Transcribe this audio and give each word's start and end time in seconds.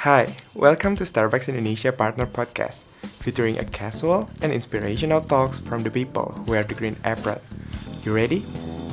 Hi, 0.00 0.32
welcome 0.56 0.96
to 0.96 1.04
Starbucks 1.04 1.52
Indonesia 1.52 1.92
Partner 1.92 2.24
Podcast, 2.24 2.88
featuring 3.20 3.60
a 3.60 3.68
casual 3.68 4.32
and 4.40 4.48
inspirational 4.48 5.20
talks 5.20 5.60
from 5.60 5.84
the 5.84 5.92
people 5.92 6.32
who 6.32 6.56
wear 6.56 6.64
the 6.64 6.72
green 6.72 6.96
apron. 7.04 7.36
You 8.00 8.16
ready? 8.16 8.40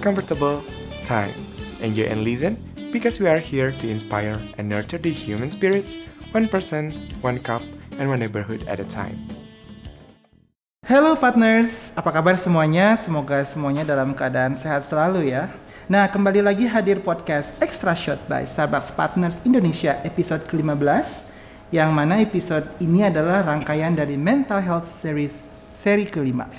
Comfortable? 0.03 0.59
Time. 1.07 1.31
Enjoy 1.79 2.11
and 2.11 2.27
listen 2.27 2.59
because 2.91 3.23
we 3.23 3.31
are 3.31 3.39
here 3.39 3.71
to 3.71 3.85
inspire 3.87 4.35
and 4.59 4.67
nurture 4.67 4.99
the 4.99 5.07
human 5.07 5.47
spirits, 5.47 6.03
one 6.35 6.51
person, 6.51 6.91
one 7.23 7.39
cup, 7.39 7.63
and 8.03 8.11
one 8.11 8.19
neighborhood 8.19 8.67
at 8.67 8.83
a 8.83 8.87
time. 8.91 9.15
Halo 10.83 11.15
partners, 11.15 11.95
apa 11.95 12.11
kabar 12.11 12.35
semuanya? 12.35 12.99
Semoga 12.99 13.47
semuanya 13.47 13.87
dalam 13.87 14.11
keadaan 14.11 14.59
sehat 14.59 14.83
selalu 14.83 15.31
ya. 15.31 15.47
Nah, 15.87 16.03
kembali 16.11 16.43
lagi 16.43 16.67
hadir 16.67 16.99
podcast 16.99 17.55
Extra 17.63 17.95
Shot 17.95 18.19
by 18.27 18.43
Starbucks 18.43 18.91
Partners 18.91 19.39
Indonesia 19.47 19.95
episode 20.03 20.43
ke-15 20.43 21.31
yang 21.71 21.95
mana 21.95 22.19
episode 22.19 22.67
ini 22.83 23.07
adalah 23.07 23.39
rangkaian 23.47 23.95
dari 23.95 24.19
Mental 24.19 24.59
Health 24.59 24.83
Series 24.99 25.39
seri 25.63 26.03
kelima. 26.03 26.51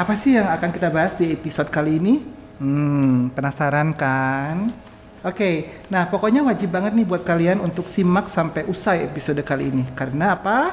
Apa 0.00 0.16
sih 0.16 0.32
yang 0.32 0.48
akan 0.48 0.72
kita 0.72 0.88
bahas 0.88 1.12
di 1.20 1.28
episode 1.36 1.68
kali 1.68 2.00
ini? 2.00 2.24
Hmm, 2.56 3.28
penasaran 3.36 3.92
kan? 3.92 4.72
Oke, 5.20 5.68
nah 5.92 6.08
pokoknya 6.08 6.40
wajib 6.40 6.72
banget 6.72 6.96
nih 6.96 7.04
buat 7.04 7.20
kalian 7.20 7.60
untuk 7.60 7.84
simak 7.84 8.32
sampai 8.32 8.64
usai 8.64 9.04
episode 9.04 9.44
kali 9.44 9.68
ini. 9.68 9.84
Karena 9.92 10.32
apa? 10.32 10.72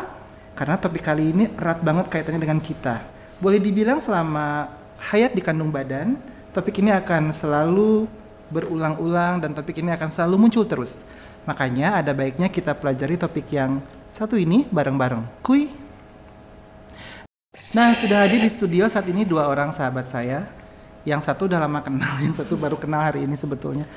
Karena 0.55 0.79
topik 0.79 1.03
kali 1.03 1.35
ini 1.35 1.51
erat 1.59 1.83
banget 1.83 2.07
kaitannya 2.07 2.39
dengan 2.39 2.63
kita. 2.63 3.03
Boleh 3.43 3.59
dibilang 3.59 3.99
selama 3.99 4.71
hayat 5.11 5.35
di 5.35 5.43
kandung 5.43 5.75
badan, 5.75 6.15
topik 6.51 6.83
ini 6.83 6.91
akan 6.91 7.31
selalu 7.31 8.07
berulang-ulang 8.51 9.39
dan 9.39 9.55
topik 9.55 9.79
ini 9.79 9.95
akan 9.95 10.11
selalu 10.11 10.47
muncul 10.47 10.67
terus. 10.67 11.07
Makanya 11.47 12.03
ada 12.03 12.11
baiknya 12.13 12.51
kita 12.51 12.75
pelajari 12.77 13.17
topik 13.17 13.49
yang 13.49 13.79
satu 14.11 14.35
ini 14.35 14.67
bareng-bareng. 14.69 15.23
Kui. 15.41 15.71
Nah, 17.71 17.95
sudah 17.95 18.27
hadir 18.27 18.43
di 18.43 18.51
studio 18.51 18.83
saat 18.91 19.07
ini 19.07 19.23
dua 19.23 19.47
orang 19.47 19.71
sahabat 19.71 20.05
saya. 20.11 20.43
Yang 21.07 21.31
satu 21.31 21.49
udah 21.49 21.57
lama 21.57 21.79
kenal, 21.81 22.19
yang 22.25 22.35
satu 22.35 22.59
baru 22.59 22.75
kenal 22.77 23.01
hari 23.01 23.23
ini 23.23 23.33
sebetulnya. 23.33 23.87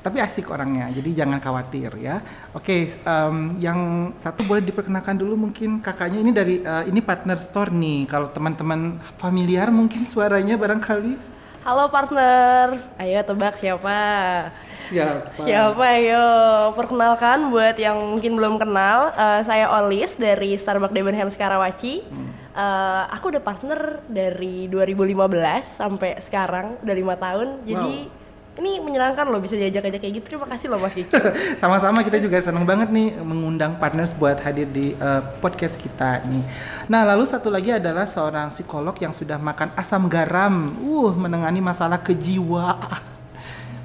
Tapi 0.00 0.16
asik 0.16 0.48
orangnya, 0.48 0.88
jadi 0.96 1.24
jangan 1.24 1.44
khawatir 1.44 1.92
ya. 2.00 2.24
Oke, 2.56 2.88
um, 3.04 3.60
yang 3.60 4.10
satu 4.16 4.40
boleh 4.48 4.64
diperkenalkan 4.64 5.12
dulu 5.20 5.36
mungkin 5.36 5.84
kakaknya 5.84 6.24
ini 6.24 6.32
dari 6.32 6.54
uh, 6.64 6.88
ini 6.88 7.04
partner 7.04 7.36
store 7.36 7.68
nih. 7.68 8.08
Kalau 8.08 8.32
teman-teman 8.32 8.96
familiar 9.20 9.68
mungkin 9.68 10.00
suaranya 10.12 10.56
barangkali. 10.56 11.39
Halo 11.60 11.92
partners, 11.92 12.88
ayo 12.96 13.20
tebak 13.20 13.52
siapa? 13.52 13.98
Siapa? 14.88 15.28
Siapa 15.36 15.84
ayo? 15.92 16.24
Perkenalkan 16.72 17.52
buat 17.52 17.76
yang 17.76 18.00
mungkin 18.16 18.32
belum 18.32 18.56
kenal, 18.56 19.12
uh, 19.12 19.44
saya 19.44 19.68
Olis 19.76 20.16
dari 20.16 20.56
Starbucks 20.56 20.96
Debenhams 20.96 21.36
Karawaci. 21.36 22.00
Hmm. 22.08 22.32
Uh, 22.56 23.04
aku 23.12 23.28
udah 23.28 23.44
partner 23.44 24.00
dari 24.08 24.72
2015 24.72 25.20
sampai 25.84 26.16
sekarang, 26.24 26.80
udah 26.80 26.96
lima 26.96 27.20
tahun. 27.20 27.60
Jadi 27.68 27.92
wow 28.08 28.19
ini 28.58 28.82
menyenangkan 28.82 29.30
loh 29.30 29.38
bisa 29.38 29.54
diajak-ajak 29.54 30.00
kayak 30.02 30.14
gitu. 30.18 30.26
Terima 30.34 30.46
kasih 30.50 30.66
loh 30.74 30.82
Mas 30.82 30.98
Kiki. 30.98 31.14
Sama-sama 31.62 32.02
kita 32.02 32.18
juga 32.18 32.42
seneng 32.42 32.66
banget 32.66 32.90
nih 32.90 33.14
mengundang 33.22 33.78
partners 33.78 34.10
buat 34.18 34.42
hadir 34.42 34.66
di 34.66 34.98
uh, 34.98 35.22
podcast 35.38 35.78
kita 35.78 36.26
nih. 36.26 36.42
Nah, 36.90 37.06
lalu 37.06 37.30
satu 37.30 37.46
lagi 37.46 37.70
adalah 37.70 38.10
seorang 38.10 38.50
psikolog 38.50 38.96
yang 38.98 39.14
sudah 39.14 39.38
makan 39.38 39.70
asam 39.78 40.10
garam, 40.10 40.74
uh 40.82 41.12
menangani 41.14 41.62
masalah 41.62 42.02
kejiwaan. 42.02 43.06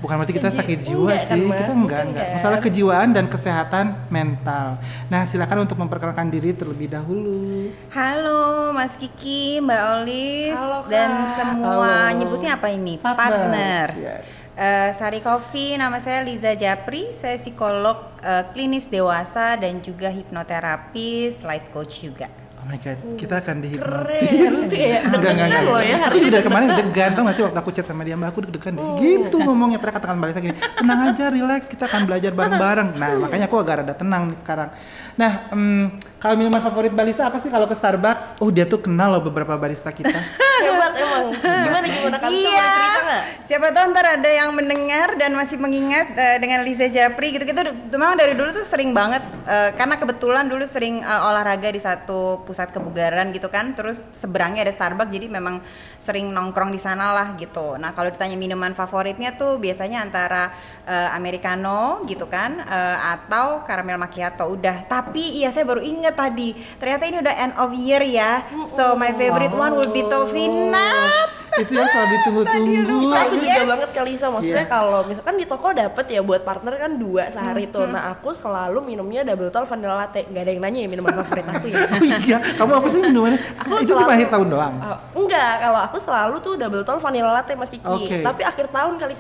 Bukan 0.03 0.21
berarti 0.21 0.38
kita 0.38 0.53
sakit 0.53 0.80
jiwa 0.86 1.17
enggak, 1.17 1.23
sih, 1.33 1.41
kan, 1.49 1.58
kita 1.58 1.73
enggak 1.73 2.02
enggak. 2.11 2.27
Masalah 2.38 2.59
kejiwaan 2.61 3.09
dan 3.16 3.25
kesehatan 3.25 3.86
mental. 4.13 4.77
Nah, 5.09 5.25
silakan 5.25 5.66
untuk 5.66 5.81
memperkenalkan 5.81 6.30
diri 6.30 6.53
terlebih 6.53 6.93
dahulu. 6.93 7.73
Halo 7.89 8.69
Mas 8.75 8.99
Kiki, 9.02 9.63
Mbak 9.66 9.81
Olis 9.97 10.59
Halo, 10.59 10.86
dan 10.92 11.09
semua 11.33 12.11
Halo. 12.11 12.17
nyebutnya 12.21 12.53
apa 12.53 12.70
ini? 12.70 13.02
Partners. 13.02 13.17
Partners. 13.17 13.99
Yes. 14.03 14.45
Uh, 14.55 14.95
Sari 14.95 15.20
Coffee, 15.20 15.76
nama 15.76 15.99
saya 15.99 16.23
Liza 16.23 16.55
Japri, 16.55 17.11
saya 17.11 17.36
psikolog 17.36 17.99
uh, 18.23 18.48
klinis 18.55 18.88
dewasa 18.88 19.60
dan 19.60 19.83
juga 19.83 20.08
hipnoterapis, 20.08 21.43
life 21.43 21.67
coach 21.76 22.08
juga. 22.08 22.32
Oh 22.55 22.64
my 22.64 22.80
god, 22.80 22.95
kita 23.20 23.44
akan 23.44 23.60
dihipnotis. 23.60 24.71
Keren. 24.71 25.11
enggak, 25.11 25.32
enggak, 25.36 25.48
enggak. 25.52 25.61
Loh 25.67 25.83
ya, 25.83 25.98
aku 26.08 26.17
juga 26.23 26.32
dari 26.39 26.45
kemarin 26.48 26.67
deg-degan 26.71 27.11
tau 27.20 27.21
gak 27.27 27.36
sih 27.36 27.44
waktu 27.44 27.60
aku 27.60 27.71
chat 27.76 27.83
sama 27.83 28.08
dia, 28.08 28.15
Mbak 28.15 28.30
aku 28.32 28.39
deg-degan 28.48 28.73
deh. 28.80 28.86
Hmm. 28.88 28.99
Gitu 29.04 29.38
ngomongnya, 29.44 29.77
pernah 29.83 29.95
katakan 29.99 30.17
balik 30.23 30.36
lagi, 30.39 30.52
tenang 30.55 30.99
aja, 31.04 31.23
relax, 31.36 31.61
kita 31.67 31.83
akan 31.92 32.02
belajar 32.08 32.32
bareng-bareng. 32.32 32.89
Nah, 32.95 33.11
makanya 33.27 33.45
aku 33.52 33.60
agak 33.60 33.83
rada 33.83 33.94
tenang 33.99 34.32
nih 34.32 34.39
sekarang. 34.39 34.71
Nah, 35.20 35.32
um, 35.52 35.92
kalau 36.25 36.41
minuman 36.41 36.58
favorit 36.58 36.89
Balisa 36.89 37.30
apa 37.30 37.37
sih 37.37 37.53
kalau 37.53 37.69
ke 37.69 37.77
Starbucks? 37.77 38.41
Oh, 38.41 38.49
dia 38.49 38.65
tuh 38.65 38.81
kenal 38.81 39.13
loh 39.13 39.21
beberapa 39.21 39.53
barista 39.61 39.93
kita. 39.93 40.17
Hebat 40.65 40.93
emang. 40.97 41.25
Gimana 41.37 41.86
gimana 41.86 42.17
kan 42.17 42.30
iya. 42.33 42.65
cerita 42.65 43.17
Siapa 43.45 43.69
tahu 43.69 43.93
ntar 43.93 44.05
ada 44.17 44.30
yang 44.33 44.49
mendengar 44.58 45.14
dan 45.21 45.37
masih 45.37 45.61
mengingat 45.61 46.17
uh, 46.17 46.37
dengan 46.41 46.65
Lisa 46.65 46.89
Japri 46.89 47.37
gitu 47.37 47.45
gitu. 47.45 47.61
Memang 47.93 48.17
dari 48.17 48.33
dulu 48.33 48.49
tuh 48.49 48.65
sering 48.65 48.89
banget 48.89 49.21
uh, 49.45 49.69
karena 49.77 50.02
kebetulan 50.02 50.49
dulu 50.49 50.65
sering 50.65 51.05
uh, 51.05 51.30
olahraga 51.30 51.69
di 51.69 51.77
satu 51.77 52.41
pusat 52.41 52.73
kebugaran 52.73 53.30
gitu 53.30 53.53
kan. 53.53 53.77
Terus 53.77 54.02
seberangnya 54.17 54.65
ada 54.65 54.73
Starbucks 54.73 55.14
jadi 55.14 55.30
memang 55.30 55.61
sering 56.02 56.33
nongkrong 56.33 56.73
di 56.73 56.81
sana 56.81 57.14
lah 57.14 57.37
gitu. 57.37 57.77
Nah, 57.77 57.93
kalau 57.93 58.09
ditanya 58.09 58.33
minuman 58.33 58.73
favoritnya 58.73 59.37
tuh 59.37 59.61
biasanya 59.61 60.02
antara 60.02 60.49
uh, 60.89 61.14
americano 61.14 62.02
gitu 62.09 62.25
kan 62.25 62.58
uh, 62.65 63.14
atau 63.14 63.61
caramel 63.69 64.02
macchiato 64.02 64.49
udah. 64.49 64.89
Tapi 64.89 65.05
tapi 65.05 65.37
iya 65.37 65.53
saya 65.53 65.69
baru 65.69 65.85
inget 65.85 66.14
tadi. 66.15 66.55
Ternyata 66.80 67.03
ini 67.11 67.17
udah 67.20 67.36
end 67.36 67.53
of 67.59 67.70
year 67.76 68.02
ya. 68.02 68.42
So 68.64 68.95
my 68.95 69.11
favorite 69.14 69.52
wow. 69.53 69.67
one 69.70 69.73
will 69.76 69.92
be 69.92 70.02
Tovinat 70.08 71.34
itu 71.61 71.71
yang 71.76 71.89
selalu 71.89 72.10
ditunggu-tunggu. 72.20 72.98
Aku 73.16 73.36
juga 73.39 73.61
yes. 73.61 73.67
banget 73.67 73.89
kali 73.95 74.10
Lisa. 74.16 74.27
Maksudnya 74.32 74.66
yeah. 74.67 74.71
kalau 74.71 74.99
misalkan 75.08 75.36
di 75.39 75.45
toko 75.48 75.67
dapet 75.71 76.05
ya 76.11 76.21
buat 76.21 76.42
partner 76.43 76.73
kan 76.76 76.92
dua 76.99 77.23
sehari 77.32 77.67
itu 77.67 77.82
hmm. 77.82 77.92
nah 77.92 78.11
aku 78.11 78.36
selalu 78.36 78.80
minumnya 78.83 79.21
double 79.23 79.52
tall 79.52 79.67
vanilla 79.67 79.95
latte. 80.05 80.27
Nggak 80.27 80.44
ada 80.44 80.52
yang 80.52 80.61
nanya 80.61 80.80
ya 80.83 80.88
minuman 80.92 81.14
favorit 81.23 81.45
aku 81.48 81.65
ya. 81.71 81.77
Oh 81.86 82.04
iya 82.27 82.38
kamu 82.60 82.71
apa 82.76 82.88
sih 82.92 82.99
minumannya? 83.04 83.39
Aku 83.64 83.71
itu 83.82 83.94
cuma 83.95 84.11
akhir 84.14 84.30
tahun 84.32 84.48
doang? 84.52 84.76
Uh, 84.80 84.98
enggak. 85.15 85.54
Kalau 85.64 85.80
aku 85.83 85.98
selalu 85.99 86.36
tuh 86.44 86.54
double 86.60 86.83
tall 86.83 86.99
vanilla 86.99 87.32
latte 87.32 87.54
Mas 87.55 87.71
Kiki. 87.71 87.83
Okay. 87.86 88.21
tapi 88.21 88.42
akhir 88.44 88.70
tahun 88.70 88.99
kali 88.99 89.14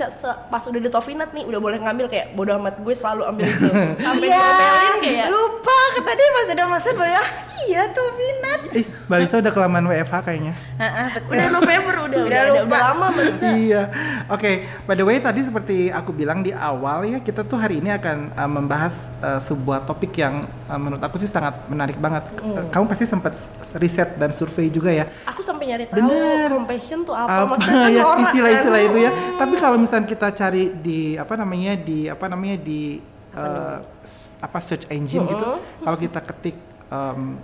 pas 0.51 0.63
udah 0.67 0.81
di 0.81 0.89
Tofinat 0.91 1.29
nih 1.31 1.43
udah 1.47 1.59
boleh 1.59 1.77
ngambil 1.79 2.05
kayak 2.11 2.35
bodo 2.35 2.55
amat 2.59 2.79
gue 2.83 2.95
selalu 2.95 3.23
ambil 3.27 3.45
itu. 3.47 3.69
Sampai 4.05 4.27
yeah, 4.29 4.95
kayak 4.99 5.27
lupa 5.31 5.79
tadi 6.03 6.21
pas 6.21 6.47
udah 6.51 6.67
masuk 6.67 6.93
baru 6.99 7.13
ah 7.15 7.29
iya 7.67 7.81
Tofinat 7.89 8.61
ih 8.75 8.85
Balisa 9.07 9.39
udah 9.39 9.53
kelamaan 9.53 9.85
WFH 9.87 10.15
kayaknya. 10.25 10.53
Uh, 10.75 10.85
uh, 10.85 11.07
betul. 11.15 11.31
udah 11.31 11.47
November 11.55 11.95
udah 12.11 12.19
udah, 12.25 12.41
udah, 12.49 12.63
udah 12.65 12.81
lama 12.91 13.07
iya 13.55 13.83
oke 14.27 14.41
okay. 14.41 14.55
by 14.89 14.95
the 14.97 15.05
way 15.05 15.17
tadi 15.21 15.45
seperti 15.45 15.93
aku 15.93 16.11
bilang 16.11 16.41
di 16.41 16.51
awal 16.51 17.05
ya 17.05 17.21
kita 17.21 17.45
tuh 17.45 17.55
hari 17.61 17.79
ini 17.79 17.93
akan 17.93 18.33
uh, 18.35 18.49
membahas 18.49 19.13
uh, 19.21 19.39
sebuah 19.39 19.85
topik 19.85 20.17
yang 20.17 20.43
uh, 20.67 20.79
menurut 20.79 21.01
aku 21.01 21.21
sih 21.21 21.29
sangat 21.29 21.55
menarik 21.69 21.95
banget 22.01 22.25
mm. 22.41 22.73
kamu 22.73 22.85
pasti 22.89 23.05
sempat 23.05 23.37
riset 23.77 24.17
dan 24.17 24.33
survei 24.33 24.67
juga 24.67 24.89
ya 24.89 25.05
aku 25.29 25.45
sampai 25.45 25.71
nyari 25.71 25.85
tahu 25.87 25.97
Bener. 26.01 26.49
compassion 26.51 26.99
tuh 27.05 27.15
apa 27.15 27.29
uh, 27.29 27.45
maksudnya 27.53 27.79
kan 27.85 27.91
ya, 27.97 28.03
istilah-istilah 28.27 28.81
kan? 28.81 28.89
itu 28.89 28.97
ya 28.99 29.11
mm. 29.11 29.37
tapi 29.37 29.55
kalau 29.61 29.77
misalnya 29.79 30.07
kita 30.09 30.27
cari 30.33 30.63
di 30.81 30.99
apa 31.15 31.33
namanya 31.37 31.73
di 31.77 31.99
apa 32.09 32.25
namanya 32.27 32.57
di 32.59 32.99
uh, 33.37 33.77
apa 34.41 34.57
search 34.59 34.89
engine 34.89 35.23
mm. 35.23 35.31
gitu 35.31 35.47
kalau 35.85 35.97
kita 36.01 36.19
ketik 36.19 36.57
um, 36.89 37.37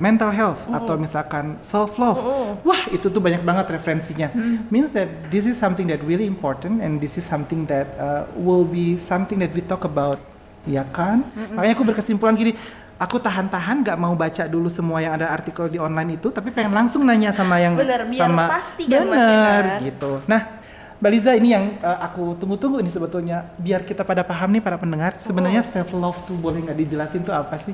mental 0.00 0.32
health 0.32 0.64
mm. 0.66 0.74
atau 0.74 0.96
misalkan 0.96 1.60
self 1.60 2.00
love 2.00 2.18
mm. 2.18 2.64
wah 2.64 2.82
itu 2.90 3.12
tuh 3.12 3.20
banyak 3.20 3.44
banget 3.44 3.76
referensinya 3.76 4.32
mm. 4.32 4.72
means 4.72 4.90
that 4.96 5.06
this 5.28 5.44
is 5.44 5.54
something 5.54 5.86
that 5.86 6.00
really 6.08 6.24
important 6.24 6.80
and 6.80 6.98
this 6.98 7.20
is 7.20 7.22
something 7.22 7.68
that 7.68 7.86
uh, 8.00 8.24
will 8.40 8.64
be 8.64 8.96
something 8.96 9.36
that 9.38 9.52
we 9.52 9.60
talk 9.60 9.84
about 9.84 10.18
ya 10.64 10.82
kan 10.90 11.22
mm 11.36 11.52
makanya 11.54 11.72
aku 11.76 11.84
berkesimpulan 11.84 12.34
gini 12.34 12.56
aku 13.00 13.16
tahan-tahan 13.16 13.80
gak 13.80 13.96
mau 13.96 14.12
baca 14.12 14.44
dulu 14.48 14.68
semua 14.68 15.00
yang 15.00 15.16
ada 15.16 15.32
artikel 15.32 15.68
di 15.68 15.80
online 15.80 16.20
itu 16.20 16.28
tapi 16.32 16.52
pengen 16.52 16.72
langsung 16.72 17.04
nanya 17.04 17.32
sama 17.32 17.60
yang 17.60 17.76
bener, 17.76 18.08
biar 18.08 18.28
sama 18.28 18.44
pasti 18.48 18.84
kan 18.88 19.08
bener 19.08 19.64
gitu 19.84 20.20
nah 20.24 20.60
Mbak 21.00 21.10
Liza 21.16 21.32
ini 21.32 21.56
yang 21.56 21.80
uh, 21.80 21.96
aku 22.04 22.36
tunggu-tunggu 22.36 22.84
ini 22.84 22.92
sebetulnya 22.92 23.48
biar 23.56 23.88
kita 23.88 24.04
pada 24.04 24.20
paham 24.20 24.52
nih 24.52 24.60
para 24.60 24.76
pendengar 24.76 25.16
sebenarnya 25.16 25.64
oh. 25.64 25.68
self 25.72 25.96
love 25.96 26.20
tuh 26.28 26.36
boleh 26.36 26.60
nggak 26.60 26.76
dijelasin 26.76 27.24
tuh 27.24 27.32
apa 27.32 27.56
sih? 27.56 27.72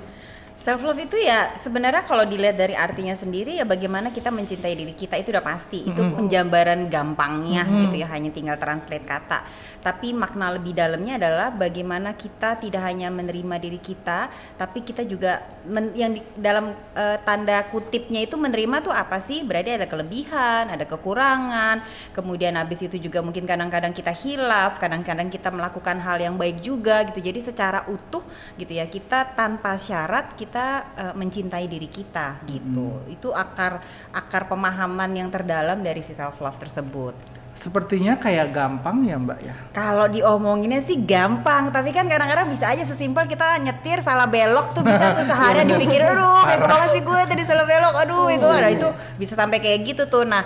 Self 0.56 0.88
love 0.88 0.96
itu 0.96 1.20
ya 1.20 1.52
sebenarnya 1.52 2.00
kalau 2.08 2.24
dilihat 2.24 2.56
dari 2.56 2.72
artinya 2.72 3.12
sendiri 3.12 3.60
ya 3.60 3.68
bagaimana 3.68 4.08
kita 4.08 4.32
mencintai 4.32 4.72
diri 4.72 4.96
kita 4.96 5.20
itu 5.20 5.28
udah 5.28 5.44
pasti. 5.44 5.84
Itu 5.84 6.00
penjabaran 6.16 6.88
gampangnya 6.88 7.60
Mhm. 7.68 7.76
gitu 7.86 7.96
ya 8.00 8.08
hanya 8.08 8.32
tinggal 8.32 8.56
translate 8.56 9.04
kata. 9.04 9.44
Tapi 9.86 10.10
makna 10.10 10.50
lebih 10.56 10.74
dalamnya 10.74 11.14
adalah 11.14 11.48
bagaimana 11.54 12.10
kita 12.18 12.58
tidak 12.58 12.82
hanya 12.82 13.06
menerima 13.06 13.56
diri 13.62 13.78
kita, 13.78 14.26
tapi 14.58 14.82
kita 14.82 15.06
juga 15.06 15.46
men- 15.62 15.94
yang 15.94 16.10
di 16.10 16.22
dalam 16.34 16.74
eh, 16.98 17.18
tanda 17.22 17.62
kutipnya 17.70 18.20
itu 18.26 18.34
menerima 18.34 18.76
tuh 18.82 18.90
apa 18.90 19.22
sih? 19.22 19.46
Berarti 19.46 19.70
ada 19.78 19.86
kelebihan, 19.86 20.64
ada 20.74 20.82
kekurangan. 20.90 21.76
Kemudian 22.10 22.58
habis 22.58 22.82
itu 22.82 22.96
juga 22.98 23.22
mungkin 23.22 23.46
kadang-kadang 23.46 23.94
kita 23.94 24.10
hilaf, 24.10 24.82
kadang-kadang 24.82 25.28
kita 25.30 25.48
melakukan 25.54 26.02
hal 26.02 26.18
yang 26.18 26.34
baik 26.34 26.58
juga 26.60 27.06
gitu. 27.06 27.22
Jadi 27.22 27.38
secara 27.38 27.86
utuh 27.86 28.24
gitu 28.58 28.72
ya 28.74 28.90
kita 28.90 29.38
tanpa 29.38 29.78
syarat 29.78 30.34
kita 30.34 30.66
eh, 30.98 31.14
mencintai 31.14 31.66
diri 31.70 31.86
kita 31.86 32.42
gitu. 32.50 33.06
Itu 33.06 33.30
akar 33.30 33.78
akar 34.10 34.50
pemahaman 34.50 35.10
yang 35.14 35.28
terdalam 35.30 35.78
dari 35.80 36.02
si 36.02 36.12
self 36.16 36.42
love 36.42 36.58
tersebut. 36.58 37.35
Sepertinya 37.56 38.20
kayak 38.20 38.52
gampang 38.52 39.00
ya 39.08 39.16
Mbak 39.16 39.38
ya. 39.40 39.54
Kalau 39.72 40.12
diomonginnya 40.12 40.84
sih 40.84 41.00
gampang, 41.00 41.72
tapi 41.72 41.88
kan 41.88 42.04
kadang-kadang 42.04 42.52
bisa 42.52 42.68
aja 42.68 42.84
sesimpel 42.84 43.24
kita 43.24 43.56
nyetir 43.64 44.04
salah 44.04 44.28
belok 44.28 44.76
tuh 44.76 44.84
bisa 44.84 45.16
tuh 45.16 45.24
seharian 45.32 45.64
dipikir, 45.64 46.04
aduh, 46.04 46.44
bego 46.44 46.68
banget 46.68 46.88
sih 46.92 47.02
gue 47.02 47.20
tadi 47.24 47.42
salah 47.48 47.64
belok, 47.64 47.96
aduh, 47.96 48.28
bego 48.28 48.52
ada 48.52 48.68
itu 48.68 48.88
bisa 49.16 49.32
sampai 49.32 49.64
kayak 49.64 49.88
gitu 49.88 50.04
tuh. 50.04 50.28
Nah, 50.28 50.44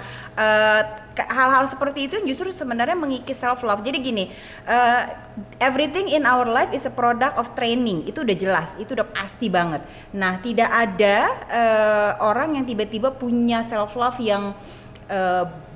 ke- 1.11 1.27
hal-hal 1.27 1.67
seperti 1.67 2.07
itu 2.07 2.17
justru 2.23 2.55
sebenarnya 2.55 2.95
mengikis 2.95 3.43
self 3.43 3.67
love. 3.67 3.83
Jadi 3.83 3.99
gini, 3.99 4.31
eh, 4.65 5.03
everything 5.59 6.15
in 6.15 6.23
our 6.23 6.47
life 6.47 6.71
is 6.71 6.87
a 6.87 6.95
product 6.95 7.35
of 7.37 7.51
training. 7.53 8.07
Itu 8.07 8.23
udah 8.23 8.37
jelas, 8.39 8.79
itu 8.79 8.95
udah 8.95 9.11
pasti 9.11 9.51
banget. 9.51 9.83
Nah, 10.15 10.39
tidak 10.39 10.71
ada 10.71 11.17
eh, 11.51 12.11
orang 12.23 12.55
yang 12.55 12.65
tiba-tiba 12.65 13.11
punya 13.11 13.67
self 13.67 13.99
love 13.99 14.17
yang 14.23 14.55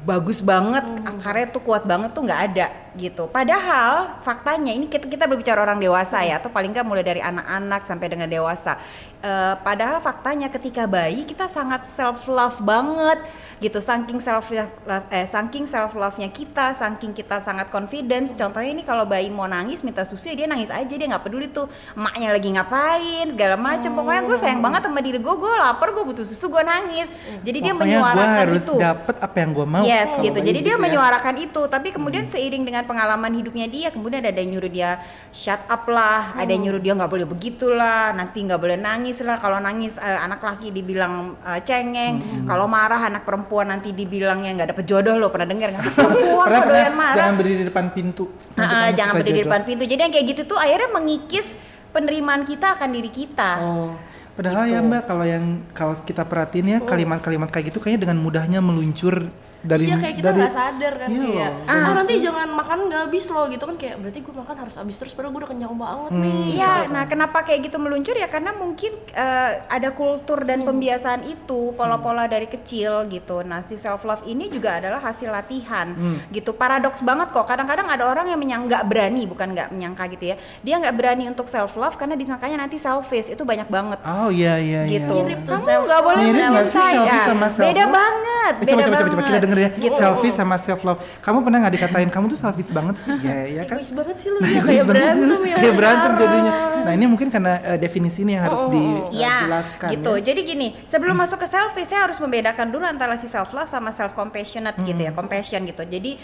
bagus 0.05 0.45
banget 0.45 0.85
akarnya 1.09 1.49
tuh 1.49 1.65
kuat 1.65 1.89
banget 1.89 2.13
tuh 2.13 2.23
nggak 2.29 2.43
ada 2.53 2.67
gitu. 2.95 3.25
Padahal 3.27 4.21
faktanya 4.21 4.71
ini 4.71 4.87
kita 4.87 5.09
kita 5.09 5.25
berbicara 5.25 5.65
orang 5.65 5.81
dewasa 5.81 6.21
ya 6.23 6.39
atau 6.39 6.53
paling 6.53 6.71
nggak 6.71 6.87
mulai 6.87 7.03
dari 7.03 7.25
anak-anak 7.25 7.89
sampai 7.89 8.07
dengan 8.13 8.29
dewasa. 8.29 8.77
Eh, 9.25 9.55
padahal 9.65 10.05
faktanya 10.05 10.53
ketika 10.53 10.85
bayi 10.85 11.25
kita 11.25 11.49
sangat 11.49 11.89
self 11.89 12.29
love 12.29 12.61
banget 12.61 13.19
gitu. 13.59 13.79
Saking 13.79 14.19
self 14.19 14.51
love 14.51 15.07
eh 15.13 15.27
saking 15.27 15.67
self 15.69 15.95
love 15.95 16.17
nya 16.17 16.31
kita 16.31 16.75
saking 16.75 17.13
kita 17.13 17.39
sangat 17.39 17.69
confidence. 17.69 18.35
Contohnya 18.35 18.71
ini 18.71 18.83
kalau 18.83 19.05
bayi 19.05 19.29
mau 19.29 19.47
nangis 19.47 19.83
minta 19.83 20.07
susu 20.07 20.33
ya 20.33 20.35
dia 20.35 20.47
nangis 20.49 20.71
aja 20.71 20.91
dia 20.91 21.07
nggak 21.07 21.25
peduli 21.27 21.51
tuh 21.51 21.67
emaknya 21.95 22.35
lagi 22.35 22.49
ngapain 22.55 23.27
segala 23.31 23.57
macem. 23.59 23.91
Pokoknya 23.95 24.23
gue 24.25 24.37
sayang 24.39 24.63
banget 24.65 24.87
sama 24.87 25.01
diri 25.05 25.19
gue 25.21 25.35
gue 25.35 25.53
lapar 25.61 25.93
gue 25.95 26.05
butuh 26.05 26.25
susu 26.25 26.49
gue 26.51 26.63
nangis. 26.65 27.13
Jadi 27.45 27.59
dia 27.61 27.73
Pokoknya 27.75 28.01
gue 28.01 28.03
menyuarakan 28.05 28.39
harus 28.41 28.65
itu. 28.65 28.75
dapet 28.81 29.17
apa 29.21 29.37
yang 29.37 29.51
gue 29.53 29.67
mau. 29.67 29.85
Yes, 29.85 30.11
gitu. 30.21 30.39
Jadi 30.41 30.59
dia 30.65 30.77
ya. 30.77 30.81
menyuarakan 30.81 31.35
itu, 31.41 31.63
tapi 31.69 31.89
kemudian 31.93 32.25
seiring 32.25 32.65
dengan 32.65 32.83
pengalaman 32.89 33.33
hidupnya 33.37 33.67
dia, 33.69 33.89
kemudian 33.93 34.25
ada 34.25 34.39
yang 34.39 34.57
nyuruh 34.57 34.73
dia 34.73 34.91
shut 35.31 35.61
up 35.69 35.85
lah, 35.91 36.33
ada 36.35 36.49
yang 36.49 36.69
nyuruh 36.71 36.83
dia 36.83 36.93
nggak 36.97 37.11
boleh 37.11 37.27
begitulah, 37.29 38.17
nanti 38.17 38.43
nggak 38.43 38.61
boleh 38.61 38.79
nangis 38.81 39.21
lah. 39.21 39.37
Kalau 39.39 39.61
nangis 39.61 40.01
eh, 40.01 40.19
anak 40.21 40.41
laki 40.41 40.73
dibilang 40.73 41.37
eh, 41.45 41.61
cengeng, 41.63 42.47
kalau 42.49 42.65
marah 42.65 43.01
anak 43.01 43.23
perempuan 43.23 43.44
nanti 43.47 43.93
dibilangnya 43.93 44.51
nggak 44.55 44.69
dapet 44.73 44.85
jodoh 44.85 45.15
lo 45.15 45.29
pernah 45.29 45.49
dengar 45.51 45.69
nggak? 45.71 45.85
Perempuan 45.97 46.47
Pernah, 46.47 46.63
pernah, 46.65 46.75
doyan 46.81 46.95
marah. 46.95 47.17
jangan 47.17 47.35
berdiri 47.37 47.57
di 47.57 47.67
depan 47.67 47.85
pintu. 47.91 48.25
Nanti 48.55 48.59
Ah, 48.59 48.69
kamu 48.87 48.97
jangan 48.97 49.13
berdiri 49.21 49.35
di 49.35 49.43
depan 49.43 49.61
pintu. 49.63 49.83
Jadi 49.85 50.01
yang 50.01 50.13
kayak 50.13 50.27
gitu 50.31 50.43
tuh 50.47 50.59
akhirnya 50.59 50.91
mengikis 50.93 51.47
penerimaan 51.91 52.43
kita 52.43 52.67
akan 52.75 52.89
diri 52.91 53.11
kita. 53.11 53.51
Oh, 53.61 53.91
padahal 54.35 54.65
ya 54.67 54.81
Gitu. 54.81 54.89
Mbak 54.89 55.03
kalau 55.05 55.25
yang 55.25 55.45
kalau 55.71 55.95
kita 56.01 56.23
perhatiin 56.25 56.67
ya 56.67 56.79
kalimat-kalimat 56.81 57.49
kayak 57.49 57.71
gitu 57.71 57.79
kayaknya 57.79 58.11
dengan 58.11 58.19
mudahnya 58.19 58.59
meluncur 58.59 59.29
dari 59.65 59.85
iya 59.85 59.97
kayak 59.97 60.15
kita 60.15 60.29
dari 60.29 60.39
nggak 60.39 60.55
sadar 60.55 60.93
kan 60.95 61.09
Iya 61.09 61.25
kayak 61.25 61.51
loh. 61.51 61.73
ah 61.73 61.93
nanti 61.95 62.15
jangan 62.21 62.49
makan 62.51 62.79
nggak 62.85 63.01
habis 63.03 63.25
loh 63.27 63.45
gitu 63.47 63.65
kan 63.65 63.77
kayak 63.77 63.97
berarti 63.97 64.19
gue 64.21 64.35
makan 64.35 64.57
harus 64.57 64.75
habis 64.75 64.95
terus 64.95 65.13
padahal 65.13 65.33
gue 65.33 65.41
udah 65.41 65.51
kenyang 65.51 65.75
banget 65.75 66.11
Hmm. 66.11 66.21
nih 66.21 66.45
Iya, 66.55 66.73
nah 66.87 67.05
kenapa 67.05 67.39
kayak 67.43 67.61
gitu 67.63 67.77
meluncur 67.79 68.13
ya 68.15 68.27
karena 68.27 68.53
mungkin 68.53 68.93
eh, 69.11 69.51
ada 69.67 69.91
kultur 69.91 70.43
dan 70.43 70.61
pembiasaan 70.61 71.25
itu 71.25 71.73
pola-pola 71.73 72.27
dari 72.27 72.45
kecil 72.47 72.75
gitu. 73.09 73.41
Nah 73.43 73.61
si 73.61 73.75
self 73.75 74.03
love 74.03 74.23
ini 74.25 74.47
juga 74.47 74.77
adalah 74.77 75.01
hasil 75.01 75.29
latihan 75.29 75.91
Hmm. 75.91 76.19
gitu. 76.29 76.53
Paradoks 76.53 77.01
banget 77.01 77.31
kok. 77.31 77.45
Kadang-kadang 77.45 77.87
ada 77.87 78.05
orang 78.05 78.27
yang 78.27 78.37
menyang 78.37 78.63
nggak 78.65 78.85
berani, 78.85 79.25
bukan 79.25 79.51
nggak 79.51 79.69
menyangka 79.71 80.05
gitu 80.09 80.25
ya. 80.27 80.37
Dia 80.61 80.77
nggak 80.79 80.95
berani 80.95 81.25
untuk 81.27 81.47
self 81.47 81.75
love 81.75 81.95
karena 81.95 82.15
disangkanya 82.15 82.61
nanti 82.61 82.77
selfish. 82.77 83.27
Itu 83.27 83.43
banyak 83.43 83.67
banget. 83.67 83.99
Oh 84.03 84.29
iya 84.29 84.57
iya 84.57 84.85
iya. 84.85 84.93
gitu. 84.95 85.15
Mirip 85.19 85.41
tuh 85.43 85.57
Kamu 85.57 85.65
self- 85.65 85.85
nggak 85.85 86.03
boleh 86.03 86.23
mencintai. 86.29 86.95
Ya, 87.01 87.21
sama 87.25 87.49
self 87.49 87.65
Beda 87.65 87.85
banget, 87.87 88.55
Eh, 88.57 88.65
beda 88.67 88.75
coba, 88.75 88.85
coba, 88.85 88.97
coba, 89.01 89.11
coba 89.11 89.23
kita 89.25 89.39
denger 89.55 89.73
ya. 89.73 89.81
Gitu. 89.81 89.97
Selfie 89.97 90.31
sama 90.31 90.57
self 90.59 90.83
love. 90.83 91.01
Kamu 91.21 91.41
pernah 91.41 91.59
nggak 91.63 91.75
dikatain 91.75 92.11
kamu 92.11 92.27
tuh 92.29 92.39
selfish 92.39 92.71
banget 92.71 92.99
sih? 93.01 93.11
Ya, 93.23 93.39
ya 93.47 93.63
kan? 93.65 93.79
egois 93.79 93.93
banget 93.95 94.17
sih 94.19 94.29
lu 94.29 94.39
Nah, 94.39 94.49
ya 94.49 94.59
egois 94.59 94.67
kayak 94.67 94.85
banget 94.85 95.05
sih 95.15 95.23
lu. 95.25 95.35
berantem 95.35 95.41
ya 95.45 95.57
Kayak 95.57 95.75
berantem 95.75 96.13
jadinya. 96.19 96.53
Nah, 96.85 96.93
ini 96.93 97.05
mungkin 97.09 97.29
karena 97.29 97.53
eh, 97.65 97.79
definisi 97.79 98.21
ini 98.21 98.37
yang 98.37 98.45
harus 98.45 98.61
Oh, 98.61 98.69
oh, 98.69 98.77
oh. 98.77 99.09
Ya, 99.11 99.37
dijelaskan. 99.45 99.89
gitu. 99.95 100.13
ya. 100.15 100.23
Jadi 100.25 100.41
gini, 100.45 100.69
sebelum 100.85 101.15
masuk 101.15 101.39
ke 101.41 101.49
selfish, 101.49 101.89
saya 101.89 102.05
harus 102.05 102.19
membedakan 102.19 102.69
dulu 102.69 102.85
antara 102.85 103.17
si 103.17 103.25
self 103.25 103.53
love 103.53 103.67
sama 103.67 103.89
self 103.89 104.13
compassionate 104.13 104.77
gitu 104.83 105.01
ya, 105.01 105.13
compassion 105.13 105.65
gitu. 105.65 105.85
Jadi 105.85 106.17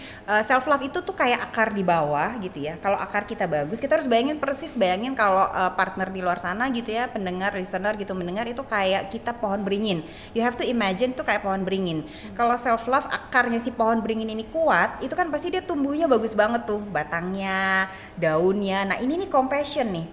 self 0.43 0.67
love 0.67 0.83
itu 0.83 1.01
tuh 1.01 1.13
kayak 1.13 1.51
akar 1.51 1.73
di 1.73 1.81
bawah 1.81 2.37
gitu 2.39 2.61
ya. 2.61 2.77
Kalau 2.77 2.97
akar 2.97 3.25
kita 3.25 3.45
bagus, 3.45 3.79
kita 3.79 3.97
harus 3.97 4.07
bayangin 4.07 4.37
persis 4.37 4.75
bayangin 4.75 5.13
kalau 5.13 5.45
eh, 5.47 5.73
partner 5.73 6.09
di 6.09 6.21
luar 6.21 6.37
sana 6.37 6.69
gitu 6.69 6.93
ya, 6.93 7.09
pendengar, 7.09 7.53
listener 7.53 7.97
gitu 7.97 8.13
mendengar 8.13 8.45
itu 8.45 8.61
kayak 8.61 9.09
kita 9.09 9.37
pohon 9.37 9.65
beringin. 9.65 10.05
You 10.33 10.45
have 10.45 10.57
to 10.57 10.65
imagine 10.65 11.13
tuh 11.13 11.25
kayak 11.25 11.41
pohon 11.41 11.65
beringin. 11.65 12.05
Kalau 12.33 12.57
self 12.57 12.85
love 12.85 13.07
akarnya 13.21 13.61
si 13.61 13.71
pohon 13.71 14.01
beringin 14.01 14.31
ini 14.31 14.49
kuat, 14.49 15.03
itu 15.05 15.13
kan 15.13 15.29
pasti 15.29 15.53
dia 15.53 15.61
tumbuhnya 15.61 16.09
bagus 16.09 16.33
banget 16.33 16.65
tuh, 16.65 16.81
batangnya, 16.81 17.87
daunnya. 18.17 18.89
Nah, 18.89 18.97
ini 18.99 19.21
nih 19.21 19.31
compassion 19.31 19.89
nih. 19.91 20.07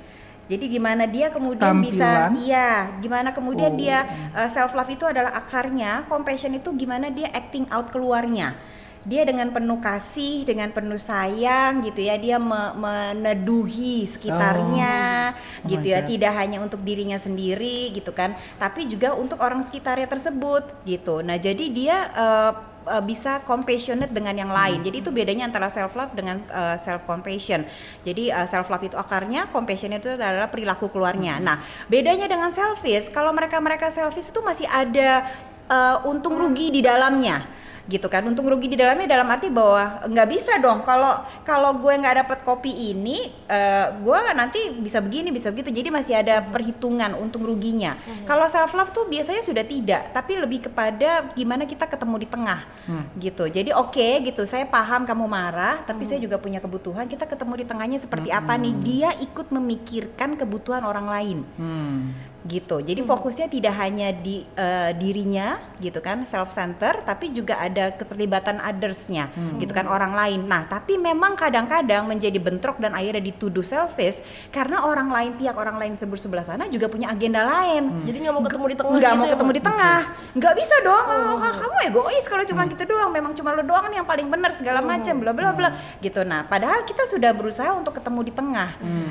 Jadi 0.47 0.65
gimana 0.71 1.03
dia 1.03 1.27
kemudian 1.27 1.75
bisa 1.83 2.31
Tampilan? 2.31 2.39
iya, 2.39 2.71
gimana 3.03 3.35
kemudian 3.35 3.75
Oh. 3.75 3.79
dia 3.79 4.07
self 4.47 4.71
love 4.73 4.87
itu 4.87 5.03
adalah 5.03 5.35
akarnya, 5.35 6.07
compassion 6.07 6.55
itu 6.55 6.71
gimana 6.73 7.11
dia 7.11 7.27
acting 7.31 7.67
out 7.67 7.91
keluarnya. 7.91 8.55
Dia 9.03 9.23
dengan 9.23 9.51
penuh 9.51 9.79
kasih, 9.79 10.43
dengan 10.43 10.71
penuh 10.71 10.99
sayang 10.99 11.79
gitu 11.79 11.99
ya, 11.99 12.15
dia 12.15 12.35
me- 12.39 12.75
meneduhi 12.75 14.03
sekitarnya 14.03 14.95
Oh. 15.31 15.67
Oh 15.67 15.67
gitu 15.67 15.85
ya, 15.91 15.99
God. 15.99 16.07
tidak 16.07 16.33
hanya 16.35 16.57
untuk 16.59 16.79
dirinya 16.83 17.19
sendiri 17.19 17.91
gitu 17.91 18.11
kan, 18.11 18.31
tapi 18.55 18.87
juga 18.87 19.15
untuk 19.15 19.39
orang 19.39 19.59
sekitarnya 19.63 20.07
tersebut 20.07 20.63
gitu. 20.83 21.19
Nah, 21.19 21.35
jadi 21.35 21.65
dia 21.71 21.97
eh, 22.15 22.51
eh, 22.87 23.03
bisa 23.03 23.43
compassionate 23.43 24.09
dengan 24.09 24.33
yang 24.33 24.51
lain. 24.51 24.81
Jadi 24.81 25.03
itu 25.03 25.11
bedanya 25.11 25.45
antara 25.45 25.67
self 25.67 25.93
love 25.93 26.15
dengan 26.15 26.41
self 26.79 27.03
compassion. 27.03 27.67
Jadi 28.01 28.31
self 28.47 28.71
love 28.71 28.87
itu 28.87 28.97
akarnya, 28.97 29.51
compassion 29.51 29.93
itu 29.93 30.15
adalah 30.15 30.47
perilaku 30.47 30.89
keluarnya. 30.89 31.37
Nah, 31.43 31.59
bedanya 31.91 32.25
dengan 32.25 32.49
selfish, 32.55 33.11
kalau 33.11 33.35
mereka-mereka 33.35 33.91
selfish 33.91 34.31
itu 34.31 34.39
masih 34.41 34.65
ada 34.71 35.27
eh, 35.67 35.97
untung 36.09 36.39
rugi 36.39 36.71
di 36.71 36.81
dalamnya 36.81 37.66
gitu 37.87 38.07
kan. 38.11 38.23
Untung 38.27 38.47
rugi 38.47 38.67
di 38.71 38.77
dalamnya 38.79 39.07
dalam 39.07 39.27
arti 39.31 39.47
bahwa 39.47 40.03
nggak 40.05 40.27
bisa 40.27 40.59
dong. 40.59 40.83
Kalau 40.83 41.23
kalau 41.47 41.79
gue 41.79 41.93
nggak 41.95 42.15
dapat 42.27 42.39
kopi 42.43 42.91
ini 42.93 43.31
eh, 43.47 43.85
gue 43.97 44.19
nanti 44.35 44.75
bisa 44.79 44.99
begini 44.99 45.31
bisa 45.31 45.49
begitu. 45.49 45.71
Jadi 45.71 45.89
masih 45.91 46.13
ada 46.19 46.43
perhitungan 46.43 47.15
untung 47.15 47.47
ruginya. 47.47 47.95
Kalau 48.27 48.45
self 48.47 48.75
love 48.75 48.91
tuh 48.91 49.07
biasanya 49.07 49.41
sudah 49.41 49.63
tidak 49.63 50.11
tapi 50.11 50.35
lebih 50.37 50.67
kepada 50.69 51.31
gimana 51.33 51.63
kita 51.63 51.87
ketemu 51.87 52.15
di 52.23 52.27
tengah 52.27 52.59
Hmm. 52.87 53.03
gitu. 53.19 53.51
Jadi 53.51 53.75
oke 53.75 54.23
gitu 54.23 54.47
saya 54.47 54.63
paham 54.63 55.03
kamu 55.03 55.27
marah 55.27 55.83
tapi 55.83 56.07
saya 56.07 56.23
juga 56.23 56.39
punya 56.39 56.63
kebutuhan 56.63 57.03
kita 57.03 57.27
ketemu 57.27 57.59
di 57.59 57.65
tengahnya 57.67 57.99
seperti 57.99 58.31
apa 58.31 58.55
nih? 58.55 58.73
Dia 58.79 59.09
ikut 59.19 59.51
memikirkan 59.51 60.39
kebutuhan 60.39 60.87
orang 60.87 61.07
lain. 61.11 61.37
Hmm. 61.59 62.15
Gitu. 62.47 62.79
Jadi 62.79 63.03
fokusnya 63.03 63.51
tidak 63.51 63.75
hanya 63.75 64.15
di 64.15 64.47
eh, 64.55 64.95
dirinya 64.95 65.59
gitu 65.77 65.99
kan 65.99 66.23
self 66.23 66.49
center 66.49 67.05
tapi 67.05 67.29
juga 67.29 67.61
ada 67.61 67.93
keterlibatan 67.93 68.57
othersnya 68.63 69.29
gitu 69.59 69.75
kan 69.75 69.85
orang 69.85 70.15
lain. 70.15 70.47
Nah, 70.47 70.65
tapi 70.65 70.95
memang 70.97 71.35
kadang-kadang 71.35 72.07
menjadi 72.07 72.39
bentrok 72.39 72.79
dan 72.79 72.95
akhirnya 72.95 73.21
dituduh 73.21 73.61
selfish 73.61 74.23
karena 74.49 74.87
orang 74.87 75.11
lain 75.11 75.31
pihak 75.35 75.53
orang 75.53 75.77
lain 75.77 75.93
sebelah 75.99 76.21
sebelah 76.23 76.45
sana 76.47 76.65
juga 76.71 76.87
punya 76.87 77.11
agenda 77.11 77.43
lain. 77.43 78.07
jadi 78.07 78.17
nggak 78.23 78.33
mau 78.33 78.43
ketemu 78.47 78.65
di 78.71 78.77
tengah 78.79 78.95
Nggak 78.97 79.11
gitu 79.11 79.19
mau 79.19 79.27
ya, 79.27 79.31
ketemu 79.35 79.51
di 79.51 79.61
tengah, 79.61 79.99
nggak 80.39 80.53
bisa 80.55 80.75
dong. 80.87 81.05
Oh, 81.27 81.37
kamu 81.43 81.75
egois 81.91 82.25
kalau 82.31 82.43
cuma 82.47 82.61
gitu 82.71 82.83
doang. 82.87 83.11
Memang 83.11 83.31
cuma 83.35 83.49
lo 83.51 83.61
doang 83.61 83.85
nih 83.91 83.97
yang 83.99 84.07
paling 84.07 84.27
benar 84.31 84.51
segala 84.55 84.79
macam, 84.79 85.19
bla 85.19 85.35
bla 85.35 85.51
bla. 85.51 85.69
Gitu. 85.99 86.23
Nah, 86.23 86.47
padahal 86.47 86.87
kita 86.87 87.03
sudah 87.09 87.35
berusaha 87.35 87.75
untuk 87.75 87.99
ketemu 87.99 88.19
di 88.23 88.33
tengah. 88.33 88.69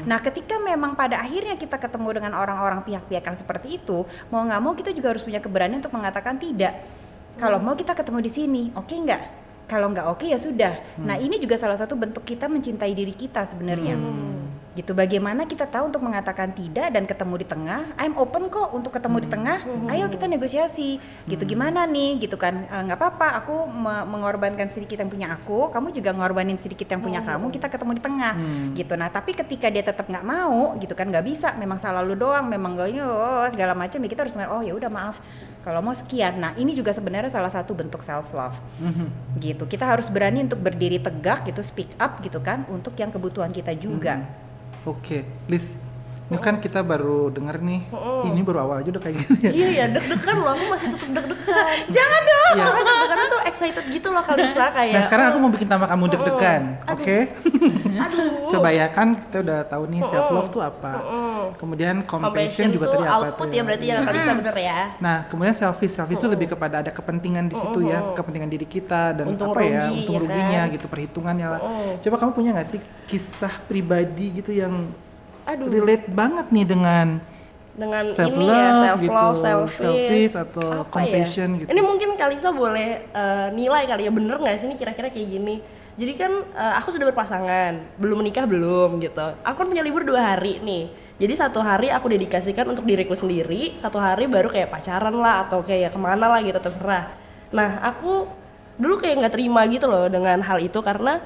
Nah, 0.08 0.18
ketika 0.24 0.56
memang 0.62 0.96
pada 0.96 1.20
akhirnya 1.20 1.60
kita 1.60 1.76
ketemu 1.76 2.22
dengan 2.22 2.32
orang-orang 2.38 2.80
pihak-pihak 2.86 3.25
yang 3.26 3.36
seperti 3.36 3.82
itu, 3.82 4.06
mau 4.30 4.46
nggak 4.46 4.60
mau 4.62 4.72
kita 4.78 4.94
juga 4.94 5.10
harus 5.10 5.26
punya 5.26 5.42
keberanian 5.42 5.82
untuk 5.82 5.94
mengatakan 5.94 6.38
tidak. 6.38 6.78
Kalau 7.36 7.58
mau 7.60 7.74
kita 7.74 7.92
ketemu 7.92 8.18
di 8.22 8.30
sini, 8.30 8.62
oke 8.72 8.94
nggak? 8.94 9.22
Kalau 9.66 9.90
nggak 9.90 10.06
oke 10.06 10.24
ya 10.30 10.38
sudah. 10.38 10.78
Nah, 11.02 11.18
ini 11.18 11.42
juga 11.42 11.58
salah 11.58 11.74
satu 11.74 11.98
bentuk 11.98 12.22
kita 12.22 12.46
mencintai 12.46 12.94
diri 12.94 13.12
kita 13.12 13.42
sebenarnya. 13.42 13.98
Gitu 14.76 14.92
bagaimana 14.92 15.48
kita 15.48 15.64
tahu 15.64 15.88
untuk 15.88 16.04
mengatakan 16.04 16.52
tidak 16.52 16.92
dan 16.92 17.08
ketemu 17.08 17.40
di 17.40 17.46
tengah? 17.48 17.96
I'm 17.96 18.12
open 18.20 18.52
kok 18.52 18.76
untuk 18.76 18.92
ketemu 18.92 19.24
di 19.24 19.28
tengah. 19.32 19.58
Ayo 19.88 20.12
kita 20.12 20.28
negosiasi. 20.28 21.00
Gitu 21.24 21.42
gimana 21.48 21.88
nih? 21.88 22.20
Gitu 22.20 22.36
kan. 22.36 22.68
"Eh, 22.68 22.82
nggak 22.84 23.00
apa-apa 23.00 23.40
aku 23.40 23.66
me- 23.72 24.04
mengorbankan 24.04 24.68
sedikit 24.68 25.00
yang 25.00 25.08
punya 25.08 25.32
aku 25.32 25.72
kamu 25.72 25.96
juga 25.96 26.12
ngorbanin 26.12 26.60
sedikit 26.60 26.84
yang 26.92 27.00
punya 27.00 27.24
kamu 27.24 27.48
kita 27.48 27.72
ketemu 27.72 27.92
di 27.96 28.02
tengah. 28.04 28.34
Hmm. 28.36 28.68
gitu. 28.76 28.92
Nah 29.00 29.08
tapi 29.08 29.32
ketika 29.32 29.72
dia 29.72 29.80
tetap 29.80 30.04
nggak 30.04 30.26
mau 30.26 30.76
gitu 30.76 30.92
kan 30.92 31.08
nggak 31.08 31.24
bisa. 31.24 31.56
Memang 31.56 31.80
salah 31.80 32.04
lu 32.04 32.12
doang 32.12 32.44
memang 32.44 32.76
gak 32.76 32.92
ini 32.92 33.00
oh, 33.00 33.48
segala 33.48 33.72
macam 33.72 33.96
ya 33.96 34.08
kita 34.12 34.28
harus 34.28 34.36
oh 34.36 34.60
ya 34.60 34.76
udah 34.76 34.92
maaf. 34.92 35.16
Kalau 35.64 35.80
mau 35.80 35.96
sekian. 35.96 36.36
Nah 36.36 36.52
ini 36.60 36.76
juga 36.76 36.92
sebenarnya 36.92 37.32
salah 37.32 37.48
satu 37.50 37.72
bentuk 37.72 38.04
self 38.04 38.28
love 38.36 38.60
Mhm. 38.78 39.40
gitu. 39.40 39.64
Kita 39.64 39.88
harus 39.88 40.12
berani 40.12 40.44
untuk 40.44 40.60
berdiri 40.60 41.00
tegak 41.00 41.48
gitu 41.48 41.64
speak 41.64 41.96
up 41.96 42.20
gitu 42.20 42.44
kan 42.44 42.68
untuk 42.68 42.92
yang 43.00 43.08
kebutuhan 43.08 43.50
kita 43.50 43.72
juga 43.72 44.20
Oke, 44.86 45.42
Liz. 45.48 45.85
Ini 46.26 46.42
kan 46.42 46.58
kita 46.58 46.82
baru 46.82 47.30
denger 47.30 47.62
nih. 47.62 47.80
Mm-mm. 47.94 48.26
Ini 48.34 48.40
baru 48.42 48.58
awal 48.66 48.82
aja 48.82 48.90
udah 48.90 49.02
kayak 49.02 49.14
gini 49.22 49.38
ya. 49.46 49.50
Iya 49.54 49.68
ya 49.70 49.84
deg-degan 49.94 50.36
loh, 50.42 50.50
aku 50.58 50.64
masih 50.74 50.88
tetap 50.90 51.10
deg-degan. 51.14 51.76
jangan 51.96 52.22
dong 52.26 52.34
Iya. 52.46 52.64
Soalnya 52.66 52.82
deg-degan 52.82 53.18
tuh 53.30 53.40
excited 53.46 53.84
gitu 53.94 54.08
loh 54.10 54.22
Kalisa 54.26 54.64
kayak. 54.74 54.94
Nah, 54.98 55.02
sekarang 55.06 55.26
aku 55.30 55.38
mau 55.38 55.50
bikin 55.54 55.68
tambah 55.70 55.86
kamu 55.86 56.04
deg-degan. 56.10 56.62
Aduh. 56.82 56.94
Oke. 56.98 57.18
Aduh. 58.10 58.50
Coba 58.50 58.68
ya 58.74 58.86
kan 58.90 59.08
kita 59.22 59.36
udah 59.46 59.60
tahu 59.70 59.82
nih 59.86 60.00
self 60.02 60.28
love 60.34 60.50
tuh 60.50 60.62
apa. 60.66 60.92
Mm-mm. 60.98 61.38
Kemudian 61.62 61.94
compassion 62.02 62.26
Compassion 62.26 62.68
juga 62.74 62.84
tuh 62.90 62.98
tadi 62.98 63.06
apa 63.06 63.26
output 63.30 63.46
tuh 63.46 63.54
ya 63.54 63.62
berarti 63.62 63.86
ya 63.86 63.96
Kalisa 64.02 64.32
bener 64.34 64.56
ya. 64.58 64.78
Nah, 64.98 65.16
kemudian 65.30 65.54
selfish, 65.54 65.94
selfish 65.94 66.18
itu 66.18 66.26
lebih 66.26 66.58
kepada 66.58 66.82
ada 66.82 66.90
kepentingan 66.90 67.46
di 67.46 67.54
situ 67.54 67.86
ya, 67.86 68.02
kepentingan 68.18 68.50
diri 68.50 68.66
kita 68.66 69.14
dan 69.14 69.30
Untung 69.30 69.54
apa 69.54 69.62
ya, 69.62 69.86
rugi, 69.86 70.02
untung 70.02 70.14
ya 70.18 70.22
ruginya 70.26 70.60
kan? 70.66 70.74
gitu, 70.74 70.86
perhitungannya 70.90 71.46
lah. 71.54 71.60
Coba 72.02 72.16
kamu 72.18 72.30
punya 72.34 72.50
nggak 72.50 72.66
sih 72.66 72.80
kisah 73.06 73.54
pribadi 73.70 74.42
gitu 74.42 74.50
yang 74.50 74.90
Aduh. 75.46 75.70
relate 75.70 76.06
banget 76.10 76.46
nih 76.50 76.66
dengan 76.66 77.06
dengan 77.76 78.04
Self 78.16 78.32
ini 78.32 78.48
ya 78.48 78.56
love 78.56 78.80
self 78.80 79.00
love, 79.04 79.04
gitu, 79.04 79.28
selfish, 79.44 79.76
selfish 79.78 80.34
atau 80.34 80.68
Apa 80.80 80.90
compassion 80.90 81.48
ya? 81.54 81.58
gitu. 81.62 81.68
Ini 81.76 81.80
mungkin 81.84 82.08
Kalisa 82.16 82.48
boleh 82.50 83.04
eh, 83.04 83.48
nilai 83.52 83.84
kali 83.84 84.08
ya 84.08 84.12
bener 84.12 84.36
nggak 84.40 84.56
sih 84.56 84.66
ini 84.66 84.76
kira-kira 84.80 85.12
kayak 85.12 85.28
gini. 85.28 85.60
Jadi 85.96 86.12
kan 86.16 86.32
eh, 86.56 86.74
aku 86.80 86.88
sudah 86.90 87.06
berpasangan, 87.12 88.00
belum 88.00 88.24
menikah 88.24 88.48
belum 88.48 88.98
gitu. 89.04 89.20
Aku 89.44 89.56
kan 89.60 89.68
punya 89.68 89.84
libur 89.84 90.02
dua 90.08 90.34
hari 90.34 90.58
nih. 90.64 90.88
Jadi 91.16 91.32
satu 91.36 91.64
hari 91.64 91.88
aku 91.88 92.12
dedikasikan 92.12 92.68
untuk 92.68 92.84
diriku 92.84 93.16
sendiri, 93.16 93.76
satu 93.80 93.96
hari 93.96 94.28
baru 94.28 94.52
kayak 94.52 94.68
pacaran 94.68 95.16
lah 95.16 95.48
atau 95.48 95.64
kayak 95.64 95.92
ke 95.92 96.00
mana 96.00 96.28
lah 96.28 96.40
gitu 96.44 96.60
terserah. 96.60 97.12
Nah 97.52 97.80
aku 97.84 98.28
dulu 98.76 99.00
kayak 99.00 99.24
nggak 99.24 99.34
terima 99.36 99.64
gitu 99.68 99.88
loh 99.88 100.08
dengan 100.08 100.40
hal 100.44 100.60
itu 100.60 100.76
karena 100.84 101.20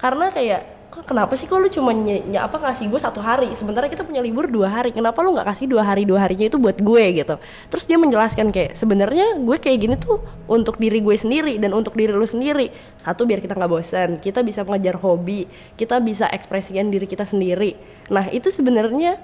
karena 0.00 0.32
kayak 0.32 0.79
kok 0.90 1.06
kenapa 1.06 1.38
sih? 1.38 1.46
Kok 1.46 1.58
lu 1.62 1.68
cuma 1.70 1.94
nye, 1.94 2.18
nye- 2.26 2.42
apa 2.42 2.58
kasih 2.58 2.90
gue 2.90 3.00
satu 3.00 3.22
hari? 3.22 3.54
Sementara 3.54 3.86
kita 3.86 4.02
punya 4.02 4.18
libur 4.18 4.50
dua 4.50 4.66
hari. 4.66 4.90
Kenapa 4.90 5.22
lu 5.22 5.32
nggak 5.38 5.46
kasih 5.46 5.70
dua 5.70 5.86
hari 5.86 6.02
dua 6.02 6.26
harinya 6.26 6.50
itu 6.50 6.58
buat 6.58 6.76
gue 6.82 7.04
gitu? 7.22 7.38
Terus 7.70 7.84
dia 7.86 7.96
menjelaskan 7.96 8.50
kayak 8.50 8.74
sebenarnya 8.74 9.38
gue 9.38 9.56
kayak 9.62 9.78
gini 9.78 9.94
tuh 9.96 10.18
untuk 10.50 10.76
diri 10.82 10.98
gue 10.98 11.14
sendiri 11.14 11.56
dan 11.62 11.70
untuk 11.72 11.94
diri 11.94 12.10
lu 12.10 12.26
sendiri. 12.26 12.74
Satu 12.98 13.22
biar 13.24 13.38
kita 13.38 13.54
nggak 13.54 13.70
bosan 13.70 14.10
kita 14.18 14.42
bisa 14.42 14.66
mengejar 14.66 14.98
hobi. 14.98 15.46
Kita 15.78 16.02
bisa 16.02 16.26
ekspresikan 16.28 16.90
diri 16.90 17.06
kita 17.06 17.22
sendiri. 17.22 17.78
Nah 18.10 18.26
itu 18.34 18.50
sebenarnya 18.50 19.16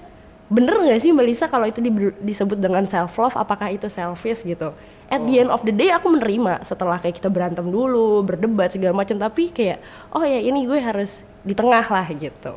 bener 0.47 0.79
nggak 0.79 0.99
sih 1.03 1.11
mbak 1.11 1.27
Lisa 1.27 1.45
kalau 1.51 1.67
itu 1.67 1.83
di- 1.83 2.15
disebut 2.23 2.55
dengan 2.55 2.87
self 2.87 3.19
love 3.19 3.35
apakah 3.35 3.67
itu 3.67 3.91
selfish 3.91 4.47
gitu? 4.47 4.71
At 5.11 5.23
the 5.27 5.43
end 5.43 5.51
of 5.51 5.63
the 5.67 5.75
day 5.75 5.91
aku 5.91 6.07
menerima 6.11 6.63
setelah 6.63 6.99
kayak 6.99 7.19
kita 7.19 7.27
berantem 7.31 7.67
dulu 7.67 8.23
berdebat 8.23 8.71
segala 8.71 8.95
macam 8.95 9.19
tapi 9.19 9.51
kayak 9.51 9.79
oh 10.15 10.23
ya 10.23 10.39
ini 10.39 10.63
gue 10.63 10.79
harus 10.79 11.23
di 11.43 11.51
tengah 11.51 11.83
lah 11.83 12.07
gitu. 12.15 12.55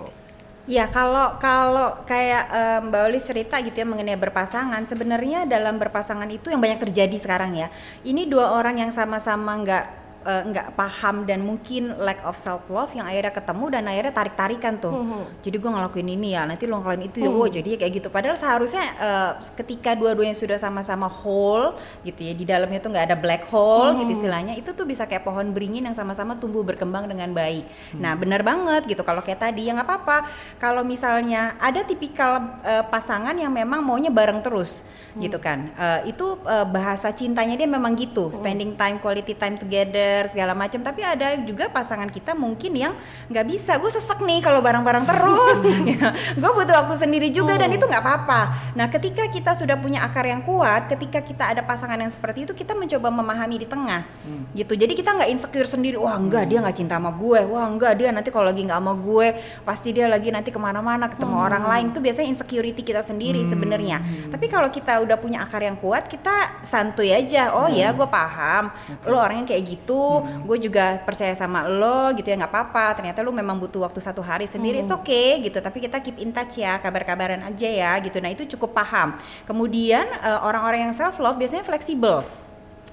Ya 0.70 0.86
kalau 0.86 1.34
kalau 1.42 1.98
kayak 2.06 2.44
eh, 2.52 2.78
Mbak 2.86 3.02
Oli 3.10 3.18
cerita 3.18 3.58
gitu 3.58 3.74
ya 3.74 3.86
mengenai 3.88 4.14
berpasangan, 4.14 4.86
sebenarnya 4.86 5.48
dalam 5.48 5.80
berpasangan 5.82 6.30
itu 6.30 6.52
yang 6.52 6.62
banyak 6.62 6.78
terjadi 6.78 7.16
sekarang 7.18 7.58
ya. 7.58 7.72
Ini 8.06 8.30
dua 8.30 8.54
orang 8.54 8.78
yang 8.78 8.92
sama-sama 8.94 9.56
nggak 9.66 9.99
nggak 10.20 10.76
paham 10.76 11.24
dan 11.24 11.40
mungkin 11.40 11.96
lack 11.96 12.20
of 12.28 12.36
self 12.36 12.68
love 12.68 12.92
yang 12.92 13.08
akhirnya 13.08 13.32
ketemu 13.32 13.64
dan 13.72 13.82
akhirnya 13.88 14.12
tarik 14.12 14.34
tarikan 14.36 14.76
tuh. 14.76 14.92
Mhm. 14.92 15.22
Jadi 15.40 15.56
gue 15.56 15.70
ngelakuin 15.72 16.08
ini 16.12 16.28
ya, 16.36 16.44
nanti 16.44 16.68
lo 16.68 16.76
ngelakuin 16.76 17.04
itu 17.08 17.18
ya, 17.24 17.30
wow, 17.32 17.48
jadi 17.48 17.80
kayak 17.80 17.92
gitu. 17.96 18.08
Padahal 18.12 18.36
seharusnya 18.36 18.84
eh, 19.00 19.30
ketika 19.56 19.96
dua-duanya 19.96 20.36
sudah 20.36 20.60
sama-sama 20.60 21.08
whole 21.08 21.72
gitu 22.04 22.20
ya, 22.20 22.32
di 22.36 22.44
dalamnya 22.44 22.84
tuh 22.84 22.92
nggak 22.92 23.06
ada 23.08 23.16
black 23.16 23.48
hole 23.48 23.96
gitu 24.04 24.12
istilahnya, 24.20 24.52
itu 24.60 24.76
tuh 24.76 24.84
bisa 24.84 25.08
kayak 25.08 25.24
pohon 25.24 25.56
beringin 25.56 25.88
yang 25.88 25.96
sama-sama 25.96 26.36
tumbuh 26.36 26.60
berkembang 26.60 27.08
dengan 27.08 27.32
baik. 27.32 27.64
Nah 27.96 28.12
benar 28.20 28.44
banget 28.44 28.84
gitu. 28.92 29.00
Kalau 29.00 29.24
kayak 29.24 29.40
tadi 29.40 29.68
ya 29.68 29.72
nggak 29.72 29.88
apa-apa. 29.88 30.18
Kalau 30.60 30.84
misalnya 30.84 31.56
ada 31.56 31.80
tipikal 31.80 32.60
eh, 32.60 32.84
pasangan 32.92 33.32
yang 33.32 33.52
memang 33.56 33.80
maunya 33.80 34.12
bareng 34.12 34.44
terus 34.44 34.84
gitu 35.18 35.42
kan, 35.42 35.72
Eh, 35.74 36.14
itu 36.14 36.26
eh, 36.46 36.66
bahasa 36.70 37.10
cintanya 37.10 37.58
dia 37.58 37.66
memang 37.66 37.98
gitu, 37.98 38.30
spending 38.30 38.78
time, 38.78 39.02
quality 39.02 39.34
time 39.34 39.56
together 39.58 40.09
segala 40.30 40.52
macam. 40.56 40.80
Tapi 40.82 41.00
ada 41.04 41.38
juga 41.42 41.70
pasangan 41.70 42.08
kita 42.10 42.34
mungkin 42.34 42.72
yang 42.74 42.92
nggak 43.30 43.46
bisa. 43.46 43.78
Gue 43.78 43.92
sesek 43.92 44.18
nih 44.24 44.42
kalau 44.42 44.60
bareng-bareng 44.64 45.04
terus. 45.06 45.58
gue 46.40 46.50
butuh 46.50 46.74
waktu 46.84 46.94
sendiri 46.96 47.28
juga 47.30 47.56
dan 47.56 47.70
itu 47.70 47.84
nggak 47.84 48.02
apa-apa. 48.02 48.40
Nah, 48.76 48.86
ketika 48.88 49.26
kita 49.28 49.52
sudah 49.56 49.76
punya 49.78 50.02
akar 50.04 50.26
yang 50.26 50.42
kuat, 50.44 50.90
ketika 50.90 51.20
kita 51.22 51.44
ada 51.50 51.62
pasangan 51.64 51.98
yang 51.98 52.10
seperti 52.10 52.48
itu, 52.48 52.52
kita 52.56 52.72
mencoba 52.74 53.08
memahami 53.10 53.56
di 53.62 53.66
tengah, 53.68 54.06
gitu. 54.56 54.74
Jadi 54.74 54.92
kita 54.96 55.14
nggak 55.14 55.30
insecure 55.30 55.68
sendiri. 55.68 55.96
Wah, 56.00 56.16
enggak 56.16 56.48
dia 56.48 56.58
nggak 56.62 56.76
cinta 56.76 56.96
sama 56.96 57.12
gue. 57.14 57.40
Wah, 57.46 57.66
enggak 57.68 57.92
dia 58.00 58.08
nanti 58.10 58.28
kalau 58.32 58.48
lagi 58.48 58.62
nggak 58.64 58.80
sama 58.80 58.94
gue, 58.96 59.28
pasti 59.66 59.88
dia 59.92 60.06
lagi 60.06 60.28
nanti 60.32 60.50
ke 60.50 60.60
mana-mana 60.60 61.10
ketemu 61.10 61.36
orang 61.36 61.64
lain. 61.66 61.84
Itu 61.92 62.00
biasanya 62.00 62.28
insecurity 62.32 62.82
kita 62.82 63.02
sendiri 63.04 63.42
sebenarnya. 63.44 64.00
Tapi 64.32 64.46
kalau 64.48 64.68
kita 64.72 65.02
udah 65.04 65.16
punya 65.20 65.44
akar 65.44 65.62
yang 65.62 65.76
kuat, 65.78 66.08
kita 66.08 66.64
santuy 66.64 67.12
aja. 67.12 67.52
Oh 67.54 67.68
ya, 67.68 67.92
gue 67.92 68.08
paham. 68.08 68.72
Lo 69.06 69.20
orangnya 69.20 69.54
kayak 69.54 69.62
gitu. 69.66 69.99
Gue 70.48 70.58
juga 70.58 71.00
percaya 71.04 71.34
sama 71.36 71.66
lo, 71.66 72.12
gitu 72.16 72.26
ya 72.30 72.36
nggak 72.40 72.52
apa-apa. 72.52 72.98
Ternyata 72.98 73.20
lo 73.26 73.32
memang 73.32 73.56
butuh 73.60 73.84
waktu 73.86 74.00
satu 74.00 74.20
hari 74.24 74.46
sendiri. 74.48 74.82
It's 74.82 74.94
okay 74.94 75.40
gitu. 75.44 75.58
Tapi 75.60 75.78
kita 75.84 76.00
keep 76.04 76.16
in 76.18 76.30
touch 76.32 76.58
ya, 76.60 76.78
kabar-kabaran 76.80 77.42
aja 77.44 77.68
ya, 77.68 77.92
gitu. 78.02 78.18
Nah 78.18 78.30
itu 78.32 78.48
cukup 78.56 78.74
paham. 78.76 79.14
Kemudian 79.48 80.04
eh, 80.04 80.40
orang-orang 80.42 80.90
yang 80.90 80.94
self 80.96 81.20
love 81.22 81.36
biasanya 81.36 81.62
fleksibel. 81.66 82.24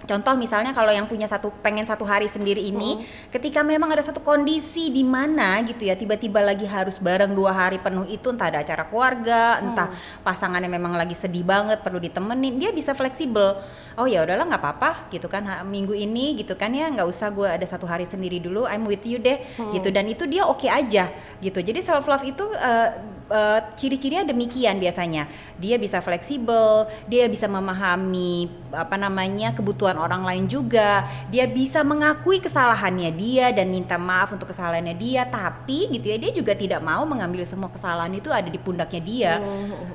Contoh 0.05 0.37
misalnya 0.37 0.77
kalau 0.77 0.93
yang 0.93 1.09
punya 1.09 1.25
satu 1.25 1.49
pengen 1.65 1.81
satu 1.81 2.05
hari 2.05 2.29
sendiri 2.29 2.61
ini, 2.61 3.01
ketika 3.33 3.65
memang 3.65 3.89
ada 3.89 4.05
satu 4.05 4.21
kondisi 4.21 4.93
di 4.93 5.01
mana 5.01 5.57
gitu 5.65 5.89
ya 5.89 5.97
tiba-tiba 5.97 6.37
lagi 6.37 6.69
harus 6.69 7.01
bareng 7.01 7.33
dua 7.33 7.49
hari 7.49 7.81
penuh 7.81 8.05
itu 8.05 8.29
entah 8.29 8.53
ada 8.53 8.61
acara 8.61 8.85
keluarga, 8.85 9.57
entah 9.57 9.89
pasangannya 10.21 10.69
memang 10.69 10.93
lagi 10.93 11.17
sedih 11.17 11.41
banget 11.41 11.81
perlu 11.81 11.97
ditemenin, 11.97 12.61
dia 12.61 12.69
bisa 12.69 12.93
fleksibel. 12.93 13.57
Oh 13.97 14.05
ya 14.05 14.21
udahlah 14.21 14.45
nggak 14.45 14.61
apa-apa 14.61 15.09
gitu 15.09 15.25
kan 15.25 15.65
minggu 15.65 15.97
ini 15.97 16.37
gitu 16.37 16.53
kan 16.53 16.69
ya 16.69 16.93
nggak 16.93 17.09
usah 17.09 17.33
gue 17.33 17.49
ada 17.49 17.65
satu 17.65 17.89
hari 17.89 18.05
sendiri 18.05 18.37
dulu, 18.37 18.69
I'm 18.69 18.85
with 18.85 19.01
you 19.01 19.17
deh 19.17 19.41
gitu 19.73 19.89
dan 19.89 20.05
itu 20.05 20.29
dia 20.29 20.45
oke 20.45 20.69
aja 20.69 21.09
gitu. 21.41 21.57
Jadi 21.57 21.81
self 21.81 22.05
love 22.05 22.21
itu 22.21 22.45
eh, 22.61 23.16
eh, 23.29 23.59
ciri-cirinya 23.75 24.27
demikian 24.27 24.79
biasanya. 24.81 25.27
Dia 25.57 25.75
bisa 25.81 26.01
fleksibel, 26.03 26.85
dia 27.09 27.25
bisa 27.27 27.49
memahami 27.49 28.47
apa 28.71 28.95
namanya 28.95 29.55
kebutuhan 29.55 29.97
orang 29.97 30.23
lain 30.23 30.45
juga. 30.45 31.07
Dia 31.31 31.47
bisa 31.47 31.81
mengakui 31.81 32.39
kesalahannya 32.43 33.11
dia 33.15 33.51
dan 33.51 33.71
minta 33.73 33.95
maaf 33.95 34.33
untuk 34.35 34.51
kesalahannya 34.51 34.95
dia, 34.97 35.25
tapi 35.27 35.89
gitu 35.91 36.13
ya 36.13 36.17
dia 36.19 36.31
juga 36.33 36.53
tidak 36.53 36.79
mau 36.83 37.03
mengambil 37.03 37.43
semua 37.47 37.71
kesalahan 37.71 38.13
itu 38.13 38.29
ada 38.29 38.47
di 38.47 38.59
pundaknya 38.61 39.01
dia. 39.01 39.33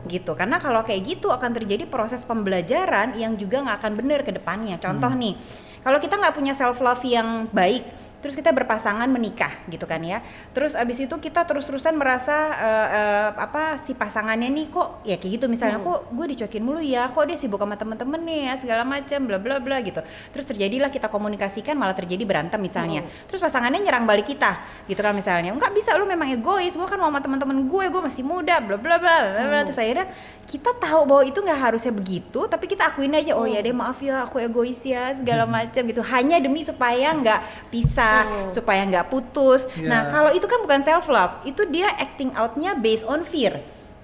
Gitu. 0.08 0.32
Karena 0.34 0.58
kalau 0.58 0.82
kayak 0.82 1.02
gitu 1.06 1.30
akan 1.30 1.50
terjadi 1.54 1.86
proses 1.86 2.26
pembelajaran 2.26 3.14
yang 3.18 3.38
juga 3.38 3.62
nggak 3.62 3.78
akan 3.82 3.92
benar 3.98 4.20
ke 4.26 4.32
depannya. 4.34 4.76
Contoh 4.82 5.12
nih, 5.14 5.34
kalau 5.82 5.98
kita 5.98 6.14
nggak 6.18 6.34
punya 6.34 6.54
self 6.54 6.78
love 6.78 7.02
yang 7.02 7.50
baik, 7.50 7.82
terus 8.22 8.38
kita 8.38 8.54
berpasangan 8.54 9.10
menikah 9.10 9.50
gitu 9.66 9.82
kan 9.84 9.98
ya. 10.00 10.22
Terus 10.54 10.78
abis 10.78 11.02
itu 11.02 11.14
kita 11.18 11.42
terus-terusan 11.42 11.98
merasa 11.98 12.54
eh, 12.54 12.88
eh, 12.94 13.28
apa 13.34 13.76
si 13.82 13.98
pasangannya 13.98 14.46
nih 14.46 14.66
kok 14.70 15.02
ya 15.02 15.18
kayak 15.18 15.42
gitu 15.42 15.46
misalnya 15.50 15.82
kok 15.82 16.06
gue 16.14 16.26
dicuekin 16.30 16.62
mulu 16.62 16.78
ya 16.78 17.10
kok 17.10 17.26
dia 17.26 17.34
sibuk 17.34 17.58
sama 17.58 17.74
temen-temen 17.74 18.22
nih 18.22 18.40
ya 18.46 18.54
segala 18.54 18.86
macam 18.86 19.18
bla 19.26 19.42
bla 19.42 19.58
bla 19.58 19.82
gitu. 19.82 19.98
Terus 20.30 20.46
terjadilah 20.46 20.94
kita 20.94 21.10
komunikasikan 21.10 21.74
malah 21.74 21.98
terjadi 21.98 22.22
berantem 22.22 22.62
misalnya. 22.62 23.02
Terus 23.26 23.42
pasangannya 23.42 23.82
nyerang 23.82 24.06
balik 24.06 24.30
kita 24.30 24.54
gitu 24.86 25.02
kan 25.02 25.12
misalnya. 25.12 25.50
Nggak 25.50 25.74
bisa 25.74 25.98
lu 25.98 26.06
memang 26.06 26.30
egois 26.30 26.78
gue 26.78 26.86
kan 26.86 26.96
mau 27.02 27.10
sama 27.10 27.18
temen-temen 27.18 27.66
gue 27.66 27.84
gue 27.90 28.02
masih 28.06 28.22
muda 28.22 28.62
bla 28.62 28.78
bla 28.78 28.96
bla 29.02 29.16
bla 29.34 29.44
bla 29.50 29.60
terus 29.66 29.82
akhirnya 29.82 30.06
kita 30.46 30.74
tahu 30.78 31.06
bahwa 31.06 31.22
itu 31.26 31.38
nggak 31.38 31.60
harusnya 31.70 31.92
begitu 31.94 32.44
tapi 32.50 32.66
kita 32.70 32.90
akuin 32.90 33.14
aja 33.14 33.34
oh 33.34 33.46
ya 33.46 33.62
deh 33.62 33.70
maaf 33.70 33.98
ya 34.02 34.26
aku 34.26 34.38
egois 34.38 34.78
ya 34.86 35.10
segala 35.10 35.42
macam 35.42 35.82
gitu. 35.82 36.02
Hanya 36.06 36.38
demi 36.38 36.62
supaya 36.62 37.10
nggak 37.16 37.70
pisah 37.72 38.11
supaya 38.48 38.82
nggak 38.84 39.06
putus. 39.08 39.68
Ya. 39.74 39.88
nah 39.88 40.00
kalau 40.08 40.30
itu 40.30 40.44
kan 40.44 40.60
bukan 40.60 40.80
self 40.80 41.06
love 41.06 41.34
itu 41.42 41.62
dia 41.68 41.88
acting 41.96 42.30
outnya 42.34 42.74
based 42.74 43.04
on 43.04 43.22
fear. 43.22 43.56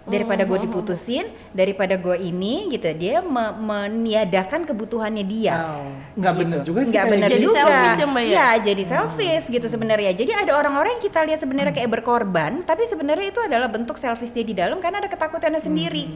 Daripada 0.09 0.49
gue 0.49 0.65
diputusin 0.65 1.29
daripada 1.53 2.01
gue 2.01 2.17
ini 2.17 2.73
gitu 2.73 2.89
dia 2.97 3.21
me- 3.21 3.53
meniadakan 3.61 4.65
kebutuhannya 4.65 5.21
dia. 5.21 5.53
Oh, 5.61 5.93
nggak 6.17 6.33
Gitu. 6.33 6.41
bener 6.41 6.59
juga 6.65 6.81
sih 6.81 6.93
nggak 6.97 7.05
Jadi 7.13 7.29
gitu. 7.37 7.45
juga. 7.53 7.61
Selfish 7.61 8.01
ya, 8.01 8.07
Mbak, 8.09 8.55
jadi 8.65 8.83
selfish 8.89 9.45
gitu 9.53 9.67
sebenarnya. 9.69 10.11
Jadi 10.17 10.33
ada 10.33 10.53
orang-orang 10.57 10.97
yang 10.97 11.05
kita 11.05 11.21
lihat 11.29 11.45
sebenarnya 11.45 11.77
kayak 11.77 11.93
berkorban 11.93 12.65
tapi 12.65 12.89
sebenarnya 12.89 13.29
itu 13.29 13.41
adalah 13.45 13.69
bentuk 13.69 14.01
selfish 14.01 14.33
dia 14.33 14.49
di 14.49 14.57
dalam 14.57 14.81
karena 14.81 15.05
ada 15.05 15.13
ketakutannya 15.13 15.61
sendiri 15.61 16.09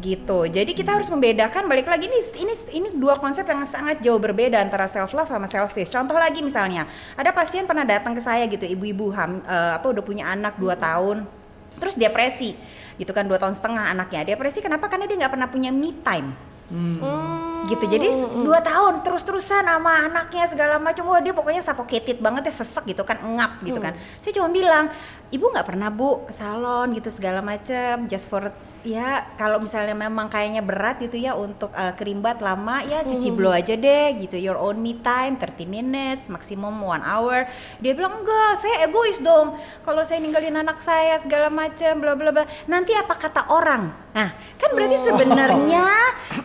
gitu. 0.00 0.48
Jadi 0.48 0.72
kita 0.72 0.96
harus 0.96 1.12
membedakan 1.12 1.68
balik 1.68 1.84
lagi 1.84 2.08
ini 2.08 2.20
ini 2.40 2.54
ini 2.72 2.88
dua 2.96 3.20
konsep 3.20 3.44
yang 3.44 3.60
sangat 3.68 4.00
jauh 4.00 4.16
berbeda 4.16 4.56
antara 4.56 4.88
self 4.88 5.12
love 5.12 5.28
sama 5.28 5.44
selfish. 5.44 5.92
Contoh 5.92 6.16
lagi 6.16 6.40
misalnya 6.40 6.88
ada 7.18 7.28
pasien 7.34 7.68
pernah 7.68 7.84
datang 7.84 8.16
ke 8.16 8.22
saya 8.24 8.48
gitu 8.48 8.64
ibu-ibu 8.64 9.12
ham 9.12 9.44
eh, 9.44 9.72
apa 9.76 9.92
udah 9.92 10.00
punya 10.00 10.32
anak 10.32 10.56
2 10.56 10.72
tahun 10.80 11.28
terus 11.76 12.00
depresi. 12.00 12.56
Gitu 13.00 13.08
kan 13.16 13.24
dua 13.24 13.40
tahun 13.40 13.56
setengah 13.56 13.88
anaknya. 13.88 14.36
Depresi 14.36 14.60
kenapa? 14.60 14.88
Karena 14.88 15.08
dia 15.08 15.16
nggak 15.16 15.32
pernah 15.32 15.48
punya 15.48 15.72
me 15.72 15.92
time. 16.04 16.52
Hmm. 16.72 17.68
gitu. 17.68 17.84
Jadi 17.84 18.08
dua 18.48 18.64
tahun 18.64 19.04
terus-terusan 19.04 19.68
sama 19.68 20.08
anaknya 20.08 20.48
segala 20.48 20.80
macam. 20.80 21.04
Wah 21.12 21.20
dia 21.20 21.36
pokoknya 21.36 21.60
suffocated 21.60 22.16
banget 22.24 22.48
ya 22.48 22.54
sesek 22.64 22.88
gitu 22.88 23.04
kan 23.04 23.20
ngap 23.20 23.60
gitu 23.60 23.76
kan. 23.76 23.92
Saya 24.24 24.32
cuma 24.40 24.48
bilang 24.48 24.88
ibu 25.28 25.52
nggak 25.52 25.68
pernah 25.68 25.92
bu 25.92 26.24
ke 26.24 26.32
salon 26.32 26.96
gitu 26.96 27.12
segala 27.12 27.44
macam 27.44 28.08
just 28.08 28.32
for 28.32 28.48
ya 28.82 29.26
kalau 29.38 29.62
misalnya 29.62 29.94
memang 29.94 30.26
kayaknya 30.26 30.62
berat 30.62 30.98
gitu 30.98 31.18
ya 31.18 31.38
untuk 31.38 31.70
uh, 31.74 31.94
kerimbat 31.94 32.42
lama 32.42 32.82
ya 32.82 33.06
cuci 33.06 33.30
blow 33.34 33.54
aja 33.54 33.78
deh 33.78 34.18
gitu. 34.22 34.38
Your 34.38 34.58
own 34.58 34.82
me 34.82 34.98
time 35.00 35.38
30 35.38 35.66
minutes 35.66 36.26
maksimum 36.26 36.74
one 36.82 37.02
hour. 37.02 37.46
Dia 37.78 37.94
bilang 37.94 38.22
enggak 38.22 38.62
saya 38.62 38.86
egois 38.86 39.22
dong. 39.22 39.58
Kalau 39.86 40.02
saya 40.02 40.18
ninggalin 40.18 40.58
anak 40.58 40.82
saya 40.82 41.18
segala 41.22 41.50
macam 41.50 42.02
bla 42.02 42.14
bla 42.18 42.30
bla. 42.34 42.44
Nanti 42.66 42.94
apa 42.94 43.14
kata 43.18 43.50
orang? 43.50 43.90
Nah 44.12 44.28
kan 44.58 44.70
berarti 44.78 44.98
sebenarnya 45.02 45.86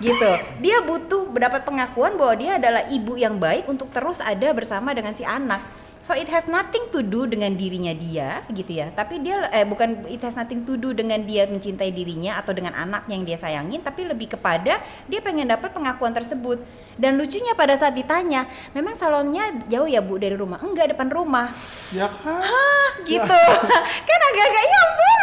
gitu 0.01 0.31
dia 0.61 0.77
butuh 0.81 1.29
mendapat 1.29 1.61
pengakuan 1.61 2.17
bahwa 2.17 2.33
dia 2.33 2.57
adalah 2.57 2.85
ibu 2.89 3.13
yang 3.13 3.37
baik 3.37 3.69
untuk 3.69 3.93
terus 3.93 4.21
ada 4.21 4.49
bersama 4.53 4.93
dengan 4.93 5.13
si 5.13 5.21
anak 5.21 5.61
so 6.07 6.15
it 6.15 6.31
has 6.31 6.47
nothing 6.47 6.87
to 6.95 7.03
do 7.03 7.27
dengan 7.27 7.51
dirinya 7.59 7.91
dia 7.91 8.39
gitu 8.55 8.79
ya. 8.79 8.87
Tapi 8.95 9.19
dia 9.19 9.43
eh 9.51 9.67
bukan 9.67 10.07
it 10.07 10.23
has 10.23 10.39
nothing 10.39 10.63
to 10.63 10.79
do 10.79 10.95
dengan 10.95 11.19
dia 11.27 11.43
mencintai 11.51 11.91
dirinya 11.91 12.39
atau 12.39 12.55
dengan 12.55 12.71
anak 12.79 13.11
yang 13.11 13.27
dia 13.27 13.35
sayangin 13.35 13.83
tapi 13.83 14.07
lebih 14.07 14.39
kepada 14.39 14.79
dia 15.11 15.19
pengen 15.19 15.51
dapat 15.51 15.75
pengakuan 15.75 16.15
tersebut. 16.15 16.63
Dan 16.95 17.19
lucunya 17.19 17.53
pada 17.59 17.75
saat 17.75 17.93
ditanya 17.93 18.47
memang 18.71 18.95
salonnya 18.95 19.67
jauh 19.67 19.85
ya 19.85 19.99
bu 19.99 20.15
dari 20.15 20.39
rumah? 20.39 20.63
Enggak 20.63 20.95
depan 20.95 21.11
rumah. 21.11 21.51
Ya 21.91 22.07
kan? 22.07 22.41
Hah, 22.41 22.89
gitu? 23.03 23.43
Kan 24.07 24.19
agak-agak 24.31 24.63
ya 24.63 24.77
ampun 24.87 25.17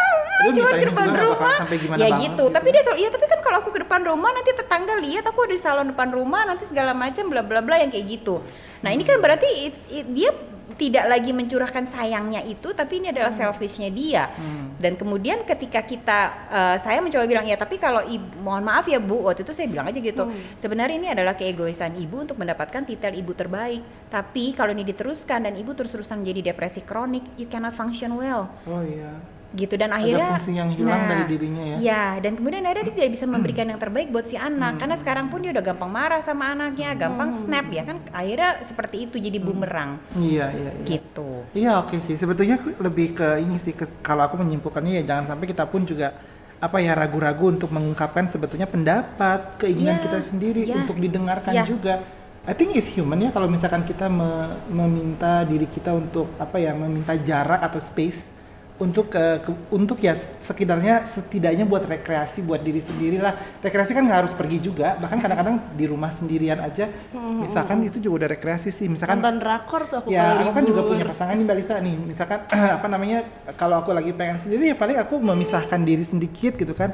cuma 0.53 0.69
ini 0.76 0.87
depan 0.93 1.09
rumah. 1.09 1.57
sampai 1.57 1.79
gimana 1.81 1.99
ya 1.99 2.09
banget 2.12 2.21
gitu. 2.21 2.45
gitu. 2.45 2.45
tapi 2.53 2.69
dia 2.75 2.83
selalu 2.85 2.99
iya 3.00 3.09
tapi 3.14 3.26
kan 3.33 3.41
kalau 3.41 3.57
aku 3.64 3.71
ke 3.73 3.81
depan 3.81 4.00
rumah 4.05 4.31
nanti 4.35 4.50
tetangga 4.53 4.95
lihat 5.00 5.25
aku 5.25 5.38
ada 5.47 5.55
di 5.57 5.62
salon 5.62 5.88
depan 5.88 6.09
rumah 6.12 6.43
nanti 6.45 6.69
segala 6.69 6.93
macam 6.93 7.33
bla 7.33 7.41
bla 7.41 7.64
bla 7.64 7.81
yang 7.81 7.88
kayak 7.88 8.21
gitu. 8.21 8.45
Nah 8.85 8.93
ini 8.93 9.07
kan 9.09 9.25
berarti 9.25 9.49
it's- 9.71 9.88
it- 9.88 10.11
dia 10.12 10.31
tidak 10.75 11.07
lagi 11.07 11.31
mencurahkan 11.31 11.87
sayangnya 11.87 12.43
itu 12.43 12.75
tapi 12.75 12.99
ini 13.02 13.14
adalah 13.14 13.31
selfishnya 13.31 13.90
dia. 13.90 14.26
Hmm. 14.35 14.76
dan 14.83 14.99
kemudian 15.00 15.47
ketika 15.47 15.81
kita 15.87 16.21
eh, 16.50 16.76
saya 16.83 17.00
mencoba 17.00 17.25
bilang 17.25 17.47
ya 17.47 17.57
tapi 17.57 17.81
kalau 17.81 18.02
ibu 18.04 18.26
mohon 18.43 18.66
maaf 18.66 18.85
ya 18.85 19.00
bu 19.00 19.25
waktu 19.25 19.47
itu 19.47 19.54
saya 19.57 19.71
bilang 19.71 19.88
aja 19.88 20.00
gitu. 20.02 20.28
Sebenarnya 20.59 20.97
ini 20.99 21.09
adalah 21.09 21.38
keegoisan 21.38 21.97
ibu 21.97 22.21
untuk 22.21 22.37
mendapatkan 22.37 22.85
titel 22.85 23.14
ibu 23.16 23.33
terbaik. 23.33 23.81
Tapi 24.11 24.52
kalau 24.52 24.75
ini 24.76 24.85
diteruskan 24.85 25.47
dan 25.49 25.54
ibu 25.57 25.73
terus-terusan 25.73 26.21
menjadi 26.21 26.52
depresi 26.52 26.83
kronik 26.85 27.25
you 27.40 27.49
cannot 27.49 27.73
function 27.73 28.19
well. 28.19 28.50
Oh 28.69 28.83
iya. 28.85 29.14
Gitu. 29.54 29.75
Dan 29.75 29.90
Ada 29.90 30.02
akhirnya 30.02 30.28
fungsi 30.34 30.52
yang 30.52 30.70
hilang 30.70 31.00
dari 31.06 31.25
dirinya 31.30 31.64
ya. 31.64 31.76
ya 31.80 32.04
dan 32.18 32.34
kemudian 32.34 32.62
akhirnya 32.62 32.90
dia 32.90 32.96
tidak 32.99 33.12
bisa 33.14 33.25
memberikan 33.25 33.66
yang 33.70 33.78
terbaik 33.78 34.11
buat 34.11 34.26
si 34.26 34.34
anak. 34.34 34.76
Karena 34.76 34.96
sekarang 34.99 35.26
pun 35.30 35.40
dia 35.40 35.54
udah 35.54 35.64
gampang 35.64 35.88
marah 35.88 36.20
sama 36.20 36.52
anaknya 36.52 36.92
gampang 36.94 37.32
snap 37.34 37.70
ya 37.70 37.82
kan. 37.82 38.02
Akhirnya 38.11 38.61
seperti 38.61 39.06
itu 39.06 39.16
jadi 39.16 39.38
bumerang. 39.38 39.96
Iya, 40.14 40.50
iya, 40.52 40.70
iya. 40.75 40.84
gitu. 40.84 41.46
Iya 41.54 41.73
oke 41.80 41.96
sih. 41.99 42.14
Sebetulnya 42.14 42.58
lebih 42.78 43.14
ke 43.14 43.38
ini 43.38 43.56
sih 43.56 43.73
ke- 43.73 44.02
kalau 44.02 44.26
aku 44.26 44.37
menyimpulkannya 44.37 44.99
ya 44.99 45.02
jangan 45.06 45.32
sampai 45.32 45.46
kita 45.46 45.64
pun 45.64 45.87
juga 45.87 46.12
apa 46.58 46.80
ya 46.80 46.96
ragu-ragu 46.96 47.52
untuk 47.52 47.70
mengungkapkan 47.70 48.25
sebetulnya 48.25 48.64
pendapat 48.64 49.61
keinginan 49.61 50.00
Ya, 50.00 50.02
kita 50.02 50.18
sendiri 50.25 50.62
ya. 50.64 50.80
untuk 50.80 50.96
didengarkan 50.96 51.52
Ya. 51.52 51.62
juga. 51.62 52.00
I 52.44 52.52
think 52.52 52.76
it's 52.76 52.92
human 52.92 53.20
ya 53.20 53.32
kalau 53.32 53.49
misalkan 53.49 53.84
kita 53.84 54.04
me- 54.04 54.52
meminta 54.68 55.44
diri 55.44 55.64
kita 55.64 55.92
untuk 55.92 56.28
apa 56.37 56.61
ya 56.61 56.76
meminta 56.76 57.16
jarak 57.16 57.56
atau 57.58 57.80
space 57.80 58.34
untuk 58.75 59.07
ke, 59.07 59.38
ke- 59.38 59.61
untuk 59.71 60.02
ya 60.02 60.19
sekitarnya 60.19 61.07
setidaknya 61.07 61.62
buat 61.62 61.87
rekreasi 61.87 62.43
buat 62.43 62.59
diri 62.59 62.83
sendiri 62.83 63.23
lah. 63.23 63.38
Rekreasi 63.62 63.95
kan 63.95 64.02
nggak 64.02 64.26
harus 64.26 64.35
pergi 64.35 64.59
juga 64.59 64.99
bahkan 64.99 65.23
kadang-kadang 65.23 65.62
di 65.78 65.87
rumah 65.87 66.11
sendirian 66.11 66.59
aja. 66.59 66.90
Misalkan 67.14 67.87
itu 67.87 68.02
juga 68.02 68.26
udah 68.26 68.28
rekreasi 68.35 68.75
sih 68.75 68.90
misalkan 68.90 69.23
Nonton 69.23 69.38
drakor 69.38 69.87
tuh 69.87 70.02
aku 70.02 70.11
ya 70.11 70.43
aku 70.43 70.50
kan 70.50 70.64
juga 70.66 70.83
punya 70.83 71.07
pasangan 71.07 71.38
nih 71.38 71.45
mbak 71.47 71.57
Lisa 71.62 71.75
nih. 71.78 71.95
Misalkan 72.02 72.40
apa 72.83 72.87
namanya 72.90 73.23
kalau 73.54 73.78
aku 73.78 73.95
lagi 73.95 74.11
pengen 74.11 74.43
sendiri 74.43 74.75
ya 74.75 74.76
paling 74.76 74.99
aku 74.99 75.23
memisahkan 75.23 75.78
diri 75.87 76.02
sedikit 76.02 76.59
gitu 76.59 76.75
kan. 76.75 76.90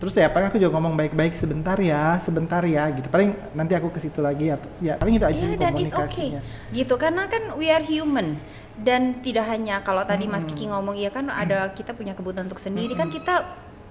Terus 0.00 0.14
ya 0.16 0.30
paling 0.32 0.48
aku 0.48 0.56
juga 0.62 0.78
ngomong 0.78 0.94
baik-baik 0.96 1.36
sebentar 1.36 1.76
ya 1.76 2.16
sebentar 2.24 2.64
ya 2.64 2.88
gitu. 2.96 3.04
Paling 3.12 3.36
nanti 3.52 3.76
aku 3.76 3.92
ke 3.92 4.00
situ 4.00 4.24
lagi 4.24 4.48
atau 4.48 4.70
ya 4.80 4.96
paling 4.96 5.20
itu 5.20 5.26
aja 5.28 5.36
ya 5.36 5.44
sih 5.44 5.58
dan 5.60 5.76
it's 5.76 5.92
okay. 5.92 6.32
komunikasinya. 6.32 6.40
Gitu 6.72 6.94
karena 6.96 7.28
kan 7.28 7.42
we 7.60 7.68
are 7.68 7.84
human 7.84 8.40
dan 8.78 9.18
tidak 9.20 9.46
hanya 9.50 9.82
kalau 9.82 10.06
tadi 10.06 10.30
Mas 10.30 10.46
Kiki 10.46 10.70
ngomong 10.70 10.94
ya 10.94 11.10
kan 11.10 11.26
ada 11.28 11.74
kita 11.74 11.94
punya 11.94 12.14
kebutuhan 12.14 12.46
untuk 12.46 12.62
sendiri. 12.62 12.94
Kan 12.94 13.10
kita 13.10 13.42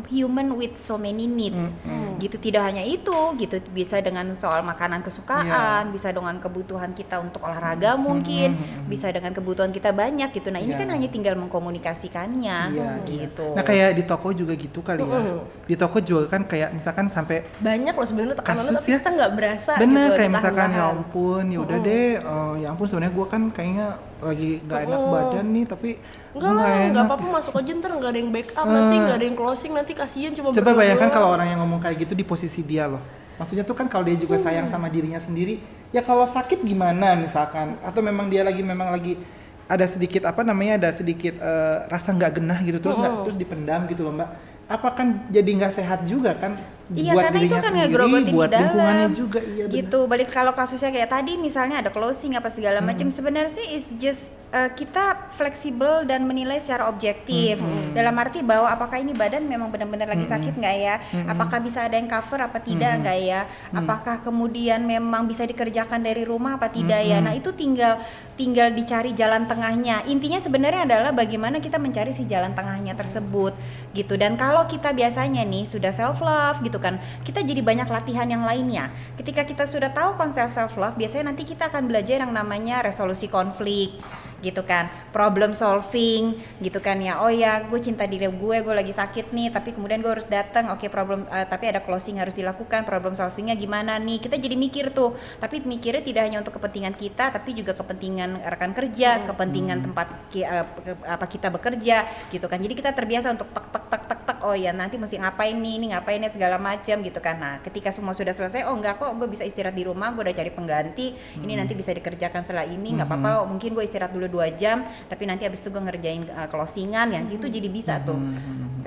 human 0.06 0.54
with 0.54 0.78
so 0.78 0.96
many 0.96 1.26
needs 1.26 1.74
gitu 2.18 2.38
tidak 2.38 2.70
hanya 2.70 2.82
itu 2.82 3.14
gitu 3.38 3.58
bisa 3.70 3.98
dengan 3.98 4.30
soal 4.34 4.62
makanan 4.62 5.02
kesukaan 5.02 5.90
bisa 5.90 6.10
dengan 6.10 6.38
kebutuhan 6.38 6.94
kita 6.94 7.18
untuk 7.18 7.42
olahraga 7.42 7.94
mungkin 7.94 8.58
bisa 8.86 9.10
dengan 9.10 9.34
kebutuhan 9.34 9.70
kita 9.70 9.90
banyak 9.92 10.30
gitu 10.32 10.50
nah 10.50 10.58
ini 10.58 10.74
Iya. 10.74 10.82
kan 10.82 10.90
hanya 10.94 11.10
tinggal 11.10 11.34
mengkomunikasikannya 11.38 12.60
Iya, 12.74 12.90
iya. 13.06 13.26
gitu 13.26 13.54
Nah 13.54 13.64
kayak 13.64 13.94
di 13.94 14.04
toko 14.04 14.30
juga 14.32 14.54
gitu 14.54 14.82
kali 14.82 15.02
ya. 15.02 15.20
Di 15.66 15.76
toko 15.76 15.98
juga 16.00 16.26
kan 16.28 16.46
kayak 16.46 16.74
misalkan 16.74 17.06
sampai 17.08 17.44
banyak 17.60 17.94
loh 17.94 18.08
sebenarnya 18.08 18.36
Kasus 18.42 18.78
tapi 18.78 18.90
ya. 18.94 19.00
kita 19.00 19.10
nggak 19.14 19.32
berasa 19.34 19.72
bener 19.78 20.08
gitu, 20.10 20.18
kayak 20.18 20.32
misalkan 20.32 20.70
ya 20.74 20.86
ampun 20.90 21.44
ya 21.48 21.60
udah 21.60 21.78
deh 21.80 22.08
eh, 22.18 22.54
ya 22.62 22.68
ampun 22.72 22.86
sebenarnya 22.86 23.14
gue 23.14 23.26
kan 23.28 23.42
kayaknya 23.50 23.88
lagi 24.18 24.50
nggak 24.66 24.80
enak 24.84 25.00
Mm-mm. 25.00 25.14
badan 25.14 25.46
nih 25.54 25.66
tapi 25.70 25.90
Enggak 26.38 26.52
lah, 26.52 26.62
nggak 26.62 26.78
nggak 26.78 26.94
enak. 26.94 27.06
apa-apa 27.10 27.28
masuk 27.34 27.54
aja 27.56 27.72
ntar 27.74 27.92
nggak 27.92 28.08
ada 28.08 28.20
yang 28.20 28.30
backup 28.30 28.68
nanti 28.68 28.94
Eh. 28.94 29.02
nggak 29.02 29.18
ada 29.18 29.26
yang 29.26 29.36
closing 29.36 29.72
nanti 29.74 29.92
kasihan 29.92 30.32
cuma 30.32 30.48
Coba 30.50 30.62
berdua 30.64 30.78
bayangkan 30.78 31.10
kalau 31.10 31.28
orang 31.32 31.48
yang 31.48 31.60
ngomong 31.60 31.80
kayak 31.80 31.98
gitu 32.00 32.14
di 32.14 32.22
posisi 32.22 32.62
dia 32.62 32.86
loh. 32.86 33.02
Maksudnya 33.36 33.64
tuh 33.64 33.74
kan 33.74 33.86
kalau 33.86 34.02
dia 34.02 34.16
juga 34.16 34.38
sayang 34.38 34.66
sama 34.66 34.88
dirinya 34.88 35.18
sendiri, 35.18 35.58
ya 35.90 36.02
kalau 36.02 36.26
sakit 36.26 36.62
gimana 36.62 37.14
misalkan 37.16 37.78
atau 37.82 38.00
memang 38.00 38.28
dia 38.28 38.42
lagi 38.42 38.62
memang 38.62 38.90
lagi 38.90 39.18
ada 39.66 39.84
sedikit 39.84 40.24
apa 40.24 40.42
namanya 40.42 40.78
ada 40.78 40.90
sedikit 40.92 41.36
eh, 41.36 41.78
rasa 41.86 42.14
nggak 42.14 42.32
genah 42.36 42.60
gitu 42.62 42.78
terus 42.80 42.96
nggak 42.96 43.14
Mm. 43.14 43.24
terus 43.24 43.38
dipendam 43.38 43.82
gitu 43.86 44.02
loh 44.02 44.14
mbak. 44.14 44.30
Apa 44.68 44.92
kan 44.94 45.08
jadi 45.28 45.48
nggak 45.50 45.74
sehat 45.74 46.04
juga 46.04 46.36
kan 46.36 46.56
Iya 46.88 47.12
buat 47.14 47.24
karena 47.26 47.36
itu 47.36 47.44
dirinya 47.46 47.60
kan 47.60 47.74
sendiri, 47.74 48.32
buat 48.32 48.48
di 48.48 48.52
dalam. 48.52 48.64
lingkungannya 48.64 49.08
juga 49.12 49.40
iya 49.44 49.64
benar. 49.66 49.76
gitu. 49.76 50.00
Balik 50.08 50.30
kalau 50.30 50.54
kasusnya 50.54 50.88
kayak 50.90 51.10
tadi 51.10 51.36
misalnya 51.36 51.76
ada 51.78 51.90
closing 51.90 52.34
apa 52.34 52.48
segala 52.48 52.80
Hmm. 52.80 52.88
macam 52.88 53.08
sebenarnya 53.10 53.52
sih 53.54 53.76
is 53.76 53.92
just 53.98 54.32
uh, 54.52 54.70
kita 54.72 55.28
fleksibel 55.34 56.08
dan 56.08 56.24
menilai 56.24 56.60
secara 56.62 56.88
objektif. 56.88 57.60
Hmm. 57.60 57.92
Dalam 57.92 58.16
arti 58.16 58.44
bahwa 58.44 58.70
apakah 58.72 59.02
ini 59.02 59.12
badan 59.12 59.44
memang 59.46 59.72
benar-benar 59.74 60.08
lagi 60.08 60.28
sakit 60.28 60.56
nggak 60.56 60.76
ya? 60.78 60.96
Hmm. 61.00 61.28
Apakah 61.32 61.60
bisa 61.60 61.84
ada 61.84 61.96
yang 62.00 62.08
cover 62.08 62.40
apa 62.40 62.60
tidak 62.64 63.04
nggak 63.04 63.18
ya? 63.24 63.42
Apakah 63.76 64.24
kemudian 64.24 64.84
memang 64.84 65.28
bisa 65.28 65.44
dikerjakan 65.44 66.04
dari 66.04 66.24
rumah 66.24 66.56
apa 66.60 66.72
tidak 66.72 67.02
ya? 67.04 67.20
Hmm. 67.20 67.28
Nah, 67.28 67.34
itu 67.36 67.52
tinggal 67.52 68.00
tinggal 68.38 68.70
dicari 68.72 69.12
jalan 69.18 69.50
tengahnya. 69.50 70.06
Intinya 70.06 70.38
sebenarnya 70.38 70.86
adalah 70.86 71.12
bagaimana 71.12 71.58
kita 71.58 71.82
mencari 71.82 72.14
si 72.14 72.30
jalan 72.30 72.54
tengahnya 72.54 72.94
tersebut 72.94 73.58
gitu. 73.98 74.14
Dan 74.14 74.38
kalau 74.38 74.70
kita 74.70 74.94
biasanya 74.94 75.42
nih 75.42 75.66
sudah 75.66 75.90
self 75.90 76.22
love 76.22 76.62
gitu 76.62 76.78
kan, 76.78 77.02
kita 77.26 77.42
jadi 77.42 77.66
banyak 77.66 77.90
latihan 77.90 78.30
yang 78.30 78.46
lainnya. 78.46 78.94
Ketika 79.18 79.42
kita 79.42 79.66
sudah 79.66 79.90
tahu 79.90 80.14
konsep 80.22 80.46
self 80.54 80.78
love, 80.78 80.94
biasanya 80.96 81.34
nanti 81.34 81.50
kita 81.50 81.74
akan 81.74 81.90
belajar 81.90 82.22
yang 82.22 82.30
namanya 82.30 82.86
resolusi 82.86 83.26
konflik 83.26 83.98
gitu 84.46 84.62
kan. 84.66 84.86
Problem 85.16 85.52
solving 85.58 86.38
gitu 86.62 86.78
kan 86.84 86.98
ya. 87.02 87.22
Oh 87.24 87.32
ya 87.32 87.66
gue 87.66 87.80
cinta 87.82 88.06
diri 88.06 88.30
gue 88.30 88.58
gue 88.62 88.76
lagi 88.76 88.94
sakit 88.94 89.34
nih 89.34 89.50
tapi 89.50 89.74
kemudian 89.76 90.00
gue 90.06 90.12
harus 90.14 90.28
datang 90.30 90.70
oke 90.74 90.86
problem 90.94 91.26
eh, 91.30 91.46
tapi 91.50 91.70
ada 91.72 91.82
closing 91.82 92.22
harus 92.22 92.38
dilakukan 92.38 92.86
problem 92.86 93.14
solvingnya 93.18 93.56
gimana 93.58 93.98
nih? 93.98 94.18
Kita 94.22 94.36
jadi 94.38 94.54
mikir 94.56 94.94
tuh. 94.94 95.18
Tapi 95.42 95.66
mikirnya 95.66 96.04
tidak 96.06 96.22
hanya 96.30 96.38
untuk 96.44 96.54
kepentingan 96.58 96.94
kita 96.98 97.34
tapi 97.34 97.54
juga 97.58 97.74
kepentingan 97.74 98.42
rekan 98.46 98.72
kerja 98.78 99.26
kepentingan 99.26 99.82
tempat 99.86 100.08
ki- 100.32 100.46
eh, 100.46 100.66
ke- 100.86 101.02
apa 101.06 101.26
kita 101.26 101.48
bekerja 101.54 101.98
gitu 102.34 102.46
kan. 102.46 102.60
Jadi 102.62 102.74
kita 102.78 102.92
terbiasa 102.94 103.34
untuk 103.34 103.50
tek 103.54 103.66
tek 103.74 103.84
tek 103.92 104.04
tek 104.10 104.22
tek 104.28 104.37
oh 104.48 104.56
ya 104.56 104.72
nanti 104.72 104.96
mesti 104.96 105.20
ngapain 105.20 105.60
nih 105.60 105.74
ini 105.76 105.86
ngapain 105.92 106.24
nih 106.24 106.32
segala 106.32 106.56
macam 106.56 107.04
gitu 107.04 107.20
kan. 107.20 107.36
Nah 107.36 107.54
ketika 107.60 107.92
semua 107.92 108.16
sudah 108.16 108.32
selesai 108.32 108.64
oh 108.72 108.76
enggak 108.80 109.04
kok 109.04 109.12
gue 109.20 109.28
bisa 109.28 109.44
istirahat 109.44 109.76
di 109.76 109.84
rumah 109.84 110.16
gue 110.16 110.24
udah 110.24 110.36
cari 110.36 110.52
pengganti 110.56 111.08
ini 111.44 111.54
nanti 111.60 111.76
bisa 111.76 111.92
dikerjakan 111.92 112.48
setelah 112.48 112.64
ini 112.64 112.96
nggak 112.96 113.08
apa-apa 113.10 113.32
oh, 113.44 113.46
mungkin 113.52 113.76
gue 113.76 113.84
istirahat 113.84 114.16
dulu 114.16 114.40
dua 114.40 114.54
jam 114.56 114.88
tapi 115.12 115.28
nanti 115.28 115.44
abis 115.44 115.66
itu 115.66 115.70
gue 115.70 115.84
ngerjain 115.84 116.24
uh, 116.32 116.48
closingan 116.48 117.12
ya 117.12 117.22
itu 117.28 117.46
jadi 117.46 117.68
bisa 117.68 118.00
tuh 118.02 118.16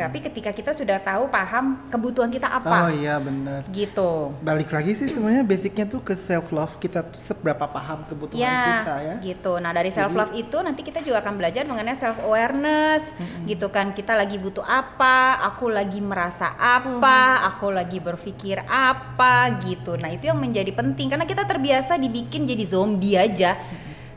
Tapi 0.00 0.18
ketika 0.22 0.50
kita 0.50 0.72
sudah 0.72 0.96
tahu 0.96 1.28
paham 1.28 1.76
kebutuhan 1.88 2.28
kita 2.28 2.48
apa, 2.48 2.86
Oh 2.86 2.90
iya 2.90 3.16
benar. 3.16 3.68
gitu. 3.68 4.32
Balik 4.40 4.70
lagi 4.70 4.92
sih 4.92 5.06
sebenarnya 5.06 5.42
basicnya 5.42 5.84
tuh 5.84 6.00
ke 6.00 6.12
self 6.12 6.48
love 6.50 6.76
kita 6.76 7.04
seberapa 7.12 7.66
paham 7.66 8.02
kebutuhan 8.04 8.40
Ya, 8.40 8.60
kita 8.82 8.94
ya. 8.98 9.14
gitu. 9.22 9.52
Nah 9.56 9.70
dari 9.70 9.88
self 9.88 10.12
love 10.12 10.32
itu 10.32 10.56
nanti 10.58 10.80
kita 10.80 11.00
juga 11.00 11.20
akan 11.20 11.36
belajar 11.36 11.62
mengenai 11.64 11.94
self 11.94 12.16
awareness, 12.20 13.12
gitu 13.44 13.68
kan. 13.68 13.92
Kita 13.92 14.14
lagi 14.14 14.36
butuh 14.36 14.62
apa, 14.62 15.18
aku 15.44 15.68
lagi 15.68 16.00
merasa 16.00 16.54
apa, 16.54 17.20
aku 17.46 17.68
lagi 17.68 17.98
berpikir 17.98 18.64
apa, 18.64 19.60
gitu. 19.60 19.94
Nah 19.94 20.08
itu 20.08 20.26
yang 20.26 20.38
menjadi 20.38 20.70
penting 20.70 21.08
karena 21.08 21.24
kita 21.24 21.44
terbiasa 21.44 21.96
dibikin 21.96 22.44
jadi 22.44 22.64
zombie 22.64 23.14
aja. 23.14 23.60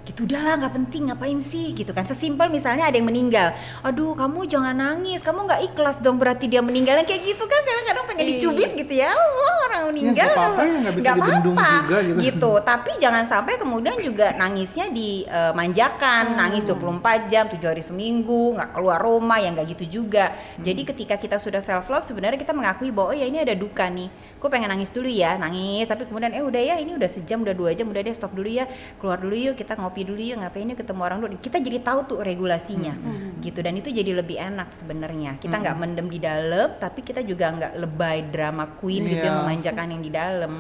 Gitu 0.03 0.27
udahlah 0.27 0.59
nggak 0.59 0.73
penting 0.75 1.07
ngapain 1.07 1.39
sih? 1.39 1.71
Gitu 1.71 1.95
kan. 1.95 2.03
Sesimpel 2.03 2.51
misalnya 2.51 2.91
ada 2.91 2.95
yang 2.95 3.07
meninggal. 3.07 3.55
Aduh 3.81 4.13
kamu 4.13 4.43
jangan 4.45 4.75
nangis 4.75 5.23
kamu 5.23 5.47
nggak 5.47 5.61
ikhlas 5.71 6.03
dong 6.03 6.19
berarti 6.19 6.51
dia 6.51 6.59
meninggal. 6.59 6.99
Yang 6.99 7.15
kayak 7.15 7.21
gitu 7.23 7.43
kan 7.47 7.61
kadang-kadang 7.63 8.05
pengen 8.11 8.23
Iya. 8.23 8.31
dicubit 8.35 8.71
gitu 8.75 8.93
ya. 8.99 9.11
Oh, 9.15 9.57
orang 9.67 9.81
meninggal 9.95 10.27
nggak 10.27 10.37
apa-apa 10.37 10.61
ya, 10.61 10.75
nggak 10.83 10.93
bisa 10.93 11.03
nggak 11.03 11.15
dibendung 11.17 11.55
apa-apa, 11.55 11.75
juga 11.87 11.97
gitu. 12.03 12.19
gitu. 12.19 12.51
Tapi 12.61 12.91
jangan 12.99 13.23
sampai 13.25 13.53
kemudian 13.55 13.95
juga 13.99 14.27
nangisnya 14.35 14.85
dimanjakan 14.91 16.23
Hmm. 16.33 16.37
nangis 16.39 16.63
24 16.63 17.27
jam 17.27 17.45
7 17.47 17.67
hari 17.71 17.83
seminggu 17.83 18.55
nggak 18.55 18.69
keluar 18.73 18.99
rumah 18.99 19.39
ya 19.39 19.51
nggak 19.51 19.67
gitu 19.77 20.03
juga. 20.03 20.31
Hmm. 20.33 20.63
jadi 20.63 20.81
ketika 20.83 21.15
kita 21.15 21.37
sudah 21.39 21.59
self 21.59 21.87
love 21.87 22.03
sebenarnya 22.03 22.35
kita 22.35 22.51
mengakui 22.51 22.91
bahwa 22.91 23.11
oh 23.11 23.17
ya 23.17 23.25
ini 23.25 23.39
ada 23.39 23.55
duka 23.55 23.87
nih. 23.87 24.07
Gue 24.39 24.49
pengen 24.51 24.67
nangis 24.67 24.91
dulu 24.91 25.07
ya. 25.07 25.39
Nangis 25.39 25.87
tapi 25.87 26.03
kemudian 26.03 26.35
eh 26.35 26.43
udah 26.43 26.59
ya 26.59 26.75
ini 26.75 26.95
udah 26.95 27.07
sejam 27.07 27.41
udah 27.41 27.55
dua 27.55 27.71
jam 27.71 27.87
udah 27.87 28.01
deh 28.03 28.11
stop 28.11 28.35
dulu 28.35 28.51
ya. 28.51 28.67
Keluar 28.99 29.17
dulu 29.19 29.35
yuk 29.35 29.55
kita 29.55 29.75
ngopi 29.93 30.09
dulu 30.09 30.17
yuk 30.17 30.41
ngapain 30.41 30.65
yuk 30.65 30.81
ketemu 30.81 31.01
orang 31.05 31.19
dulu. 31.21 31.37
Kita 31.37 31.61
jadi 31.61 31.77
tahu 31.85 31.99
tuh 32.09 32.17
regulasinya. 32.25 32.97
Hmm. 32.97 33.37
gitu 33.43 33.59
dan 33.61 33.75
itu 33.77 33.91
jadi 33.93 34.17
lebih 34.17 34.39
enak 34.41 34.73
sebenarnya. 34.73 35.37
Kita 35.37 35.61
nggak 35.61 35.77
mendem 35.77 36.07
di 36.09 36.17
dalam 36.17 36.73
tapi 36.81 37.05
kita 37.05 37.21
juga 37.21 37.53
nggak 37.53 37.73
lebay 37.77 38.25
drama 38.33 38.65
queen 38.81 39.05
gitu 39.05 39.21
yang 39.21 39.45
memanjakan 39.45 39.93
yang 39.93 40.01
di 40.01 40.09
dalam. 40.09 40.53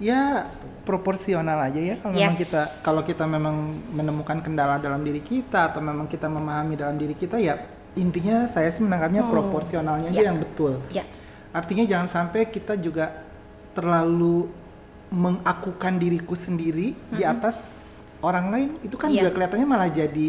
Ya 0.00 0.48
proporsional 0.88 1.58
aja 1.60 1.78
ya 1.78 1.94
kalau 2.00 2.14
memang 2.16 2.34
Yes. 2.38 2.42
kita 2.46 2.62
kalau 2.80 3.02
kita 3.04 3.26
memang 3.28 3.76
menemukan 3.92 4.40
kendala 4.40 4.78
dalam 4.78 5.04
diri 5.04 5.20
kita 5.20 5.74
atau 5.74 5.82
memang 5.84 6.06
kita 6.06 6.26
memahami 6.30 6.74
dalam 6.74 6.96
diri 6.96 7.14
kita 7.18 7.36
ya 7.38 7.58
intinya 7.94 8.46
saya 8.50 8.70
sih 8.74 8.82
menangkapnya 8.82 9.26
proporsionalnya 9.26 10.10
aja 10.10 10.18
Ya. 10.18 10.26
yang 10.32 10.38
betul. 10.40 10.78
Ya. 10.90 11.04
Artinya 11.54 11.84
jangan 11.86 12.08
sampai 12.10 12.46
kita 12.46 12.74
juga 12.74 13.10
terlalu 13.74 14.50
mengakukan 15.10 15.98
diriku 15.98 16.34
sendiri 16.34 16.94
di 17.10 17.22
atas 17.22 17.83
orang 18.22 18.46
lain 18.52 18.68
itu 18.82 18.94
kan 18.94 19.08
Iya. 19.10 19.26
juga 19.26 19.30
kelihatannya 19.34 19.66
malah 19.66 19.90
jadi 19.90 20.26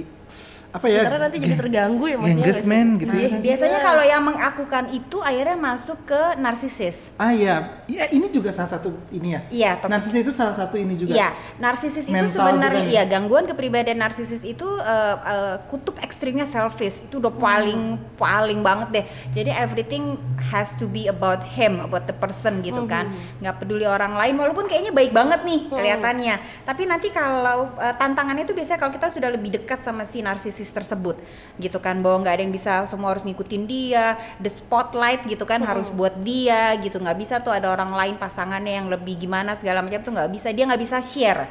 apa 0.75 0.91
ya? 0.91 1.07
Sementara 1.07 1.17
nanti 1.23 1.37
jadi 1.39 1.55
terganggu 1.55 2.03
ya 2.11 2.15
maksudnya 2.19 2.43
engagement 2.43 2.89
gitu 2.99 3.15
ya 3.15 3.27
kan 3.31 3.39
biasanya 3.39 3.79
Iya. 3.79 3.87
kalau 3.87 4.03
yang 4.03 4.23
mengakukan 4.27 4.83
itu 4.91 5.17
akhirnya 5.23 5.57
masuk 5.57 5.97
ke 6.03 6.21
narsisis. 6.35 7.15
Ah 7.15 7.31
ya 7.31 7.55
ya 7.87 8.11
ini 8.11 8.27
juga 8.27 8.51
salah 8.51 8.75
satu 8.75 8.91
ini 9.15 9.39
ya? 9.39 9.41
Iya 9.47 9.71
tapi 9.79 9.91
narsis 9.95 10.13
itu 10.19 10.31
salah 10.35 10.55
satu 10.59 10.75
ini 10.75 10.93
juga? 10.99 11.15
Iya, 11.15 11.29
narsisis 11.63 12.05
itu 12.11 12.11
Mental 12.11 12.35
sebenarnya 12.35 12.83
juga 12.83 12.91
ya? 12.91 13.03
ya 13.07 13.11
gangguan 13.11 13.45
kepribadian 13.47 13.99
narsisis 14.03 14.43
itu 14.43 14.67
eh, 14.83 15.15
eh, 15.15 15.55
kutub 15.71 15.95
ekstrimnya 16.03 16.43
selfish. 16.43 17.07
Itu 17.07 17.23
udah 17.23 17.31
paling 17.31 17.95
paling 18.19 18.59
banget 18.59 18.87
deh. 18.91 19.05
Jadi 19.31 19.51
everything 19.55 20.19
has 20.51 20.75
to 20.75 20.91
be 20.91 21.07
about 21.07 21.39
him, 21.39 21.79
about 21.79 22.03
the 22.03 22.15
person 22.15 22.59
gitu 22.59 22.83
kan. 22.83 23.07
Nggak 23.39 23.63
peduli 23.63 23.87
orang 23.87 24.19
lain 24.19 24.35
walaupun 24.35 24.67
kayaknya 24.67 24.91
baik 24.91 25.15
banget 25.15 25.39
nih 25.47 25.71
kelihatannya. 25.71 26.35
Tapi 26.67 26.83
nanti 26.83 27.07
kalau 27.15 27.71
eh, 27.79 27.95
tantangannya 27.95 28.43
itu 28.43 28.51
biasanya 28.51 28.83
kalau 28.83 28.91
kita 28.91 29.07
sudah 29.07 29.31
lebih 29.31 29.55
dekat 29.55 29.79
sama 29.79 30.03
si 30.03 30.19
narsisis 30.19 30.64
tersebut. 30.71 31.19
Gitu 31.59 31.77
kan 31.81 31.99
bahwa 31.99 32.25
nggak 32.25 32.33
ada 32.39 32.43
yang 32.45 32.53
bisa 32.53 32.85
semua 32.87 33.13
harus 33.13 33.25
ngikutin 33.25 33.63
dia, 33.65 34.15
the 34.39 34.49
spotlight 34.49 35.25
gitu 35.29 35.43
kan 35.43 35.61
harus 35.61 35.91
buat 35.91 36.15
dia 36.21 36.73
gitu. 36.79 36.97
nggak 37.01 37.17
bisa 37.17 37.41
tuh 37.43 37.51
ada 37.51 37.69
orang 37.73 37.91
lain 37.93 38.15
pasangannya 38.15 38.79
yang 38.79 38.87
lebih 38.87 39.19
gimana 39.19 39.53
segala 39.53 39.83
macam 39.85 40.01
tuh 40.01 40.13
nggak 40.15 40.31
bisa. 40.31 40.49
Dia 40.55 40.65
nggak 40.69 40.81
bisa 40.81 40.97
share 41.03 41.45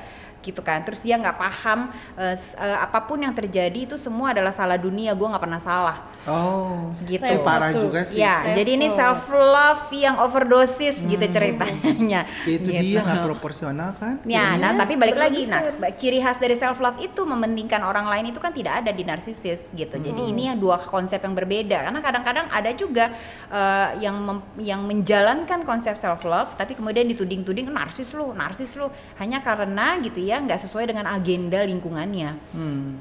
gitu 0.45 0.61
kan. 0.61 0.85
Terus 0.85 1.01
dia 1.01 1.17
nggak 1.17 1.35
paham 1.35 1.89
eh, 2.15 2.35
s- 2.35 2.53
eh, 2.55 2.77
apa 2.77 3.01
pun 3.03 3.17
yang 3.19 3.33
terjadi 3.33 3.89
itu 3.89 3.97
semua 3.97 4.31
adalah 4.31 4.53
salah 4.53 4.77
dunia 4.77 5.11
gue 5.11 5.25
nggak 5.25 5.41
pernah 5.41 5.59
salah. 5.59 6.05
Oh 6.25 6.93
gitu. 7.01 7.21
itu 7.21 7.35
Repot 7.35 7.45
parah 7.45 7.73
juga 7.73 8.01
sih. 8.03 8.21
Ya 8.21 8.41
Repot. 8.43 8.55
jadi 8.55 8.71
ini 8.75 8.87
self 8.91 9.23
love 9.29 9.85
yang 9.91 10.17
overdosis 10.19 11.01
gitu 11.03 11.25
ceritanya. 11.27 11.93
Ya, 11.97 12.23
itu 12.47 12.69
Gitu. 12.69 12.81
dia 12.85 13.01
nggak 13.01 13.25
proporsional 13.25 13.91
kan? 13.95 14.21
Ya, 14.25 14.57
nah 14.57 14.75
tapi 14.75 14.95
balik 14.95 15.17
lagi, 15.17 15.47
nah 15.47 15.61
ciri 15.91 16.19
khas 16.19 16.37
dari 16.37 16.55
self 16.55 16.77
love 16.77 16.99
itu 16.99 17.23
mementingkan 17.23 17.81
orang 17.81 18.05
lain 18.05 18.29
itu 18.29 18.37
kan 18.37 18.51
tidak 18.51 18.83
ada 18.83 18.91
di 18.91 19.03
narsisis 19.03 19.71
gitu. 19.71 19.97
Jadi 19.97 20.23
ini 20.27 20.49
yang 20.49 20.59
dua 20.59 20.77
konsep 20.77 21.19
yang 21.19 21.33
berbeda. 21.33 21.81
Karena 21.83 22.01
kadang-kadang 22.01 22.47
ada 22.51 22.71
juga 22.73 23.09
eh, 23.49 23.91
yang 24.01 24.17
mem- 24.19 24.43
yang 24.59 24.81
menjalankan 24.83 25.63
konsep 25.63 25.95
self 25.95 26.25
love, 26.25 26.53
tapi 26.55 26.75
kemudian 26.75 27.07
dituding-tuding 27.07 27.69
narsis 27.69 28.11
lu, 28.13 28.33
narsis 28.33 28.75
lu, 28.75 28.89
hanya 29.17 29.39
karena 29.39 29.97
gitu 30.01 30.19
ya 30.19 30.34
nggak 30.41 30.61
sesuai 30.61 30.91
dengan 30.91 31.07
agenda 31.07 31.63
lingkungannya, 31.63 32.35
Hmm. 32.51 32.99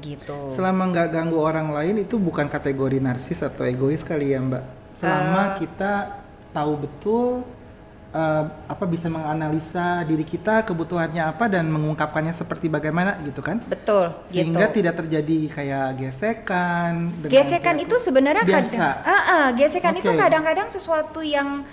gitu. 0.00 0.48
Selama 0.48 0.88
nggak 0.88 1.08
ganggu 1.12 1.38
orang 1.38 1.70
lain 1.70 2.00
itu 2.00 2.16
bukan 2.16 2.48
kategori 2.48 2.98
narsis 2.98 3.42
atau 3.42 3.62
egois 3.62 4.00
kali 4.00 4.32
ya 4.32 4.40
Mbak. 4.40 4.64
Selama 4.96 5.58
kita 5.58 6.22
tahu 6.50 6.72
betul 6.80 7.44
eh, 8.12 8.44
apa 8.68 8.84
bisa 8.84 9.08
menganalisa 9.08 10.04
diri 10.04 10.20
kita 10.20 10.68
kebutuhannya 10.68 11.32
apa 11.32 11.48
dan 11.48 11.64
mengungkapkannya 11.72 12.36
seperti 12.36 12.68
bagaimana 12.68 13.16
gitu 13.24 13.40
kan? 13.40 13.56
Betul. 13.64 14.12
Sehingga 14.28 14.68
gitu. 14.68 14.84
tidak 14.84 15.00
terjadi 15.00 15.38
kayak 15.48 15.86
gesekan. 15.96 17.08
Gesekan 17.24 17.80
itu 17.80 17.96
sebenarnya 17.96 18.44
biasa. 18.44 18.68
kadang, 18.68 18.96
Ah, 19.08 19.22
ah, 19.32 19.46
gesekan 19.56 19.96
itu 19.96 20.12
Oke. 20.12 20.20
kadang-kadang 20.20 20.68
sesuatu 20.68 21.24
yang 21.24 21.64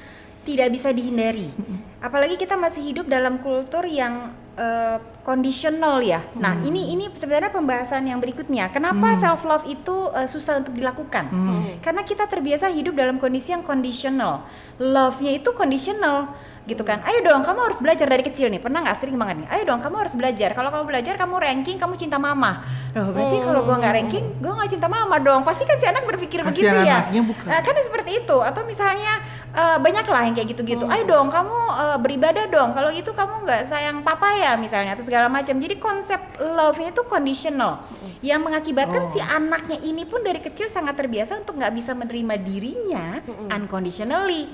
tidak 0.48 0.72
bisa 0.72 0.96
dihindari. 0.96 1.52
Apalagi 2.00 2.40
kita 2.40 2.56
masih 2.56 2.88
hidup 2.88 3.12
dalam 3.12 3.44
kultur 3.44 3.84
yang 3.84 4.32
eh, 4.60 4.98
conditional 5.24 6.04
ya. 6.04 6.20
Nah 6.36 6.54
Hmm. 6.54 6.68
ini 6.68 6.92
ini 6.92 7.08
sebenarnya 7.10 7.50
pembahasan 7.50 8.04
yang 8.04 8.20
berikutnya. 8.20 8.68
Kenapa 8.70 9.16
self 9.16 9.42
love 9.42 9.64
itu 9.66 9.96
eh, 10.12 10.28
susah 10.28 10.60
untuk 10.60 10.76
dilakukan? 10.76 11.26
Hmm. 11.26 11.80
Karena 11.80 12.04
kita 12.04 12.28
terbiasa 12.28 12.68
hidup 12.68 12.94
dalam 12.94 13.18
kondisi 13.18 13.50
yang 13.50 13.64
conditional. 13.64 14.44
Love-nya 14.78 15.32
itu 15.34 15.50
conditional 15.54 16.36
gitu 16.66 16.86
kan. 16.86 17.02
Ayo 17.02 17.26
dong, 17.26 17.42
kamu 17.42 17.66
harus 17.66 17.80
belajar 17.82 18.06
dari 18.06 18.22
kecil 18.22 18.46
nih. 18.48 18.62
Pernah 18.62 18.86
nggak 18.86 18.94
sering 18.96 19.18
banget 19.18 19.42
nih? 19.42 19.48
Ayo 19.50 19.64
dong, 19.66 19.82
kamu 19.82 19.96
harus 19.98 20.14
belajar. 20.14 20.54
Kalau 20.54 20.70
kamu 20.70 20.84
belajar, 20.86 21.14
kamu 21.18 21.36
ranking, 21.42 21.78
kamu 21.82 21.98
cinta 21.98 22.22
mama. 22.22 22.62
Loh, 22.94 23.10
berarti 23.10 23.38
kalau 23.42 23.66
gua 23.66 23.78
nggak 23.78 23.94
ranking, 23.96 24.26
gua 24.38 24.54
nggak 24.54 24.70
cinta 24.70 24.86
mama 24.86 25.18
dong. 25.18 25.42
Pasti 25.42 25.66
kan 25.66 25.78
si 25.78 25.86
anak 25.86 26.06
berpikir 26.06 26.42
Kasihan 26.42 26.54
begitu 26.54 26.78
ya. 26.86 26.98
anaknya 27.02 27.22
bukan. 27.26 27.46
Eh, 27.50 27.62
kan 27.64 27.74
seperti 27.74 28.12
itu. 28.22 28.38
Atau 28.38 28.62
misalnya 28.66 29.14
eh, 29.56 29.78
banyak 29.82 30.06
lah 30.06 30.22
yang 30.30 30.36
kayak 30.38 30.50
gitu-gitu. 30.54 30.86
Ayo 30.86 31.04
dong, 31.10 31.34
kamu 31.34 31.58
eh, 31.74 31.98
beribadah 32.02 32.46
dong. 32.50 32.78
Kalau 32.78 32.90
gitu 32.94 33.12
kamu 33.18 33.46
nggak 33.46 33.62
sayang 33.66 34.06
papa 34.06 34.30
ya 34.38 34.54
misalnya 34.56 34.94
atau 34.94 35.06
segala 35.06 35.26
macam. 35.32 35.58
Jadi 35.58 35.76
konsep 35.82 36.20
love-nya 36.38 36.94
itu 36.94 37.04
conditional, 37.10 37.82
yang 38.22 38.44
mengakibatkan 38.46 39.08
Oh. 39.08 39.12
si 39.12 39.20
anaknya 39.20 39.80
ini 39.82 40.04
pun 40.06 40.22
dari 40.22 40.44
kecil 40.44 40.68
sangat 40.70 41.00
terbiasa 41.00 41.40
untuk 41.42 41.58
nggak 41.58 41.74
bisa 41.74 41.96
menerima 41.96 42.36
dirinya 42.42 43.06
unconditionally 43.50 44.50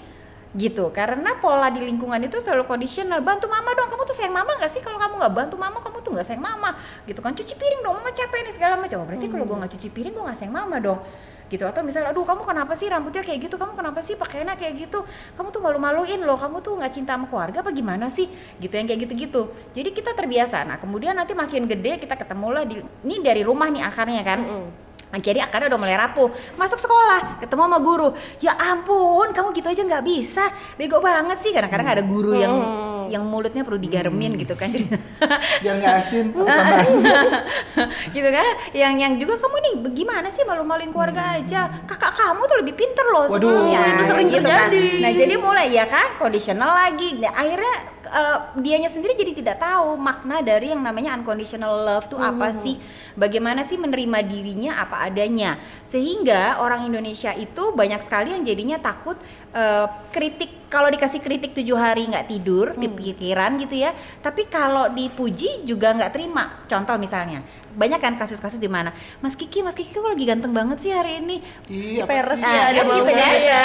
gitu. 0.56 0.88
Karena 0.96 1.36
pola 1.44 1.68
di 1.68 1.84
lingkungan 1.84 2.16
itu 2.24 2.40
selalu 2.40 2.64
conditional. 2.64 3.20
Bantu 3.20 3.52
mama 3.52 3.76
dong 3.76 3.92
kamu 3.92 4.08
tuh 4.08 4.16
sayang 4.16 4.32
mama 4.32 4.56
gak 4.56 4.72
sih? 4.72 4.80
Kalau 4.80 4.96
kamu 4.96 5.20
nggak 5.20 5.34
bantu 5.36 5.56
mama 5.60 5.84
kamu 5.84 6.00
tuh 6.00 6.16
nggak 6.16 6.24
sayang 6.24 6.40
mama 6.40 6.72
gitu 7.04 7.20
kan. 7.20 7.36
Cuci 7.36 7.60
piring 7.60 7.84
dong 7.84 8.00
mama 8.00 8.16
capek 8.16 8.40
nih 8.48 8.54
segala 8.56 8.80
macam. 8.80 9.04
Oh, 9.04 9.08
berarti 9.10 9.28
kalau 9.28 9.44
gua 9.44 9.68
nggak 9.68 9.76
cuci 9.76 9.90
piring 9.92 10.16
gua 10.16 10.32
nggak 10.32 10.40
sayang 10.40 10.56
mama 10.56 10.80
dong 10.80 11.04
gitu. 11.52 11.64
Atau 11.68 11.82
misalnya 11.86 12.14
aduh 12.14 12.24
kamu 12.24 12.42
kenapa 12.46 12.74
sih 12.74 12.88
rambutnya 12.88 13.22
kayak 13.22 13.50
gitu? 13.50 13.56
Kamu 13.60 13.74
kenapa 13.74 14.00
sih 14.00 14.16
pakaiannya 14.16 14.56
kayak 14.56 14.74
gitu? 14.88 15.04
Kamu 15.36 15.50
tuh 15.50 15.62
malu-maluin 15.62 16.22
loh. 16.24 16.38
Kamu 16.40 16.64
tuh 16.64 16.78
nggak 16.80 16.94
cinta 16.94 17.18
sama 17.18 17.26
keluarga 17.28 17.66
apa 17.66 17.72
gimana 17.74 18.08
sih? 18.14 18.30
Gitu 18.62 18.74
yang 18.74 18.88
kayak 18.88 19.10
gitu-gitu. 19.10 19.52
Jadi 19.74 19.90
kita 19.92 20.14
terbiasa. 20.14 20.64
Nah 20.64 20.78
kemudian 20.80 21.18
nanti 21.18 21.36
makin 21.36 21.68
gede 21.68 22.02
kita 22.02 22.16
ketemulah 22.16 22.64
di 22.64 22.80
ini 23.06 23.22
dari 23.22 23.42
rumah 23.42 23.68
nih 23.68 23.84
akarnya 23.84 24.24
kan. 24.24 24.40
Mm-mm. 24.42 24.66
Nah, 24.66 24.85
Jadi 25.18 25.40
akarnya 25.40 25.68
udah 25.68 25.80
mulai 25.80 25.96
rapuh. 25.96 26.28
Masuk 26.56 26.78
sekolah, 26.78 27.40
ketemu 27.40 27.62
sama 27.66 27.80
guru. 27.80 28.10
Ya 28.40 28.56
ampun, 28.56 29.32
kamu 29.32 29.54
gitu 29.54 29.68
aja 29.68 29.82
nggak 29.82 30.04
bisa. 30.04 30.44
Bego 30.76 31.00
banget 31.00 31.40
sih. 31.40 31.52
Kadang-kadang 31.52 31.88
ada 31.88 32.04
guru 32.04 32.34
yang 32.34 32.54
Hmm. 32.56 32.84
yang 33.06 33.22
mulutnya 33.22 33.62
perlu 33.62 33.78
digaremin 33.78 34.34
gitu 34.36 34.58
kan. 34.58 34.74
Jadi 34.74 34.90
Biar 35.64 35.74
nggak 35.78 35.94
asin, 36.02 36.26
gitu 38.16 38.30
kan. 38.30 38.48
Yang 38.74 38.94
yang 38.98 39.14
juga 39.16 39.34
kamu 39.38 39.58
nih 39.62 39.74
bagaimana 39.86 40.28
sih 40.30 40.44
malu-maluin 40.44 40.90
keluarga 40.90 41.38
aja. 41.38 41.70
Kakak 41.86 42.14
kamu 42.16 42.42
tuh 42.46 42.58
lebih 42.62 42.74
pinter 42.74 43.06
loh 43.12 43.26
Waduh, 43.28 43.36
sebelumnya. 43.38 43.82
itu 43.94 44.04
sering 44.04 44.28
gitu 44.28 44.48
kan. 44.48 44.68
Nah, 44.74 45.12
jadi 45.12 45.36
mulai 45.38 45.68
ya 45.70 45.86
kan 45.86 46.18
conditional 46.18 46.72
lagi. 46.72 47.20
Nah, 47.20 47.32
akhirnya 47.32 47.74
eh, 48.06 48.38
dianya 48.58 48.90
sendiri 48.90 49.14
jadi 49.14 49.34
tidak 49.34 49.58
tahu 49.60 49.98
makna 49.98 50.42
dari 50.42 50.72
yang 50.72 50.82
namanya 50.82 51.14
unconditional 51.14 51.86
love 51.86 52.06
tuh 52.06 52.18
apa 52.18 52.54
sih? 52.54 52.78
Bagaimana 53.16 53.64
sih 53.64 53.80
menerima 53.80 54.20
dirinya? 54.28 54.84
Apa 54.84 55.08
adanya? 55.08 55.56
Sehingga 55.88 56.60
orang 56.60 56.84
Indonesia 56.84 57.32
itu 57.32 57.72
banyak 57.72 58.04
sekali 58.04 58.36
yang 58.36 58.44
jadinya 58.44 58.76
takut 58.76 59.16
eh, 59.56 59.88
kritik. 60.12 60.68
Kalau 60.68 60.92
dikasih 60.92 61.24
kritik 61.24 61.56
tujuh 61.56 61.80
hari 61.80 62.04
nggak 62.12 62.28
tidur 62.28 62.76
di 62.76 62.92
pikiran 62.92 63.56
gitu 63.64 63.80
ya 63.80 63.96
tapi 64.20 64.44
kalau 64.52 64.92
dipuji 64.92 65.64
juga 65.64 65.96
nggak 65.96 66.12
terima. 66.12 66.52
Contoh 66.68 67.00
misalnya 67.00 67.40
banyak 67.76 68.00
kan 68.00 68.16
kasus-kasus 68.20 68.60
di 68.60 68.68
mana 68.72 68.92
Mas 69.24 69.36
Kiki 69.36 69.64
Mas 69.64 69.76
Kiki 69.76 69.96
kok 69.96 70.04
lagi 70.04 70.28
ganteng 70.28 70.52
banget 70.52 70.84
sih 70.84 70.92
hari 70.92 71.24
ini? 71.24 71.40
Iya, 71.72 72.04
Peres 72.08 72.40
ya, 72.44 72.72
mau 72.84 73.04
gitu 73.04 73.12
iya. 73.12 73.64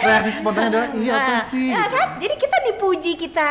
Reaksi 0.00 0.30
spontannya 0.36 0.68
adalah 0.68 0.88
iya 0.96 1.12
apa 1.16 1.32
Nah, 1.32 1.42
sih? 1.48 1.68
ya 1.72 1.84
kan? 1.88 2.06
Jadi 2.20 2.34
kita 2.36 2.56
dipuji 2.72 3.12
kita 3.16 3.48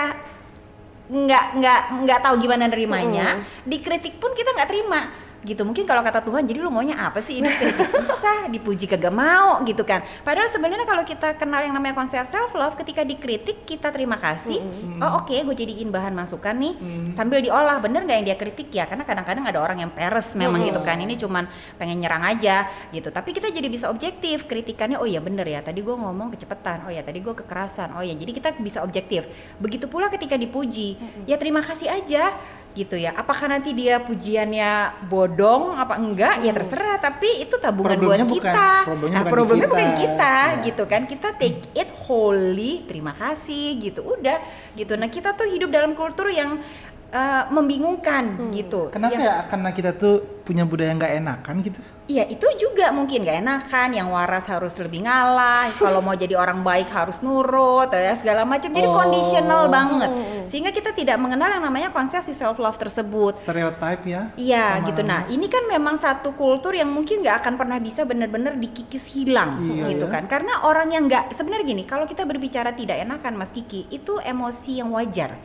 nggak 1.09 1.45
nggak 1.57 1.79
nggak 2.05 2.19
tahu 2.21 2.35
gimana 2.45 2.69
nerimanya. 2.69 3.41
Dikritik 3.65 4.21
pun 4.21 4.38
kita 4.38 4.53
nggak 4.53 4.69
terima 4.69 5.01
gitu. 5.43 5.63
Mungkin 5.63 5.88
kalau 5.88 6.04
kata 6.04 6.19
Tuhan 6.23 6.43
jadi 6.43 6.60
lu 6.60 6.71
maunya 6.71 6.99
apa 6.99 7.23
sih 7.23 7.39
ini 7.39 7.47
susah 7.88 8.52
dipuji 8.52 8.86
kagak 8.91 9.13
mau 9.13 9.63
gitu 9.63 9.88
kan. 9.88 10.04
Padahal 10.23 10.52
sebenarnya 10.52 10.84
kalau 10.84 11.04
kita 11.08 11.39
kenal 11.39 11.63
yang 11.63 11.75
namanya 11.75 11.95
konsep 11.95 12.23
self 12.28 12.52
love 12.56 12.75
ketika 12.75 13.08
dikritik 13.08 13.63
kita 13.63 13.91
terima 13.95 14.19
kasih. 14.19 14.60
Oh 14.99 15.23
oke 15.23 15.32
gue 15.32 15.56
jadiin 15.56 15.89
bahan 15.89 16.12
masukan 16.12 16.56
nih 16.60 16.73
sambil 17.15 17.39
diolah. 17.39 17.80
Bener 17.80 18.04
nggak 18.04 18.17
yang 18.19 18.28
dia 18.28 18.38
kritik? 18.38 18.67
Ya 18.75 18.84
karena 18.88 19.08
kadang-kadang 19.08 19.47
ada 19.47 19.60
orang 19.63 19.80
yang 19.84 19.91
peres 19.91 20.36
memang 20.36 20.63
gitu 20.67 20.84
kan. 20.84 20.99
Ini 20.99 21.15
cuman 21.15 21.47
pengen 21.80 22.04
nyerang 22.04 22.23
aja 22.28 22.67
gitu. 22.91 23.08
Tapi 23.08 23.32
kita 23.32 23.47
jadi 23.52 23.67
bisa 23.71 23.88
objektif 23.88 24.45
kritikannya 24.49 24.99
oh 24.99 25.08
iya 25.08 25.23
bener 25.23 25.47
ya 25.47 25.63
tadi 25.63 25.80
gue 25.80 25.95
ngomong 25.95 26.36
kecepatan. 26.36 26.84
Oh 26.88 26.91
ya 26.91 26.99
tadi 26.99 27.23
gue 27.23 27.32
kekerasan. 27.32 27.95
Oh 27.95 28.04
ya 28.04 28.13
jadi 28.15 28.32
kita 28.36 28.49
bisa 28.60 28.84
objektif. 28.84 29.25
Begitu 29.63 29.88
pula 29.88 30.12
ketika 30.12 30.36
dipuji 30.36 30.99
ya 31.23 31.39
terima 31.39 31.63
kasih 31.63 31.88
aja 31.88 32.36
gitu 32.71 32.95
ya. 32.95 33.12
Apakah 33.12 33.49
nanti 33.49 33.73
dia 33.73 33.97
pujiannya 33.99 34.71
bodong 35.05 35.73
apa 35.73 35.95
enggak? 35.95 36.39
Ya 36.39 36.51
terserah 36.51 36.97
tapi 36.97 37.41
itu 37.41 37.58
tabungan 37.58 37.97
Problemnya 37.97 38.23
buat 38.23 38.34
bukan- 38.36 38.53
kita. 38.53 38.69
problemnya 38.86 39.10
Nah, 39.12 39.21
bukan 39.21 39.34
problemnya 39.34 39.65
kita. 39.65 39.73
bukan 39.73 39.89
kita 39.95 40.36
Ya. 40.39 40.62
gitu 40.63 40.84
kan. 40.86 41.01
Kita 41.03 41.27
take 41.36 41.60
it 41.73 41.89
wholly 42.03 42.86
terima 42.86 43.12
kasih 43.12 43.65
gitu. 43.79 44.01
Udah 44.01 44.38
gitu. 44.73 44.93
Nah 44.93 45.08
kita 45.08 45.34
tuh 45.34 45.47
hidup 45.47 45.69
dalam 45.69 45.91
kultur 45.91 46.29
yang 46.29 46.62
eh, 47.10 47.43
membingungkan 47.50 48.52
gitu 48.52 48.89
Kenapa 48.89 49.17
Yang- 49.17 49.26
ya? 49.26 49.36
Karena 49.45 49.69
kita 49.72 49.91
tuh 49.93 50.15
punya 50.43 50.65
budaya 50.65 50.89
nggak 50.91 51.13
enakan 51.17 51.56
gitu. 51.62 51.80
Iya 52.10 52.26
itu 52.26 52.41
juga 52.58 52.89
mungkin 52.89 53.22
gak 53.22 53.38
enakan, 53.38 53.93
yang 53.93 54.10
waras 54.10 54.50
harus 54.50 54.74
lebih 54.82 55.06
ngalah, 55.06 55.69
kalau 55.78 56.02
mau 56.02 56.17
jadi 56.17 56.34
orang 56.34 56.65
baik 56.65 56.89
harus 56.89 57.22
nurut, 57.22 57.86
ya 57.93 58.17
segala 58.17 58.41
macam. 58.43 58.74
Jadi 58.74 58.89
Oh. 58.89 58.98
conditional 58.98 59.69
banget, 59.69 60.10
sehingga 60.50 60.74
kita 60.74 60.89
tidak 60.91 61.22
mengenal 61.22 61.54
yang 61.54 61.62
namanya 61.62 61.93
konsep 61.93 62.26
si 62.26 62.34
self 62.34 62.58
love 62.58 62.82
tersebut. 62.82 63.38
Stereotype 63.45 64.02
ya. 64.10 64.34
Iya 64.34 64.82
Sama- 64.82 64.88
gitu. 64.89 65.02
Nah 65.06 65.22
ini 65.30 65.45
kan 65.45 65.69
memang 65.69 66.02
satu 66.02 66.34
kultur 66.34 66.74
yang 66.74 66.89
mungkin 66.89 67.22
nggak 67.22 67.45
akan 67.45 67.54
pernah 67.54 67.78
bisa 67.78 68.02
benar-benar 68.02 68.58
dikikis 68.58 69.06
hilang 69.13 69.62
Iya, 69.62 69.93
gitu 69.93 70.10
ya. 70.10 70.13
kan. 70.17 70.26
Karena 70.26 70.65
orang 70.65 70.89
yang 70.89 71.06
nggak 71.06 71.30
sebenarnya 71.30 71.65
gini, 71.67 71.86
kalau 71.86 72.10
kita 72.10 72.26
berbicara 72.26 72.74
tidak 72.74 72.98
enakan 72.98 73.38
Mas 73.38 73.54
Kiki, 73.54 73.86
itu 73.88 74.17
emosi 74.17 74.82
yang 74.82 74.89
wajar. 74.89 75.38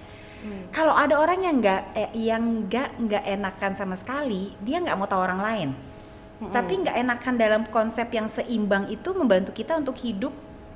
Kalau 0.75 0.93
ada 0.93 1.17
orang 1.17 1.41
yang 1.41 1.57
nggak 1.61 1.83
eh, 1.97 2.11
yang 2.15 2.69
nggak 2.69 2.89
nggak 3.01 3.25
enakan 3.25 3.73
sama 3.77 3.97
sekali, 3.97 4.53
dia 4.61 4.83
nggak 4.85 4.97
mau 4.97 5.09
tahu 5.09 5.23
orang 5.25 5.41
lain. 5.41 5.69
Tapi 6.45 6.73
nggak 6.85 6.97
enakan 7.01 7.35
dalam 7.41 7.63
konsep 7.73 8.11
yang 8.13 8.29
seimbang 8.29 8.91
itu 8.93 9.17
membantu 9.17 9.57
kita 9.57 9.81
untuk 9.81 9.97
hidup 9.97 10.35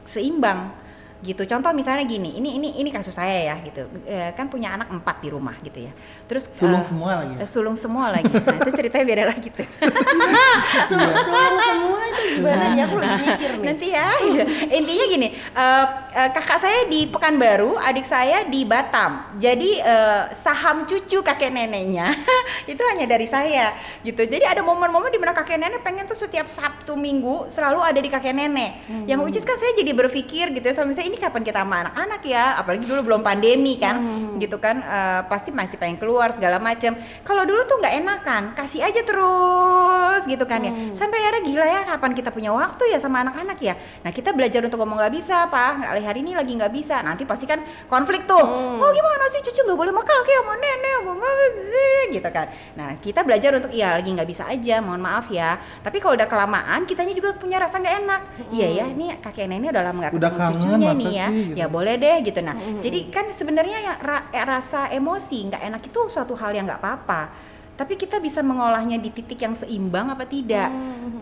seimbang 0.09 0.72
gitu. 1.18 1.42
Contoh 1.44 1.74
misalnya 1.74 2.07
gini, 2.07 2.38
ini 2.38 2.54
ini 2.54 2.68
ini 2.78 2.90
kasus 2.90 3.12
saya 3.12 3.50
ya 3.50 3.57
gitu. 3.62 3.87
Eh, 4.07 4.31
kan 4.33 4.46
punya 4.46 4.70
anak 4.72 4.87
empat 4.88 5.18
di 5.18 5.28
rumah 5.28 5.59
gitu 5.61 5.83
ya. 5.83 5.92
Terus 6.31 6.46
Sulung 6.50 6.81
eh, 6.81 6.87
semua 6.87 7.11
lagi. 7.18 7.35
eh, 7.37 7.48
sulung 7.48 7.76
semua 7.76 8.04
lagi. 8.14 8.31
Nah 8.31 8.57
itu 8.57 8.70
ceritanya 8.70 9.04
beda 9.04 9.24
lagi 9.26 9.48
tuh. 9.50 9.66
Sulung 10.90 11.12
sulung 11.18 11.59
semua 11.59 12.00
itu 12.07 12.22
gimana 12.38 12.64
ya 12.74 12.85
aku 12.87 12.96
lagi 12.98 13.22
mikir 13.24 13.50
nih 13.59 13.66
Nanti 13.66 13.87
ya. 13.90 14.09
Intinya 14.70 15.04
gini, 15.11 15.28
eh, 15.35 15.87
eh, 16.14 16.31
kakak 16.31 16.59
saya 16.59 16.81
di 16.87 17.11
Pekanbaru, 17.11 17.74
adik 17.78 18.07
saya 18.07 18.46
di 18.46 18.62
Batam. 18.62 19.35
Jadi 19.37 19.83
eh, 19.83 20.22
saham 20.33 20.87
cucu 20.87 21.20
kakek 21.20 21.50
neneknya 21.50 22.14
itu 22.72 22.83
hanya 22.94 23.11
dari 23.11 23.26
saya 23.26 23.74
gitu. 24.00 24.22
Jadi 24.22 24.46
ada 24.46 24.62
momen-momen 24.62 25.11
di 25.11 25.18
mana 25.18 25.35
kakek 25.35 25.59
nenek 25.59 25.83
pengen 25.83 26.07
tuh 26.07 26.16
setiap 26.16 26.46
Sabtu 26.46 26.94
Minggu 26.94 27.50
selalu 27.50 27.83
ada 27.83 27.98
di 27.98 28.07
kakek 28.07 28.33
nenek. 28.33 28.72
Yang 29.11 29.20
which 29.24 29.38
is 29.40 29.44
kan 29.44 29.59
saya 29.59 29.72
jadi 29.76 29.92
berpikir 29.92 30.54
gitu 30.54 30.62
ya, 30.62 30.74
sama 30.74 30.92
saya 30.92 31.07
ini 31.08 31.16
kapan 31.16 31.42
kita 31.42 31.64
sama 31.64 31.88
anak-anak 31.88 32.22
ya, 32.28 32.60
apalagi 32.60 32.84
dulu 32.84 33.00
belum 33.08 33.20
pandemi 33.24 33.80
kan, 33.80 33.96
gitu 34.36 34.60
kan, 34.60 34.84
eh, 34.84 35.20
pasti 35.26 35.50
masih 35.50 35.80
pengen 35.80 35.96
keluar 35.96 36.30
segala 36.36 36.60
macam. 36.60 36.94
Kalau 37.24 37.42
dulu 37.48 37.64
tuh 37.64 37.80
nggak 37.80 37.94
enakan, 38.04 38.42
kasih 38.52 38.84
aja 38.84 39.00
terus 39.02 40.22
gitu 40.28 40.44
kan 40.44 40.60
ya. 40.62 40.72
Sampai 40.92 41.18
akhirnya 41.24 41.42
gila 41.48 41.66
ya, 41.66 41.80
kapan 41.96 42.12
kita 42.12 42.30
punya 42.30 42.52
waktu 42.52 42.92
ya 42.92 42.98
sama 43.00 43.24
anak-anak 43.24 43.58
ya. 43.64 43.74
Nah 44.04 44.12
kita 44.12 44.36
belajar 44.36 44.60
untuk 44.62 44.78
ngomong 44.84 45.00
nggak 45.00 45.14
bisa, 45.16 45.48
pak, 45.48 45.82
nggak 45.82 46.04
hari 46.04 46.20
ini 46.20 46.36
lagi 46.36 46.52
nggak 46.54 46.72
bisa. 46.72 47.00
Nanti 47.00 47.24
pasti 47.24 47.48
kan 47.48 47.58
konflik 47.88 48.28
tuh. 48.28 48.44
Oh 48.78 48.90
gimana 48.92 49.24
sih 49.32 49.40
cucu 49.42 49.64
nggak 49.64 49.78
boleh 49.78 49.92
sama 49.92 50.02
kakek 50.04 50.36
sama 50.38 50.54
nenek, 50.60 50.98
mama, 51.06 51.28
gitu 52.12 52.28
kan. 52.28 52.46
Nah 52.76 52.88
kita 53.00 53.20
belajar 53.24 53.50
untuk 53.56 53.72
iya 53.72 53.96
lagi 53.96 54.10
nggak 54.12 54.28
bisa 54.28 54.44
aja, 54.48 54.80
mohon 54.84 55.00
maaf 55.00 55.32
ya. 55.32 55.56
Tapi 55.80 55.96
kalau 56.02 56.14
udah 56.18 56.28
kelamaan, 56.28 56.84
kitanya 56.84 57.14
juga 57.16 57.34
punya 57.36 57.58
rasa 57.62 57.80
nggak 57.80 57.96
enak. 58.04 58.20
Iya 58.52 58.68
ya, 58.82 58.84
ini 58.90 59.12
kakek 59.18 59.46
nenek 59.48 59.70
udah 59.72 59.84
lama 59.84 59.98
nggak 60.06 60.12
Udah 60.18 60.30
ketemu 60.32 60.44
kangen, 60.44 60.54
cucunya 60.58 60.90
nih 60.98 61.12
ya. 61.14 61.26
sih, 61.30 61.42
gitu. 61.54 61.56
Ya 61.62 61.66
boleh 61.70 61.94
deh 61.96 62.16
gitu. 62.26 62.40
Nah 62.42 62.54
jadi 62.82 62.98
kan 63.08 63.30
sebenarnya 63.30 63.78
yang 63.78 63.96
ra- 64.02 64.26
eh, 64.34 64.44
rasa 64.44 64.90
emosi 64.90 65.48
nggak 65.48 65.62
enak 65.62 65.82
itu 65.87 66.00
suatu 66.11 66.34
hal 66.34 66.52
yang 66.52 66.66
nggak 66.66 66.82
apa-apa. 66.82 67.22
Tapi 67.78 67.94
kita 67.94 68.18
bisa 68.18 68.42
mengolahnya 68.42 68.98
di 68.98 69.14
titik 69.14 69.38
yang 69.38 69.54
seimbang 69.54 70.11
apa 70.11 70.26
tidak, 70.26 70.66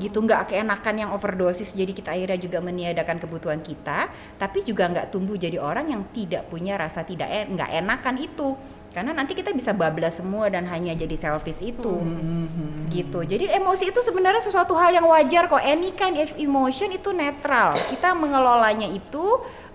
gitu 0.01 0.25
nggak 0.25 0.49
keenakan 0.49 0.95
yang 0.97 1.11
overdosis. 1.12 1.77
Jadi 1.77 1.93
kita 1.93 2.17
akhirnya 2.17 2.41
juga 2.41 2.65
meniadakan 2.65 3.21
kebutuhan 3.21 3.61
kita, 3.61 4.09
tapi 4.41 4.65
juga 4.65 4.89
nggak 4.89 5.12
tumbuh 5.12 5.37
jadi 5.37 5.61
orang 5.61 5.93
yang 5.93 6.09
tidak 6.17 6.49
punya 6.49 6.81
rasa 6.81 7.05
tidak 7.05 7.29
en- 7.29 7.61
nggak 7.61 7.71
enakan 7.77 8.17
itu. 8.17 8.57
Karena 8.88 9.12
nanti 9.12 9.33
kita 9.33 9.51
bisa 9.51 9.70
bablas 9.70 10.16
semua 10.16 10.46
dan 10.46 10.64
hanya 10.64 10.92
jadi 10.92 11.14
selfish 11.14 11.61
itu 11.61 11.92
Mhm. 11.92 12.88
gitu. 12.88 13.20
Jadi 13.22 13.51
emosi 13.51 13.85
itu 13.87 14.01
sebenarnya 14.01 14.40
sesuatu 14.40 14.72
hal 14.72 14.92
yang 14.92 15.05
wajar 15.05 15.46
kok. 15.46 15.61
Any 15.61 15.92
kind 15.92 16.16
of 16.16 16.31
emotion 16.35 16.88
itu 16.90 17.11
netral. 17.11 17.77
Kita 17.87 18.12
mengelolanya 18.12 18.87
itu 18.87 19.25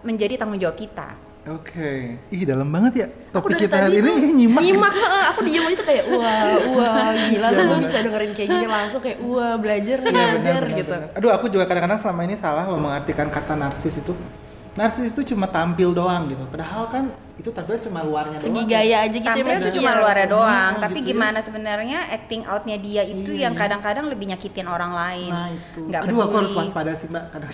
menjadi 0.02 0.36
tanggung 0.36 0.58
jawab 0.58 0.74
kita. 0.76 1.14
Oke. 1.44 2.22
Ih, 2.30 2.44
dalam 2.44 2.70
banget 2.70 2.94
ya. 2.96 3.08
Topik 3.32 3.58
kita 3.60 3.74
hari 3.80 3.98
ini 3.98 4.14
nyimak. 4.36 4.62
nyimak 4.62 4.94
heeh, 4.94 5.24
aku 5.28 5.40
diem 5.42 5.64
aja 5.64 5.76
tuh 5.76 5.88
kayak 5.88 6.06
wah 6.08 6.44
wah 6.72 7.10
gila 7.30 7.42
Iya, 7.42 7.48
tuh 7.50 7.64
gue 7.64 7.70
bener. 7.72 7.82
bisa 7.82 7.98
dengerin 8.00 8.32
kayak 8.32 8.50
gini 8.52 8.68
langsung 8.68 9.02
kayak 9.02 9.18
wah 9.24 9.56
belajar 9.58 9.98
nih 9.98 10.06
Iya, 10.08 10.14
benar, 10.14 10.30
belajar 10.36 10.62
benar, 10.62 10.78
gitu 10.78 10.94
benar. 10.94 11.18
Aduh, 11.18 11.32
aku 11.32 11.46
juga 11.48 11.66
kadang-kadang 11.66 11.98
selama 11.98 12.22
ini 12.24 12.36
salah 12.36 12.66
loh 12.66 12.78
mengartikan 12.78 13.26
kata 13.28 13.54
narsis 13.56 13.98
itu. 13.98 14.14
Narsis 14.72 15.10
itu 15.10 15.22
cuma 15.28 15.46
tampil 15.46 15.90
doang 15.92 16.26
gitu. 16.28 16.46
Padahal 16.46 16.86
kan 16.88 17.04
itu 17.42 17.50
tampil 17.50 17.82
cuma 17.82 18.00
luarnya 18.02 18.38
segi 18.38 18.54
doang. 18.54 18.70
gaya 18.70 18.98
aja 19.02 19.10
gitu 19.12 19.26
Tampil 19.26 19.50
ya 19.50 19.58
itu 19.58 19.70
cuma 19.76 19.92
Iya. 19.92 20.00
luarnya 20.00 20.28
doang, 20.30 20.72
Hmm, 20.72 20.84
tapi 20.84 20.94
gitu 20.96 21.02
ya. 21.02 21.10
gimana 21.10 21.40
sebenarnya 21.42 22.00
acting 22.12 22.42
outnya 22.46 22.78
dia 22.78 23.02
itu 23.04 23.32
Iya, 23.32 23.42
yang 23.44 23.54
iya. 23.54 23.60
kadang-kadang 23.60 24.06
lebih 24.06 24.26
nyakitin 24.30 24.68
orang 24.68 24.92
lain. 24.94 25.32
Nah, 25.32 25.50
itu. 25.50 25.82
Nggak 25.84 26.02
Aduh, 26.06 26.18
aku 26.20 26.36
harus 26.38 26.48
peduli. 26.48 26.62
waspada 26.62 26.92
sih, 26.94 27.08
Mbak. 27.08 27.24
Kadang 27.32 27.54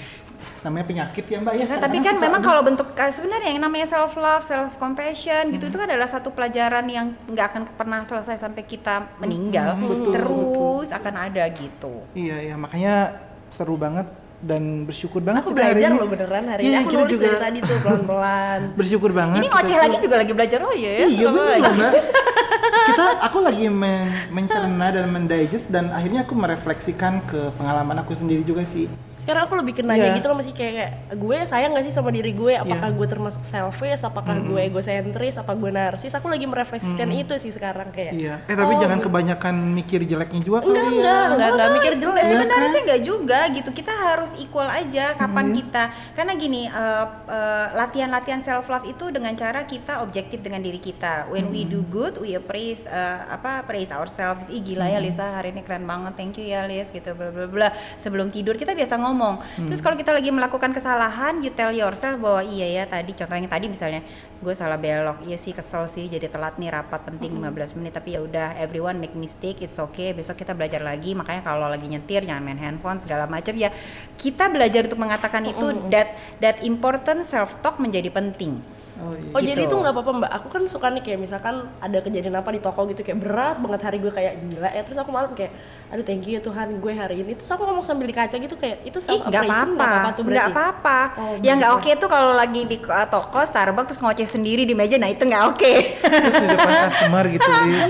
namanya 0.59 0.85
penyakit 0.85 1.25
ya, 1.25 1.37
Mbak 1.39 1.53
ya. 1.53 1.59
Ya 1.59 1.67
kan, 1.69 1.77
tapi 1.79 1.97
kan 1.97 2.13
suka, 2.13 2.25
memang 2.27 2.41
kalau 2.41 2.61
bentuk 2.61 2.87
eh, 2.93 3.07
sebenarnya 3.07 3.49
yang 3.49 3.63
namanya 3.63 3.87
self 3.87 4.13
love, 4.15 4.43
self 4.43 4.75
compassion 4.75 5.43
gitu 5.49 5.65
itu 5.65 5.77
kan 5.77 5.87
adalah 5.87 6.05
satu 6.05 6.29
pelajaran 6.29 6.85
yang 6.87 7.15
nggak 7.25 7.45
akan 7.47 7.61
pernah 7.71 8.03
selesai 8.03 8.35
sampai 8.37 8.63
kita 8.63 9.07
meninggal, 9.17 9.71
Hmm, 9.73 9.87
betul, 9.87 10.11
terus 10.11 10.89
akan 10.91 11.13
ada 11.23 11.43
gitu. 11.49 12.03
Iya, 12.11 12.43
iya, 12.43 12.55
makanya 12.55 13.15
seru 13.47 13.75
banget 13.75 14.05
dan 14.37 14.85
bersyukur 14.85 15.25
banget 15.25 15.41
aku 15.41 15.57
kita 15.57 15.65
hari 15.65 15.81
belajar 15.81 15.89
ini. 15.89 15.97
loh 15.97 16.09
beneran 16.13 16.45
hari 16.45 16.61
Iya, 16.61 16.69
ini 16.69 16.77
aku 16.77 16.89
kita 16.93 17.01
nulis 17.01 17.13
juga 17.17 17.25
dari 17.25 17.41
tadi 17.41 17.57
tuh 17.65 17.77
pelan-pelan 17.81 18.59
bersyukur 18.79 19.11
banget. 19.13 19.39
Ini 19.41 19.47
ngoceh 19.49 19.77
lagi 19.77 19.97
juga 19.97 20.15
lagi 20.21 20.33
belajar 20.37 20.59
oh 20.61 20.73
iya 20.77 20.91
ya. 20.93 21.05
Iya 21.09 21.27
loh, 21.33 21.45
mbak. 21.57 21.93
Kita, 22.87 23.05
aku 23.19 23.37
lagi 23.43 23.67
men 23.67 24.07
mencerna 24.31 24.87
dan 24.95 25.11
mendigest 25.11 25.67
dan 25.67 25.91
akhirnya 25.91 26.23
aku 26.23 26.39
merefleksikan 26.39 27.19
ke 27.27 27.51
pengalaman 27.59 27.99
aku 27.99 28.15
sendiri 28.15 28.45
juga 28.47 28.63
sih. 28.63 28.87
Sekarang 29.27 29.43
aku 29.43 29.59
lebih 29.59 29.73
ke 29.75 29.83
nanya 29.83 30.07
Iya. 30.07 30.23
gitu 30.23 30.31
loh 30.31 30.39
masih 30.39 30.55
kayak, 30.55 30.71
kayak 30.71 30.91
gue 31.19 31.37
sayang 31.43 31.75
gak 31.75 31.83
sih 31.83 31.91
sama 31.91 32.15
diri 32.15 32.31
gue 32.31 32.55
apakah 32.55 32.87
Iya. 32.87 32.95
gue 32.95 33.07
termasuk 33.11 33.43
selfish 33.43 33.99
apakah 33.99 34.39
gue 34.39 34.61
egosentris 34.63 35.35
apa 35.35 35.51
gue 35.51 35.67
narsis 35.67 36.15
aku 36.15 36.31
lagi 36.31 36.47
merefleksikan 36.47 37.11
itu 37.11 37.35
sih 37.35 37.51
sekarang 37.51 37.91
kayak 37.91 38.15
Iya. 38.15 38.39
Eh 38.47 38.55
tapi 38.55 38.71
oh, 38.71 38.79
jangan 38.79 39.03
kebanyakan 39.03 39.75
mikir 39.75 40.07
jeleknya 40.07 40.39
juga 40.39 40.63
enggak 40.63 40.79
kali 40.79 40.95
enggak 40.95 41.11
ya. 41.11 41.27
enggak 41.27 41.49
enggak 41.51 41.69
mikir 41.75 41.93
jelek 41.99 42.23
Iya 42.23 42.31
Sebenarnya 42.31 42.55
kan? 42.63 42.71
sih 42.71 42.81
nggak 42.87 43.01
juga 43.03 43.39
gitu. 43.51 43.69
Kita 43.75 43.93
harus 43.93 44.31
equal 44.39 44.69
aja 44.71 45.05
kapan 45.13 45.51
kita. 45.51 45.83
Karena 46.15 46.33
gini, 46.33 46.61
eh, 46.65 47.05
eh, 47.27 47.67
latihan-latihan 47.75 48.39
self 48.39 48.71
love 48.71 48.87
itu 48.87 49.11
dengan 49.11 49.35
cara 49.35 49.67
kita 49.67 49.99
objektif 49.99 50.39
dengan 50.39 50.63
diri 50.63 50.79
kita. 50.79 51.27
When 51.27 51.51
we 51.51 51.67
do 51.67 51.83
good, 51.83 52.15
we 52.15 52.31
praise 52.39 52.87
eh, 52.87 53.19
apa 53.27 53.67
praise 53.67 53.91
ourselves. 53.91 54.47
Ih 54.47 54.63
gila 54.63 54.87
ya 54.87 55.03
Lisa 55.03 55.35
hari 55.35 55.51
ini 55.51 55.67
keren 55.67 55.83
banget. 55.83 56.15
Thank 56.15 56.39
you 56.39 56.47
ya 56.47 56.63
Lis 56.63 56.95
gitu 56.95 57.11
bla 57.11 57.27
bla 57.27 57.51
bla. 57.51 57.67
Sebelum 57.99 58.31
tidur 58.31 58.55
kita 58.55 58.71
biasa 58.71 58.95
ngomong 58.95 59.16
ngomong. 59.17 59.41
Terus 59.65 59.81
kalau 59.81 59.97
kita 59.97 60.13
lagi 60.13 60.29
melakukan 60.29 60.69
kesalahan, 60.69 61.41
you 61.41 61.49
tell 61.49 61.73
yourself 61.73 62.21
bahwa 62.21 62.45
iya 62.45 62.69
ya 62.69 62.83
tadi 62.85 63.17
contohnya 63.17 63.49
yang 63.49 63.49
tadi 63.49 63.65
misalnya 63.65 64.01
gue 64.37 64.53
salah 64.53 64.77
belok, 64.77 65.25
iya 65.25 65.33
sih 65.33 65.57
kesel 65.57 65.89
sih 65.89 66.05
jadi 66.05 66.29
telat 66.29 66.61
nih 66.61 66.69
rapat 66.69 67.09
penting 67.09 67.33
15 67.41 67.73
menit 67.81 67.97
tapi 67.97 68.13
ya 68.13 68.21
udah 68.21 68.53
everyone 68.61 69.01
make 69.01 69.17
mistake, 69.17 69.65
it's 69.65 69.81
okay. 69.81 70.13
Besok 70.13 70.37
kita 70.37 70.53
belajar 70.53 70.85
lagi. 70.85 71.17
Makanya 71.17 71.41
kalau 71.41 71.65
lagi 71.65 71.89
nyetir 71.89 72.21
jangan 72.21 72.45
main 72.45 72.61
handphone 72.61 73.01
segala 73.01 73.25
macam 73.25 73.57
ya. 73.57 73.73
Kita 74.13 74.53
belajar 74.53 74.85
untuk 74.85 75.01
mengatakan 75.01 75.41
itu 75.49 75.73
that 75.89 76.13
that 76.37 76.61
important 76.61 77.25
self 77.25 77.57
talk 77.65 77.81
menjadi 77.81 78.13
penting. 78.13 78.61
Oh, 78.97 79.13
iya. 79.13 79.29
Oh 79.29 79.41
jadi 79.41 79.61
Gitu. 79.61 79.69
itu 79.69 79.75
nggak 79.77 79.93
apa-apa 79.93 80.11
mbak. 80.17 80.31
Aku 80.33 80.47
kan 80.49 80.61
suka 80.65 80.89
nih 80.89 81.01
kayak 81.01 81.19
misalkan 81.19 81.55
ada 81.77 81.97
kejadian 81.99 82.35
apa 82.35 82.49
di 82.49 82.57
toko 82.57 82.81
gitu 82.85 83.01
kayak 83.01 83.19
berat 83.19 83.57
banget 83.57 83.81
hari 83.83 83.97
gue 83.97 84.09
kayak 84.09 84.33
gila 84.41 84.69
ya. 84.69 84.81
Terus 84.81 84.97
aku 84.97 85.09
malam 85.09 85.31
kayak, 85.31 85.53
aduh 85.87 86.01
thank 86.01 86.25
you 86.25 86.35
ya 86.35 86.41
Tuhan 86.41 86.77
gue 86.77 86.93
hari 86.93 87.21
ini. 87.21 87.37
Terus 87.37 87.49
aku 87.49 87.61
ngomong 87.61 87.83
sambil 87.83 88.05
di 88.05 88.15
kaca 88.15 88.33
gitu 88.33 88.55
kayak 88.55 88.81
itu 88.81 88.97
self 88.97 89.21
nggak 89.23 89.43
apa-apa, 89.43 89.91
nggak 90.17 90.47
apa-apa. 90.49 90.99
Oh, 91.15 91.33
yang 91.41 91.61
nggak 91.61 91.71
gitu. 91.77 91.93
oke 91.93 92.01
tuh 92.01 92.09
kalau 92.09 92.33
lagi 92.33 92.61
di 92.63 92.77
uh, 92.81 93.05
toko 93.05 93.39
Starbucks 93.39 93.87
terus 93.93 94.01
ngoceh 94.01 94.25
sendiri 94.27 94.63
di 94.63 94.73
meja, 94.73 94.97
nah 94.97 95.07
itu 95.07 95.21
nggak 95.21 95.43
oke. 95.47 95.73
Terus 96.01 96.33
di 96.35 96.47
depan 96.49 96.73
customer 96.85 97.23
gitu. 97.29 97.45
Iya 97.67 97.85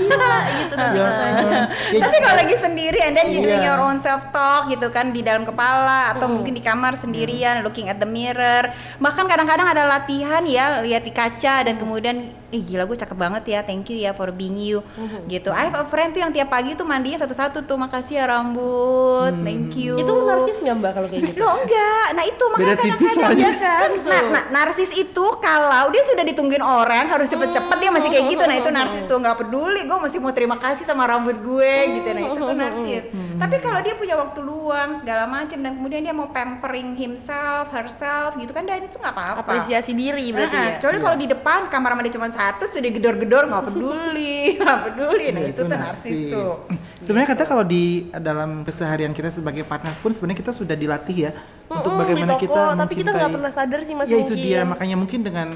gitu 0.58 0.74
Ya, 0.78 0.88
nah. 0.88 1.66
ya, 1.90 2.00
Tapi 2.00 2.16
kalau 2.18 2.36
lagi 2.38 2.54
sendiri 2.54 2.98
and 3.00 3.12
then 3.12 3.28
you 3.28 3.40
doing 3.40 3.58
Iya. 3.58 3.74
your 3.74 3.80
own 3.80 3.98
self 3.98 4.30
talk 4.30 4.68
gitu 4.68 4.88
kan 4.88 5.10
di 5.10 5.20
dalam 5.20 5.42
kepala 5.42 6.14
atau 6.14 6.30
mungkin 6.30 6.52
di 6.52 6.62
kamar 6.62 6.94
sendirian 6.94 7.60
looking 7.62 7.88
at 7.88 7.98
the 7.98 8.06
mirror. 8.06 8.66
Bahkan 8.98 9.24
kadang-kadang 9.26 9.68
ada 9.68 9.84
latihan 9.86 10.42
ya 10.44 10.80
lihat 10.80 10.97
di 11.02 11.12
kaca 11.12 11.54
dan 11.62 11.74
kemudian 11.76 12.16
eh 12.48 12.62
gila 12.64 12.88
gue 12.88 12.96
cakep 12.96 13.12
banget 13.12 13.44
ya 13.44 13.60
thank 13.60 13.92
you 13.92 14.00
ya 14.00 14.16
for 14.16 14.32
being 14.32 14.56
you 14.56 14.80
gitu. 15.28 15.52
I 15.52 15.68
have 15.68 15.76
a 15.76 15.84
friend 15.84 16.16
tuh 16.16 16.24
yang 16.24 16.32
tiap 16.32 16.48
pagi 16.48 16.72
tuh 16.72 16.88
mandinya 16.88 17.20
satu-satu 17.20 17.68
tuh 17.68 17.76
makasih 17.76 18.18
ya 18.18 18.24
rambut 18.28 19.36
thank 19.44 19.76
you. 19.76 20.00
Itu 20.00 20.12
narsis 20.24 20.58
nggak 20.64 20.74
mbak 20.80 20.90
kalau 20.96 21.08
kayak 21.12 21.22
gitu? 21.28 21.38
Loh 21.38 21.52
enggak, 21.60 22.06
nah 22.16 22.24
itu 22.24 22.44
makanya 22.48 22.76
tipis 22.80 23.12
kadang-kadang 23.14 23.38
ya 23.38 23.52
kan. 23.60 23.90
Nah, 24.08 24.22
nah, 24.32 24.44
narsis 24.48 24.90
itu 24.92 25.24
kalau 25.38 25.92
dia 25.92 26.02
sudah 26.04 26.24
ditungguin 26.24 26.64
orang 26.64 27.04
harus 27.08 27.28
cepet-cepet 27.28 27.76
dia 27.78 27.90
masih 27.92 28.08
kayak 28.08 28.26
gitu. 28.32 28.44
Nah 28.44 28.56
itu 28.56 28.70
narsis 28.72 29.02
tuh 29.04 29.18
nggak 29.20 29.36
peduli, 29.44 29.80
gue 29.84 29.98
masih 30.00 30.18
mau 30.18 30.32
terima 30.32 30.56
kasih 30.56 30.84
sama 30.88 31.04
rambut 31.04 31.36
gue 31.36 31.74
gitu. 32.00 32.08
Nah 32.12 32.22
itu 32.24 32.40
tuh 32.40 32.56
narsis. 32.56 33.04
Tapi 33.38 33.56
kalau 33.60 33.80
dia 33.84 33.94
punya 33.94 34.14
waktu 34.18 34.40
luang 34.40 34.98
segala 34.98 35.24
macam 35.28 35.58
dan 35.60 35.72
kemudian 35.78 36.02
dia 36.02 36.14
mau 36.16 36.32
pampering 36.32 36.96
himself, 36.98 37.70
herself 37.70 38.34
gitu 38.36 38.50
kan, 38.50 38.66
dan 38.66 38.82
itu 38.82 38.98
nggak 38.98 39.14
apa-apa. 39.14 39.44
Apresiasi 39.44 39.92
diri 39.94 40.32
berarti 40.32 40.56
Nah, 40.58 40.64
ya. 40.64 40.74
Kecuali 40.90 41.04
kalau 41.04 41.18
di 41.18 41.28
depan 41.28 41.60
kamar 41.68 41.92
mandi 41.92 42.08
cuma 42.08 42.28
satu 42.28 42.64
sudah 42.64 42.88
gedor-gedor 42.88 43.44
nggak 43.44 43.64
peduli, 43.68 44.56
nggak 44.56 44.78
peduli. 44.82 45.26
Nah 45.28 45.40
Ya, 45.40 45.48
itu, 45.48 45.60
tuh 45.60 45.68
narsis 45.68 46.18
tuh. 46.26 46.52
Sebenarnya 47.04 47.28
kata 47.30 47.44
kalau 47.44 47.62
di 47.62 47.84
dalam 48.10 48.62
keseharian 48.62 49.12
kita 49.12 49.30
sebagai 49.30 49.62
partners 49.62 49.96
pun 49.96 50.10
sebenarnya 50.10 50.40
kita 50.40 50.50
sudah 50.50 50.74
dilatih 50.74 51.16
ya 51.20 51.30
untuk 51.66 51.84
Mm-mm, 51.90 52.00
bagaimana 52.00 52.32
toko, 52.34 52.42
kita 52.42 52.60
tapi 52.74 52.94
kita 52.96 53.10
nggak 53.10 53.14
mencintai- 53.14 53.34
pernah 53.34 53.52
sadar 53.52 53.80
sih 53.80 53.94
mas 53.94 54.06
Ya 54.06 54.16
itu 54.16 54.32
mungkin. 54.32 54.42
dia 54.42 54.60
makanya 54.64 54.96
mungkin 54.96 55.20
dengan 55.20 55.48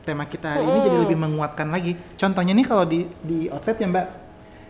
tema 0.00 0.24
kita 0.24 0.48
hari 0.48 0.64
ini 0.64 0.78
jadi 0.80 0.98
lebih 1.02 1.18
menguatkan 1.18 1.68
lagi. 1.68 1.92
Contohnya 2.14 2.52
nih 2.52 2.64
kalau 2.64 2.82
di 2.82 3.04
di 3.20 3.46
outlet 3.46 3.76
ya 3.76 3.86
Mbak, 3.86 4.06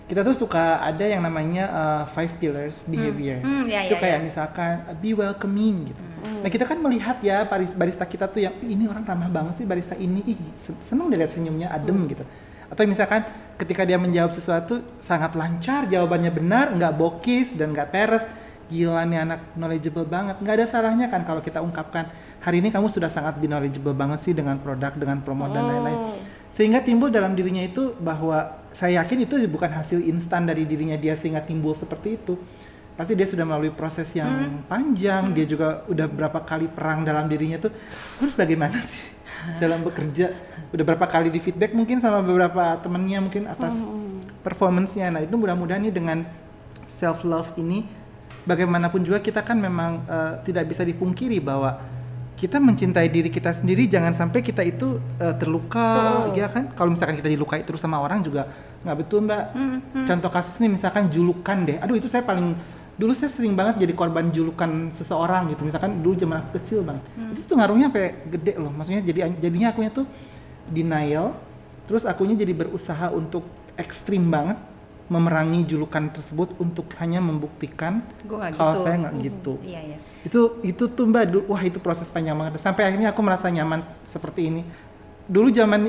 kita 0.08 0.24
tuh 0.24 0.32
suka 0.32 0.80
ada 0.80 1.04
yang 1.04 1.20
namanya 1.20 1.64
uh, 1.68 2.02
five 2.08 2.32
pillars 2.40 2.88
behavior. 2.88 3.44
Hmm, 3.44 3.68
ya, 3.68 3.84
itu 3.84 3.92
ya, 3.92 4.00
kayak 4.00 4.18
ya. 4.18 4.24
misalkan 4.24 4.72
uh, 4.88 4.96
be 4.96 5.12
welcoming 5.12 5.92
gitu. 5.92 6.02
Nah 6.40 6.48
kita 6.48 6.64
kan 6.64 6.80
melihat 6.80 7.20
ya 7.20 7.44
baris- 7.44 7.76
barista 7.76 8.08
kita 8.08 8.24
tuh 8.24 8.40
yang 8.40 8.56
"Ih, 8.64 8.72
ini 8.72 8.88
orang 8.88 9.04
ramah 9.04 9.28
banget 9.28 9.60
sih 9.60 9.66
barista 9.68 9.92
ini, 10.00 10.24
ih 10.24 10.38
se- 10.56 10.80
seneng 10.80 11.12
deh 11.12 11.20
lihat 11.20 11.36
senyumnya 11.36 11.68
adem 11.68 12.00
gitu. 12.08 12.24
Atau 12.72 12.88
misalkan 12.88 13.24
ketika 13.60 13.84
dia 13.84 14.00
menjawab 14.00 14.32
sesuatu 14.32 14.80
sangat 14.96 15.36
lancar, 15.36 15.84
jawabannya 15.92 16.32
benar, 16.32 16.72
nggak 16.72 16.92
bokis 16.96 17.52
dan 17.60 17.76
nggak 17.76 17.88
peres. 17.92 18.24
Gila 18.68 19.04
nih 19.08 19.24
anak 19.24 19.40
knowledgeable 19.56 20.04
banget. 20.04 20.40
Nggak 20.40 20.54
ada 20.60 20.66
salahnya 20.68 21.06
kan 21.08 21.24
kalau 21.24 21.40
kita 21.40 21.60
ungkapkan 21.60 22.08
hari 22.44 22.60
ini 22.60 22.68
kamu 22.68 22.88
sudah 22.88 23.08
sangat 23.08 23.40
knowledgeable 23.40 23.96
banget 23.96 24.24
sih 24.24 24.32
dengan 24.32 24.60
produk, 24.60 24.92
dengan 24.96 25.20
promo 25.20 25.48
dan 25.52 25.64
lain-lain. 25.68 26.00
Sehingga 26.48 26.80
timbul 26.80 27.12
dalam 27.12 27.36
dirinya 27.36 27.62
itu 27.62 27.92
bahwa 28.00 28.56
saya 28.72 29.04
yakin 29.04 29.24
itu 29.24 29.34
bukan 29.48 29.68
hasil 29.68 30.00
instan 30.04 30.48
dari 30.48 30.64
dirinya 30.64 30.96
dia 30.96 31.14
sehingga 31.14 31.44
timbul 31.44 31.76
seperti 31.76 32.16
itu. 32.16 32.34
Pasti 32.98 33.14
dia 33.14 33.30
sudah 33.30 33.46
melalui 33.46 33.70
proses 33.70 34.10
yang 34.10 34.58
panjang, 34.66 35.30
dia 35.30 35.46
juga 35.46 35.86
udah 35.86 36.10
berapa 36.10 36.42
kali 36.42 36.66
perang 36.66 37.06
dalam 37.06 37.30
dirinya 37.30 37.62
tuh. 37.62 37.70
Terus 38.18 38.34
bagaimana 38.34 38.74
sih 38.82 39.14
dalam 39.62 39.86
bekerja? 39.86 40.34
Udah 40.74 40.84
berapa 40.84 41.06
kali 41.06 41.30
di 41.30 41.38
feedback 41.38 41.72
mungkin 41.78 42.02
sama 42.02 42.20
beberapa 42.26 42.74
temennya 42.82 43.22
mungkin 43.22 43.46
atas 43.46 43.78
performance-nya. 44.42 45.14
Nah, 45.14 45.22
itu 45.22 45.38
mudah-mudahan 45.38 45.86
nih 45.86 45.94
dengan 45.94 46.26
self 46.88 47.22
love 47.22 47.54
ini 47.60 47.86
bagaimanapun 48.48 49.04
juga 49.04 49.20
kita 49.20 49.44
kan 49.44 49.60
memang 49.60 50.02
eh, 50.08 50.32
tidak 50.48 50.72
bisa 50.72 50.82
dipungkiri 50.82 51.38
bahwa 51.38 51.76
kita 52.38 52.62
mencintai 52.62 53.10
diri 53.10 53.34
kita 53.34 53.50
sendiri 53.50 53.90
jangan 53.90 54.14
sampai 54.14 54.46
kita 54.46 54.62
itu 54.62 55.02
eh, 55.18 55.34
terluka 55.34 56.30
ya 56.38 56.46
kan? 56.46 56.70
Kalau 56.78 56.94
misalkan 56.94 57.18
kita 57.18 57.26
dilukai 57.26 57.66
terus 57.66 57.82
sama 57.82 57.98
orang 57.98 58.22
juga 58.22 58.46
nggak 58.86 58.96
betul 59.02 59.26
mbak. 59.26 59.44
Contoh 60.06 60.30
kasus 60.30 60.62
nih 60.62 60.70
misalkan 60.70 61.10
julukan 61.10 61.66
deh. 61.66 61.82
Aduh 61.82 61.98
itu 61.98 62.06
saya 62.06 62.22
paling 62.22 62.54
dulu 62.94 63.10
saya 63.14 63.30
sering 63.30 63.58
banget 63.58 63.82
jadi 63.82 63.92
korban 63.98 64.30
julukan 64.30 64.94
seseorang 64.94 65.50
gitu. 65.50 65.66
Misalkan 65.66 65.98
dulu 65.98 66.14
zaman 66.14 66.46
aku 66.46 66.62
kecil 66.62 66.86
bang. 66.86 67.02
Itu 67.34 67.42
tuh 67.50 67.56
ngaruhnya 67.58 67.90
sampai 67.90 68.14
gede 68.30 68.54
loh. 68.54 68.70
Maksudnya 68.70 69.02
jadi 69.02 69.34
jadinya 69.42 69.74
akunya 69.74 69.90
tuh 69.90 70.06
denial 70.70 71.34
terus 71.90 72.04
akunya 72.04 72.36
jadi 72.38 72.52
berusaha 72.52 73.10
untuk 73.10 73.48
ekstrim 73.80 74.28
banget 74.28 74.60
memerangi 75.08 75.64
julukan 75.64 76.12
tersebut 76.12 76.52
untuk 76.60 76.84
hanya 77.00 77.16
membuktikan 77.24 78.04
kalau 78.28 78.76
gitu. 78.76 78.84
saya 78.84 78.96
nggak 79.08 79.14
gitu. 79.24 79.52
Iya 79.64 79.80
iya. 79.80 79.98
Itu 80.28 80.60
itu 80.60 80.84
tuh 80.92 81.08
mbak 81.08 81.48
wah 81.48 81.62
itu 81.64 81.80
proses 81.80 82.04
panjang 82.12 82.36
banget. 82.36 82.60
Sampai 82.60 82.84
akhirnya 82.84 83.16
aku 83.16 83.24
merasa 83.24 83.48
nyaman 83.48 83.80
seperti 84.04 84.52
ini. 84.52 84.62
Dulu 85.24 85.48
zaman 85.48 85.88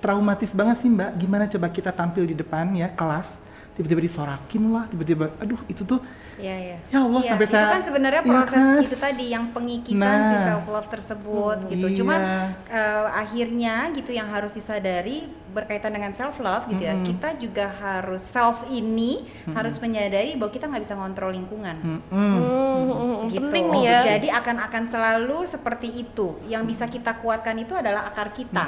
traumatis 0.00 0.56
banget 0.56 0.80
sih 0.80 0.88
mbak. 0.88 1.20
Gimana 1.20 1.44
coba 1.52 1.68
kita 1.68 1.92
tampil 1.92 2.24
di 2.24 2.32
depan 2.32 2.72
ya 2.72 2.88
kelas 2.88 3.44
tiba-tiba 3.74 4.06
disorakin 4.06 4.70
lah 4.70 4.86
tiba-tiba 4.86 5.34
aduh 5.42 5.58
itu 5.66 5.82
tuh 5.82 5.98
Iya, 6.34 6.56
iya. 6.58 6.78
Ya 6.88 6.98
Allah, 7.00 7.20
Iya, 7.20 7.30
sampai 7.30 7.46
itu 7.46 7.54
saya- 7.54 7.70
kan 7.70 7.82
sebenarnya 7.82 8.22
Iya 8.22 8.30
proses 8.30 8.58
kan? 8.60 8.82
itu 8.82 8.96
tadi 8.96 9.24
yang 9.28 9.44
pengikisan 9.50 9.96
si 10.24 10.34
Nah. 10.34 10.44
self 10.44 10.64
love 10.66 10.88
tersebut 10.88 11.56
gitu. 11.68 11.86
iya. 11.86 11.96
Cuman 11.96 12.20
eh, 12.66 13.06
akhirnya 13.08 13.74
gitu 13.92 14.10
yang 14.10 14.26
harus 14.26 14.52
disadari 14.52 15.22
berkaitan 15.46 15.94
dengan 15.94 16.10
self 16.10 16.38
love 16.38 16.66
gitu 16.66 16.82
ya. 16.82 16.98
Kita 17.00 17.38
juga 17.38 17.70
harus 17.70 18.18
self 18.20 18.66
ini 18.68 19.22
harus 19.48 19.78
menyadari 19.78 20.34
bahwa 20.34 20.50
kita 20.50 20.66
nggak 20.66 20.82
bisa 20.82 20.94
ngontrol 20.94 21.30
lingkungan. 21.30 21.76
mm-mm. 21.78 22.32
Hmm, 22.34 23.30
gitu. 23.30 23.38
penting 23.40 23.64
nih 23.70 23.82
ya. 23.84 23.98
Jadi 24.04 24.28
akan 24.28 24.56
akan 24.60 24.82
selalu 24.84 25.38
seperti 25.44 25.88
itu. 25.94 26.42
Yang 26.44 26.62
bisa 26.68 26.84
kita 26.86 27.16
kuatkan 27.16 27.54
itu 27.56 27.72
adalah 27.72 28.04
akar 28.04 28.34
kita. 28.34 28.66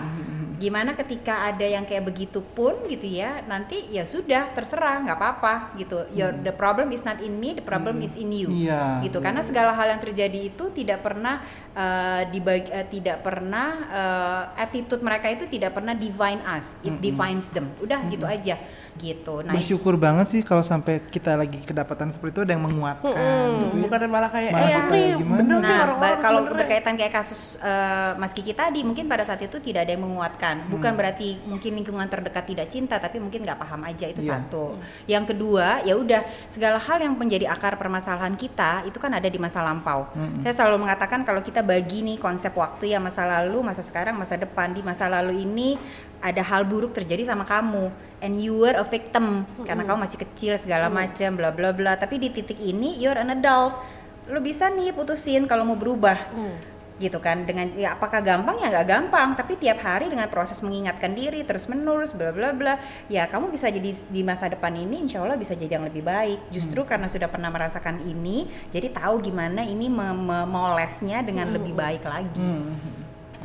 Gimana 0.57 0.97
ketika 0.97 1.49
ada 1.49 1.62
yang 1.62 1.85
kayak 1.85 2.09
begitu 2.09 2.40
pun 2.40 2.88
gitu 2.88 3.05
ya, 3.05 3.45
nanti 3.45 3.88
ya 3.92 4.09
sudah 4.09 4.53
terserah 4.57 5.05
nggak 5.05 5.16
apa-apa 5.16 5.55
gitu. 5.77 6.09
Your 6.16 6.33
the 6.33 6.53
problem 6.53 6.90
is 6.92 7.05
not 7.05 7.21
in 7.21 7.37
me, 7.37 7.53
the 7.53 7.64
problem 7.64 8.01
is 8.01 8.16
in 8.16 8.33
you. 8.33 8.49
Iya. 8.49 9.05
Gitu. 9.05 9.21
Karena 9.21 9.45
segala 9.45 9.77
hal 9.77 9.92
yang 9.92 10.01
terjadi 10.01 10.51
itu 10.53 10.73
tidak 10.73 11.05
pernah 11.05 11.45
eh, 11.77 12.23
dibagi, 12.33 12.73
eh, 12.73 12.87
tidak 12.88 13.21
pernah 13.21 13.69
eh, 13.92 14.42
attitude 14.64 15.05
mereka 15.05 15.29
itu 15.29 15.45
tidak 15.49 15.77
pernah 15.77 15.92
divine 15.92 16.40
us. 16.45 16.77
It 16.81 16.97
defines 17.05 17.53
them. 17.53 17.73
Udah 17.81 18.01
gitu 18.09 18.25
aja. 18.25 18.57
Gitu. 18.96 19.35
Nah, 19.40 19.52
bersyukur 19.52 19.94
banget 19.96 20.26
sih 20.26 20.40
kalau 20.40 20.61
sampai 20.61 21.04
kita 21.04 21.35
lagi 21.35 21.61
kedapatan 21.61 22.09
seperti 22.09 22.32
itu 22.32 22.42
ada 22.42 22.52
yang 22.52 22.64
menguatkan 22.64 23.12
Hmm, 23.12 23.61
gitu 23.62 23.76
ya. 23.76 23.82
bukan 23.85 23.98
malah 24.06 24.30
kayak 24.30 24.50
Malah 24.50 24.64
eh 24.64 24.74
kita 24.74 24.90
nih 24.90 25.06
gimana? 25.16 25.38
bener 25.38 25.59
nih 25.59 25.76
Nah, 25.76 25.87
kalau 26.16 26.40
sebenarnya." 26.40 26.59
berkaitan 26.59 26.94
kayak 26.94 27.12
kasus 27.14 27.40
eh, 27.59 28.12
Mas 28.16 28.32
Kiki 28.32 28.52
tadi, 28.52 28.80
mungkin 28.80 29.04
pada 29.04 29.22
saat 29.22 29.38
itu 29.38 29.56
tidak 29.59 29.85
ada 29.85 29.92
yang 29.92 30.02
menguatkan. 30.02 30.66
Bukan 30.66 30.92
berarti 30.92 31.40
mungkin 31.42 31.72
lingkungan 31.74 32.06
terdekat 32.06 32.44
tidak 32.44 32.66
cinta, 32.66 32.96
tapi 32.96 33.16
mungkin 33.16 33.42
nggak 33.42 33.56
paham 33.56 33.82
aja 33.82 34.06
itu 34.06 34.20
Iya. 34.20 34.40
satu. 34.40 34.76
Yang 35.04 35.24
kedua, 35.30 35.82
ya 35.82 35.94
udah 35.94 36.20
segala 36.46 36.78
hal 36.78 36.98
yang 36.98 37.14
menjadi 37.14 37.46
akar 37.46 37.76
permasalahan 37.76 38.32
kita 38.35 38.82
itu 38.82 38.96
kan 38.96 39.12
ada 39.12 39.26
di 39.26 39.37
masa 39.37 39.61
lampau. 39.61 40.09
Mm-mm. 40.12 40.40
Saya 40.40 40.56
selalu 40.56 40.82
mengatakan 40.82 41.22
kalau 41.22 41.40
kita 41.40 41.61
bagi 41.61 42.00
nih 42.00 42.16
konsep 42.16 42.52
waktu 42.52 42.90
ya 42.90 42.98
masa 42.98 43.22
lalu, 43.24 43.61
masa 43.61 43.82
sekarang, 43.82 44.16
masa 44.16 44.35
depan. 44.35 44.72
Di 44.72 44.80
masa 44.80 45.06
lalu 45.06 45.42
ini 45.42 45.76
ada 46.24 46.42
hal 46.42 46.64
buruk 46.64 46.96
terjadi 46.96 47.29
sama 47.29 47.44
kamu 47.44 47.92
and 48.24 48.40
you 48.40 48.57
were 48.57 48.74
a 48.74 48.87
victim 48.87 49.44
karena 49.62 49.85
kamu 49.85 49.98
masih 50.09 50.18
kecil 50.20 50.52
segala 50.57 50.88
macam 50.88 51.37
bla 51.37 51.50
bla 51.52 51.70
bla. 51.76 51.94
Tapi 51.96 52.16
di 52.16 52.29
titik 52.33 52.57
ini 52.57 52.96
you're 52.96 53.16
an 53.16 53.33
adult. 53.33 53.76
Lu 54.26 54.42
bisa 54.42 54.66
nih 54.72 54.90
putusin 54.90 55.44
kalau 55.46 55.62
mau 55.62 55.76
berubah. 55.76 56.18
Hmm. 56.33 56.57
gitu 56.96 57.20
kan 57.20 57.44
dengan 57.44 57.68
ya 57.76 57.92
apakah 57.92 58.24
gampang? 58.24 58.57
Ya 58.57 58.72
nggak 58.72 58.88
gampang. 58.88 59.37
Tapi 59.37 59.61
tiap 59.61 59.85
hari 59.85 60.09
dengan 60.09 60.33
proses 60.33 60.64
mengingatkan 60.64 61.12
diri 61.12 61.44
terus 61.44 61.68
menerus 61.68 62.16
bla 62.16 62.33
bla 62.33 62.57
bla. 62.57 62.81
Ya 63.12 63.29
kamu 63.29 63.52
bisa 63.52 63.68
jadi 63.68 63.92
di 63.92 64.24
masa 64.24 64.48
depan 64.48 64.72
ini 64.72 65.05
insya 65.05 65.20
Allah 65.20 65.37
bisa 65.37 65.52
jadi 65.52 65.76
yang 65.76 65.85
lebih 65.85 66.00
baik. 66.00 66.48
Justru 66.48 66.88
karena 66.88 67.05
sudah 67.05 67.29
pernah 67.29 67.52
merasakan 67.52 68.00
ini 68.00 68.48
jadi 68.72 68.96
tahu 68.96 69.20
gimana 69.20 69.61
ini 69.61 69.92
me- 69.92 70.16
me- 70.16 70.48
molesnya 70.48 71.20
dengan 71.20 71.52
lebih 71.52 71.76
baik 71.76 72.00
lagi. 72.00 72.40
Hmm. 72.40 72.72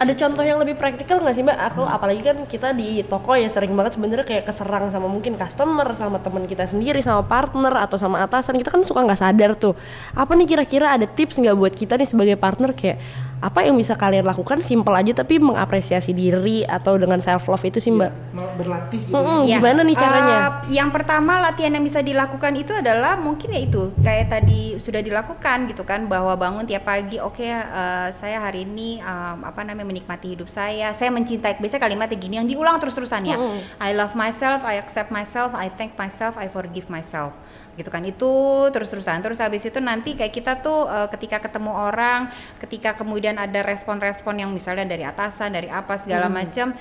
Ada 0.01 0.17
contoh 0.17 0.41
yang 0.41 0.57
lebih 0.57 0.81
praktikal 0.81 1.21
nggak 1.21 1.35
sih 1.37 1.45
mbak? 1.45 1.61
Aku 1.61 1.85
apalagi 1.85 2.25
kan 2.25 2.49
kita 2.49 2.73
di 2.73 3.05
toko 3.05 3.37
ya 3.37 3.45
sering 3.45 3.77
banget 3.77 4.01
sebenarnya 4.01 4.25
kayak 4.25 4.49
keserang 4.49 4.89
sama 4.89 5.05
mungkin 5.05 5.37
customer, 5.37 5.85
sama 5.93 6.17
teman 6.17 6.49
kita 6.49 6.65
sendiri, 6.65 7.05
sama 7.05 7.21
partner 7.21 7.69
atau 7.85 8.01
sama 8.01 8.17
atasan 8.25 8.57
kita 8.57 8.73
kan 8.73 8.81
suka 8.81 9.05
nggak 9.05 9.21
sadar 9.21 9.53
tuh. 9.53 9.77
Apa 10.17 10.33
nih 10.33 10.57
kira-kira 10.57 10.97
ada 10.97 11.05
tips 11.05 11.37
nggak 11.37 11.53
buat 11.53 11.73
kita 11.77 12.01
nih 12.01 12.09
sebagai 12.09 12.33
partner 12.33 12.73
kayak 12.73 12.97
apa 13.41 13.65
yang 13.65 13.73
bisa 13.73 13.97
kalian 13.97 14.25
lakukan 14.25 14.61
simple 14.61 14.93
aja 14.93 15.17
tapi 15.17 15.41
mengapresiasi 15.41 16.13
diri 16.13 16.61
atau 16.65 16.97
dengan 16.97 17.21
self 17.21 17.49
love 17.49 17.61
itu 17.61 17.77
sih 17.77 17.93
mbak? 17.93 18.09
Mau 18.33 18.49
berlatih 18.57 19.01
gitu. 19.05 19.13
Mm-mm, 19.13 19.49
Ya. 19.49 19.61
Gimana 19.61 19.85
nih 19.85 19.97
caranya? 19.97 20.37
Eh, 20.65 20.81
yang 20.81 20.89
pertama 20.89 21.41
latihan 21.41 21.77
yang 21.77 21.85
bisa 21.85 22.01
dilakukan 22.01 22.53
itu 22.57 22.73
adalah 22.73 23.21
mungkin 23.21 23.53
ya 23.53 23.61
itu 23.65 23.93
kayak 24.01 24.33
tadi 24.33 24.70
sudah 24.81 24.99
dilakukan 24.99 25.69
gitu 25.69 25.85
kan 25.85 26.09
bahwa 26.09 26.33
bangun 26.33 26.65
tiap 26.65 26.89
pagi 26.89 27.21
oke 27.21 27.39
eh, 27.45 28.09
saya 28.11 28.41
hari 28.41 28.65
ini 28.65 28.97
em, 28.97 29.39
apa 29.45 29.61
namanya 29.61 29.85
menikmati 29.85 30.33
hidup 30.33 30.49
saya 30.49 30.91
saya 30.97 31.13
mencintai 31.13 31.61
biasanya 31.61 31.85
kalimatnya 31.85 32.17
gini 32.17 32.35
yang 32.41 32.49
diulang 32.49 32.81
terus-terusan 32.81 33.29
ya. 33.29 33.37
I 33.77 33.93
love 33.93 34.17
myself 34.17 34.65
I 34.65 34.81
accept 34.81 35.13
myself 35.13 35.53
I 35.53 35.69
thank 35.69 35.93
myself 35.95 36.35
I 36.35 36.49
forgive 36.49 36.89
myself 36.89 37.37
gitu 37.79 37.88
kan 37.88 38.03
itu 38.03 38.32
terus-terusan 38.75 39.23
terus 39.23 39.39
habis 39.39 39.63
itu 39.63 39.79
nanti 39.79 40.17
kayak 40.17 40.34
kita 40.34 40.59
tuh 40.59 40.89
eh, 40.89 41.07
ketika 41.13 41.39
ketemu 41.45 41.71
orang 41.71 42.27
ketika 42.59 42.97
kemudian 42.97 43.39
ada 43.39 43.63
respon-respon 43.63 44.43
yang 44.43 44.51
misalnya 44.51 44.84
dari 44.89 45.07
atasan 45.07 45.55
dari 45.55 45.69
apa 45.71 45.95
segala 45.95 46.27
macam 46.27 46.75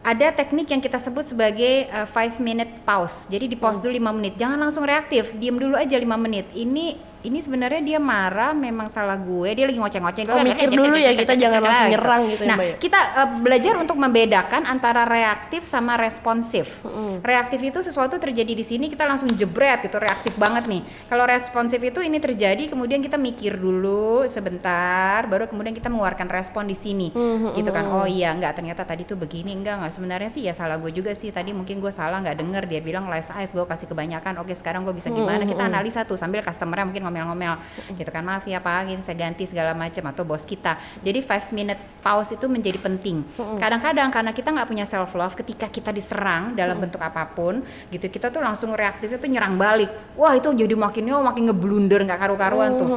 ada 0.00 0.32
teknik 0.32 0.72
yang 0.72 0.80
kita 0.80 0.96
sebut 0.96 1.28
sebagai 1.28 1.84
uh, 1.92 2.08
five 2.08 2.40
minute 2.40 2.72
pause. 2.88 3.28
Jadi 3.28 3.52
di 3.52 3.56
pause 3.56 3.84
dulu 3.84 3.92
5 3.92 4.16
menit. 4.16 4.34
Jangan 4.40 4.56
langsung 4.56 4.88
reaktif. 4.88 5.36
Diam 5.36 5.60
dulu 5.60 5.76
aja 5.76 5.92
5 5.92 6.08
menit. 6.16 6.48
Ini 6.56 7.09
ini 7.20 7.38
sebenarnya 7.38 7.84
dia 7.84 7.98
marah 8.00 8.56
memang 8.56 8.88
salah 8.88 9.20
gue. 9.20 9.52
Dia 9.52 9.68
lagi 9.68 9.76
ngoceh-ngoceh. 9.76 10.22
Oh, 10.24 10.40
mikir 10.40 10.68
dulu 10.72 10.96
ya, 10.96 11.12
kita 11.12 11.36
jangan 11.36 11.60
langsung 11.60 11.88
nyerang 11.92 12.22
gitu 12.32 12.42
ya, 12.44 12.48
Nah, 12.48 12.56
ya? 12.58 12.74
kita 12.80 13.00
uh, 13.12 13.28
belajar 13.44 13.74
untuk 13.76 13.96
membedakan 14.00 14.64
antara 14.64 15.04
reaktif 15.04 15.68
sama 15.68 16.00
responsif. 16.00 16.80
Reaktif 17.20 17.60
itu 17.60 17.84
sesuatu 17.84 18.16
terjadi 18.16 18.56
di 18.56 18.64
sini 18.64 18.88
kita 18.88 19.04
langsung 19.04 19.28
jebret 19.36 19.84
gitu, 19.84 20.00
reaktif 20.00 20.40
banget 20.40 20.64
nih. 20.64 20.80
Kalau 21.12 21.28
responsif 21.28 21.76
itu 21.84 22.00
ini 22.00 22.16
terjadi 22.16 22.72
kemudian 22.72 23.04
kita 23.04 23.20
mikir 23.20 23.60
dulu 23.60 24.24
sebentar, 24.24 25.28
baru 25.28 25.44
kemudian 25.44 25.76
kita 25.76 25.92
mengeluarkan 25.92 26.28
respon 26.32 26.64
di 26.64 26.74
sini. 26.74 27.12
Mhm, 27.12 27.52
Gitu 27.52 27.68
kan. 27.68 27.84
mhm. 27.84 27.96
Oh 28.00 28.06
iya, 28.08 28.32
enggak 28.32 28.56
ternyata 28.56 28.88
tadi 28.88 29.04
tuh 29.04 29.20
begini, 29.20 29.52
enggak 29.52 29.76
enggak 29.76 29.92
sebenarnya 29.92 30.30
sih 30.32 30.48
ya 30.48 30.56
salah 30.56 30.80
gue 30.80 30.88
juga 30.88 31.12
sih. 31.12 31.28
Tadi 31.28 31.52
mungkin 31.52 31.84
gue 31.84 31.92
salah 31.92 32.24
nggak 32.24 32.40
denger 32.40 32.62
dia 32.64 32.80
bilang 32.80 33.12
less 33.12 33.28
ice, 33.30 33.52
gue 33.52 33.62
kasih 33.62 33.92
kebanyakan. 33.92 34.40
Oke, 34.40 34.56
sekarang 34.56 34.88
gue 34.88 34.96
bisa 34.96 35.12
gimana? 35.12 35.44
Kita 35.44 35.60
Mhm. 35.60 35.70
analisa 35.70 36.00
tuh 36.02 36.16
sambil 36.16 36.40
customernya 36.40 36.88
mungkin 36.88 37.04
ngomel-ngomel 37.10 37.58
gitu 37.98 38.10
kan. 38.14 38.22
Maaf 38.22 38.46
ya 38.46 38.62
Pak, 38.62 38.86
ini 38.86 39.02
saya 39.02 39.18
ganti 39.18 39.50
segala 39.50 39.74
macam 39.74 40.06
atau 40.06 40.22
bos 40.22 40.46
kita. 40.46 40.78
Jadi 41.02 41.18
five 41.26 41.50
minute 41.50 41.82
pause 42.00 42.38
itu 42.38 42.46
menjadi 42.46 42.78
penting. 42.78 43.26
Kadang-kadang 43.58 44.14
karena 44.14 44.30
kita 44.30 44.54
nggak 44.54 44.68
punya 44.70 44.86
self 44.86 45.10
love, 45.18 45.34
ketika 45.34 45.66
kita 45.66 45.90
diserang 45.90 46.54
dalam 46.54 46.78
bentuk 46.78 47.02
apa 47.02 47.26
pun, 47.26 47.66
gitu 47.90 48.06
kita 48.06 48.30
tuh 48.30 48.38
langsung 48.38 48.72
reaktifnya 48.72 49.18
tuh 49.18 49.26
nyerang 49.26 49.58
balik. 49.58 49.90
Wah 50.14 50.38
itu 50.38 50.48
jadi 50.54 50.72
makin 50.78 51.10
yo 51.10 51.18
makin 51.20 51.50
ngeblunder 51.50 52.06
nggak 52.06 52.20
karu-karuan 52.22 52.78
tuh 52.78 52.88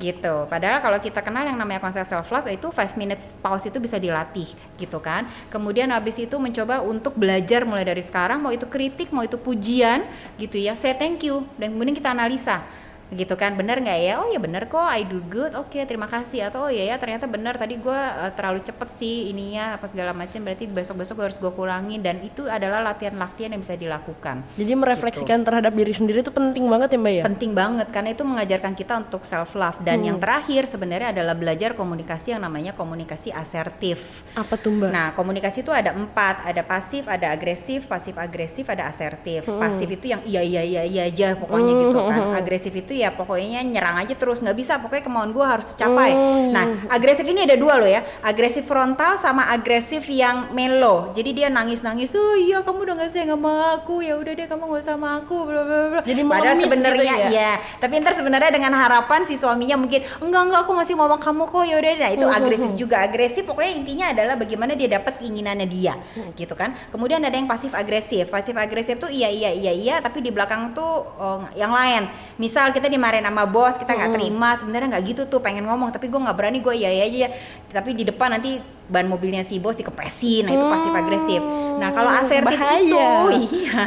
gitu. 0.00 0.48
Padahal 0.48 0.80
kalau 0.80 0.98
kita 1.02 1.20
kenal 1.20 1.44
yang 1.44 1.58
namanya 1.58 1.82
konsep 1.82 2.06
self 2.06 2.30
love 2.32 2.48
itu 2.48 2.68
5 2.68 2.96
minutes 2.96 3.36
pause 3.42 3.68
itu 3.68 3.76
bisa 3.82 4.00
dilatih 4.00 4.48
gitu 4.78 5.02
kan. 5.02 5.28
Kemudian 5.52 5.92
habis 5.92 6.16
itu 6.20 6.36
mencoba 6.38 6.80
untuk 6.80 7.16
belajar 7.16 7.64
mulai 7.64 7.84
dari 7.84 8.00
sekarang 8.00 8.40
mau 8.40 8.52
itu 8.52 8.64
kritik, 8.68 9.12
mau 9.12 9.24
itu 9.24 9.36
pujian 9.36 10.04
gitu 10.40 10.56
ya. 10.56 10.76
Saya 10.76 10.96
thank 10.96 11.24
you 11.24 11.44
dan 11.60 11.76
kemudian 11.76 11.96
kita 11.96 12.12
analisa 12.12 12.64
gitu 13.06 13.38
kan 13.38 13.54
bener 13.54 13.78
nggak 13.78 13.98
ya 14.02 14.18
oh 14.18 14.26
ya 14.26 14.42
bener 14.42 14.66
kok 14.66 14.82
I 14.82 15.06
do 15.06 15.22
good 15.22 15.54
oke 15.54 15.78
terima 15.78 16.06
kasih 16.06 16.50
atau 16.50 16.66
oh 16.66 16.70
ya 16.70 16.82
ya 16.84 16.96
ternyata 16.96 17.24
bener 17.24 17.54
tadi 17.54 17.78
gue 17.78 18.00
terlalu 18.34 18.58
cepet 18.60 18.88
sih 18.92 19.30
ininya 19.30 19.78
apa 19.78 19.86
segala 19.86 20.10
macam 20.10 20.42
berarti 20.42 20.66
besok 20.66 20.98
besok 20.98 21.22
harus 21.22 21.38
gue 21.38 21.48
kurangin 21.48 22.02
dan 22.02 22.18
itu 22.20 22.42
adalah 22.44 22.82
latihan-latihan 22.82 23.54
yang 23.54 23.62
bisa 23.62 23.74
dilakukan 23.74 24.42
Jadi 24.54 24.72
merefleksikan 24.74 25.38
terhadap 25.40 25.70
diri 25.70 25.94
sendiri 25.94 26.18
itu 26.18 26.30
penting 26.30 26.66
banget 26.66 26.88
ya 26.92 26.98
mbak 26.98 27.12
ya? 27.12 27.22
penting 27.24 27.52
banget 27.52 27.86
karena 27.88 28.10
itu 28.10 28.22
mengajarkan 28.22 28.72
kita 28.72 28.92
untuk 28.98 29.22
self 29.22 29.54
love 29.54 29.78
dan 29.80 29.96
Hmm. 29.96 30.08
yang 30.08 30.18
terakhir 30.18 30.66
sebenarnya 30.66 31.08
adalah 31.10 31.32
belajar 31.32 31.72
komunikasi 31.72 32.30
yang 32.30 32.42
namanya 32.42 32.70
komunikasi 32.72 33.30
asertif. 33.30 34.26
Apa 34.34 34.54
tuh 34.54 34.70
mbak? 34.70 34.90
Nah 34.90 35.06
komunikasi 35.12 35.62
itu 35.62 35.70
ada 35.70 35.90
empat, 35.90 36.44
ada 36.44 36.60
pasif, 36.60 37.06
ada 37.06 37.30
agresif, 37.30 37.86
pasif 37.86 38.12
agresif, 38.14 38.66
ada 38.66 38.86
asertif. 38.86 39.46
Hmm. 39.46 39.56
Pasif 39.56 39.88
itu 39.88 40.10
yang 40.10 40.20
iya 40.22 40.42
iya 40.42 40.62
iya 40.62 40.82
iya 40.82 41.02
aja 41.06 41.32
pokoknya 41.34 41.72
Hmm, 41.72 41.82
gitu 41.82 41.98
kan. 42.02 42.20
hmm. 42.20 42.36
Agresif 42.36 42.72
itu 42.72 42.92
ya. 43.02 43.10
Pokoknya 43.12 43.60
nyerang 43.66 44.00
aja 44.00 44.14
terus 44.16 44.40
nggak 44.40 44.56
bisa. 44.56 44.78
Pokoknya 44.80 45.04
kemauan 45.04 45.30
gue 45.36 45.44
harus 45.44 45.76
capai. 45.76 46.12
Hmm. 46.16 46.52
Nah 46.54 46.64
agresif 46.88 47.26
ini 47.26 47.44
ada 47.44 47.56
dua 47.58 47.76
loh 47.80 47.90
ya, 47.90 48.00
agresif 48.24 48.64
frontal 48.64 49.20
sama 49.20 49.50
agresif 49.52 50.06
yang 50.08 50.52
melo. 50.56 51.12
Jadi 51.12 51.30
dia 51.36 51.48
nangis 51.52 51.82
nangis, 51.84 52.12
oh 52.16 52.36
iya 52.36 52.62
kamu 52.64 52.86
udah 52.86 52.94
nggak 53.02 53.10
sayang 53.12 53.36
sama 53.36 53.52
aku. 53.80 54.00
Ya 54.00 54.14
udah 54.16 54.32
deh 54.32 54.46
kamu 54.46 54.62
nggak 54.68 54.82
usah 54.82 54.94
sama 54.96 55.08
aku, 55.20 55.36
bla 55.46 55.62
bla 55.64 55.78
bla. 55.90 56.00
Jadi 56.04 56.22
Padahal 56.24 56.56
mengemis 56.56 56.64
sebenarnya 56.68 57.14
gitu 57.16 57.24
ya? 57.24 57.28
iya, 57.30 57.52
tapi 57.78 57.92
ntar 58.02 58.14
sebenarnya 58.14 58.50
dengan 58.52 58.72
harapan 58.76 59.20
si 59.26 59.34
suaminya 59.36 59.76
mungkin 59.80 60.00
enggak 60.22 60.42
enggak 60.48 60.60
aku 60.66 60.72
masih 60.74 60.94
mau 60.96 61.06
sama 61.08 61.18
kamu 61.18 61.42
kok. 61.48 61.64
Ya 61.66 61.76
udah 61.80 61.92
nah 61.96 62.10
itu 62.12 62.26
Hmm, 62.26 62.34
agresif 62.34 62.70
hmm, 62.74 62.78
juga. 62.80 62.96
Agresif 63.06 63.42
pokoknya 63.46 63.72
intinya 63.72 64.06
adalah 64.10 64.34
bagaimana 64.34 64.72
dia 64.74 64.88
dapat 64.90 65.22
keinginannya 65.22 65.66
dia 65.68 65.94
gitu 66.34 66.54
kan. 66.58 66.74
Kemudian 66.90 67.22
ada 67.22 67.34
yang 67.34 67.46
pasif 67.46 67.72
agresif 67.72 68.28
pasif 68.28 68.54
agresif 68.56 68.98
tuh 68.98 69.10
iya 69.10 69.30
iya 69.30 69.50
iya 69.52 69.72
iya 69.72 69.94
tapi 70.02 70.20
di 70.20 70.30
belakang 70.34 70.74
tuh 70.74 71.06
oh, 71.16 71.42
yang 71.54 71.70
lain. 71.70 72.08
Misal 72.36 72.74
kita 72.74 72.85
dimarahin 72.90 73.26
sama 73.26 73.44
bos 73.44 73.74
kita 73.76 73.92
nggak 73.94 74.10
Hmm. 74.10 74.18
terima. 74.18 74.48
Sebenarnya 74.54 74.88
nggak 74.96 75.04
gitu 75.10 75.22
tuh 75.26 75.40
pengen 75.42 75.64
ngomong. 75.66 75.90
Tapi 75.90 76.06
gue 76.08 76.20
nggak 76.20 76.36
berani 76.36 76.58
gue 76.62 76.74
iya 76.74 76.90
iya 76.92 77.04
aja 77.06 77.28
tapi 77.66 77.92
di 77.92 78.06
depan 78.06 78.32
nanti 78.32 78.56
ban 78.86 79.04
mobilnya 79.10 79.42
si 79.42 79.58
bos 79.58 79.74
dikepesin 79.74 80.46
nah 80.46 80.52
itu 80.54 80.64
pasif 80.70 80.92
agresif. 80.94 81.42
Nah 81.76 81.90
kalau 81.92 82.08
asertif 82.08 82.56
itu 82.56 82.96
bahaya. 82.96 83.28
Iya, 83.36 83.84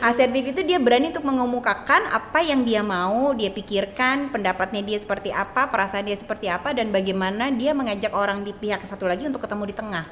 asertif 0.00 0.44
itu 0.56 0.60
dia 0.64 0.78
berani 0.80 1.12
untuk 1.12 1.26
mengemukakan 1.26 2.08
apa 2.14 2.40
yang 2.40 2.64
dia 2.64 2.80
mau, 2.80 3.34
dia 3.36 3.52
pikirkan 3.52 4.32
pendapatnya 4.32 4.80
dia 4.80 4.96
seperti 4.96 5.34
apa, 5.34 5.68
perasaan 5.68 6.06
dia 6.06 6.16
seperti 6.16 6.48
apa, 6.48 6.72
dan 6.72 6.94
bagaimana 6.94 7.52
dia 7.52 7.76
mengajak 7.76 8.14
orang 8.16 8.40
di 8.46 8.56
pihak 8.56 8.80
satu 8.86 9.04
lagi 9.04 9.28
untuk 9.28 9.44
ketemu 9.44 9.68
di 9.68 9.74
tengah. 9.76 10.04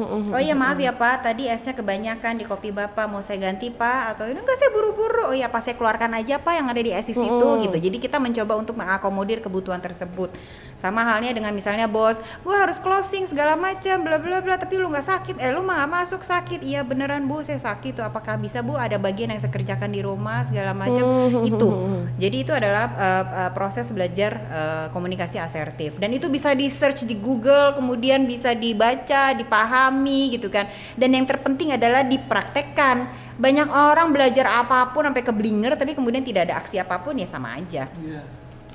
Oh 0.00 0.40
iya 0.40 0.56
maaf 0.56 0.80
ya 0.80 0.96
Pak, 0.96 1.28
tadi 1.28 1.52
esnya 1.52 1.76
kebanyakan 1.76 2.40
di 2.40 2.48
kopi 2.48 2.72
Bapak, 2.72 3.12
mau 3.12 3.20
saya 3.20 3.44
ganti 3.44 3.68
Pak? 3.68 4.16
Atau 4.16 4.24
ini 4.24 4.40
enggak 4.40 4.56
saya 4.56 4.72
buru-buru. 4.72 5.28
Oh 5.28 5.36
iya 5.36 5.52
Pak, 5.52 5.60
saya 5.60 5.76
keluarkan 5.76 6.16
aja 6.16 6.40
Pak 6.40 6.54
yang 6.56 6.66
ada 6.72 6.80
di 6.80 6.96
es 6.96 7.04
di 7.04 7.12
situ 7.12 7.48
gitu. 7.60 7.76
Jadi 7.76 8.00
kita 8.00 8.16
mencoba 8.16 8.56
untuk 8.56 8.80
mengakomodir 8.80 9.44
kebutuhan 9.44 9.84
tersebut. 9.84 10.32
Sama 10.80 11.04
halnya 11.04 11.36
dengan 11.36 11.52
misalnya 11.52 11.92
bos, 11.92 12.24
gue 12.24 12.56
harus 12.56 12.80
closing 12.80 13.28
segala 13.28 13.52
macam, 13.52 14.00
bla 14.00 14.16
bla 14.16 14.40
bla. 14.40 14.56
Tapi 14.56 14.80
lu 14.80 14.88
nggak 14.88 15.04
sakit, 15.04 15.36
eh 15.44 15.52
lu 15.52 15.60
mah 15.60 15.84
nggak 15.84 15.92
masuk 15.92 16.24
sakit. 16.24 16.64
Iya 16.64 16.88
beneran 16.88 17.28
bu, 17.28 17.44
saya 17.44 17.60
sakit 17.60 18.00
tuh. 18.00 18.04
Apakah 18.08 18.40
bisa 18.40 18.64
bu 18.64 18.80
ada 18.80 18.96
bagian 18.96 19.28
yang 19.28 19.44
saya 19.44 19.52
kerjakan 19.52 19.92
di 19.92 20.00
rumah 20.00 20.40
segala 20.48 20.72
macam 20.72 21.04
Hmm. 21.04 21.44
itu. 21.44 21.68
Jadi 22.16 22.36
itu 22.40 22.52
adalah 22.56 22.88
uh, 22.96 23.24
uh, 23.28 23.50
proses 23.52 23.92
belajar 23.92 24.32
uh, 24.48 24.86
komunikasi 24.96 25.36
asertif. 25.36 26.00
Dan 26.00 26.16
itu 26.16 26.32
bisa 26.32 26.56
di 26.56 26.72
search 26.72 27.04
di 27.04 27.20
Google, 27.20 27.76
kemudian 27.76 28.24
bisa 28.24 28.56
dibaca, 28.56 29.36
dipahami 29.36 29.81
gitu 30.30 30.52
kan. 30.52 30.68
Dan 30.94 31.16
yang 31.16 31.26
terpenting 31.26 31.74
adalah 31.74 32.06
dipraktekkan. 32.06 33.08
Banyak 33.40 33.68
orang 33.72 34.12
belajar 34.12 34.46
apa 34.46 34.92
pun 34.92 35.08
sampai 35.08 35.24
keblinger 35.24 35.74
tapi 35.74 35.96
kemudian 35.96 36.22
tidak 36.22 36.52
ada 36.52 36.60
aksi 36.60 36.78
apa 36.78 37.00
pun 37.00 37.16
ya 37.18 37.26
sama 37.26 37.56
aja. 37.56 37.88
Iya. 37.98 38.22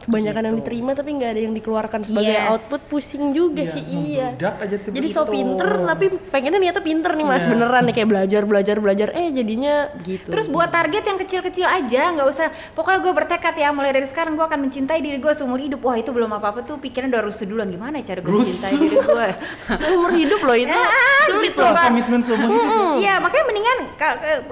Kebanyakan 0.08 0.40
yang 0.42 0.56
Gitu. 0.56 0.64
diterima 0.64 0.92
tapi 0.94 1.10
nggak 1.14 1.30
ada 1.30 1.42
yang 1.42 1.54
dikeluarkan 1.54 2.00
sebagai 2.02 2.32
Yes. 2.32 2.48
output 2.48 2.82
pusing 2.88 3.24
juga 3.30 3.64
sih 3.68 3.84
iya. 3.84 4.32
aja 4.34 4.56
Jadi 4.88 5.08
so 5.08 5.22
begitu. 5.22 5.36
pinter 5.36 5.68
tapi 5.84 6.06
pengennya 6.32 6.60
niatnya 6.60 6.80
pinter 6.82 7.12
nih 7.12 7.26
mas 7.26 7.44
Iya. 7.44 7.52
beneran 7.52 7.84
nih 7.84 7.94
kayak 7.94 8.10
belajar 8.10 8.42
belajar 8.44 8.76
belajar 8.78 9.08
eh 9.12 9.28
jadinya 9.30 9.74
gitu. 10.00 10.28
Terus 10.28 10.48
buat 10.48 10.70
target 10.70 11.04
yang 11.04 11.18
kecil-kecil 11.18 11.66
aja, 11.66 12.02
nggak 12.10 12.24
usah. 12.26 12.48
Pokoknya 12.72 13.00
gue 13.00 13.14
bertekad 13.14 13.52
ya, 13.54 13.70
mulai 13.70 13.92
dari 13.92 14.06
sekarang 14.06 14.34
gue 14.34 14.42
akan 14.42 14.60
mencintai 14.64 14.98
diri 14.98 15.18
gue 15.18 15.34
seumur 15.34 15.58
hidup. 15.58 15.82
Wah 15.82 15.94
itu 15.94 16.10
belum 16.10 16.32
apa-apa 16.32 16.64
tuh, 16.64 16.78
pikiran 16.78 17.10
udah 17.10 17.22
rusuh 17.22 17.44
duluan. 17.44 17.68
Gimana 17.68 18.00
ya 18.00 18.16
cara 18.16 18.20
gue 18.22 18.32
mencintai 18.32 18.74
diri 18.74 18.96
gue? 18.96 19.28
seumur 19.82 20.12
hidup 20.14 20.40
loh 20.40 20.56
itu 20.56 20.72
Ah, 20.72 20.88
sulit 21.28 21.52
gitu, 21.52 21.60
loh. 21.60 21.74
Bang. 21.74 21.86
komitmen 21.92 22.22
seumur 22.22 22.48
hidup. 22.50 22.72
Iya, 22.98 23.20
makanya 23.20 23.46
mendingan 23.46 23.78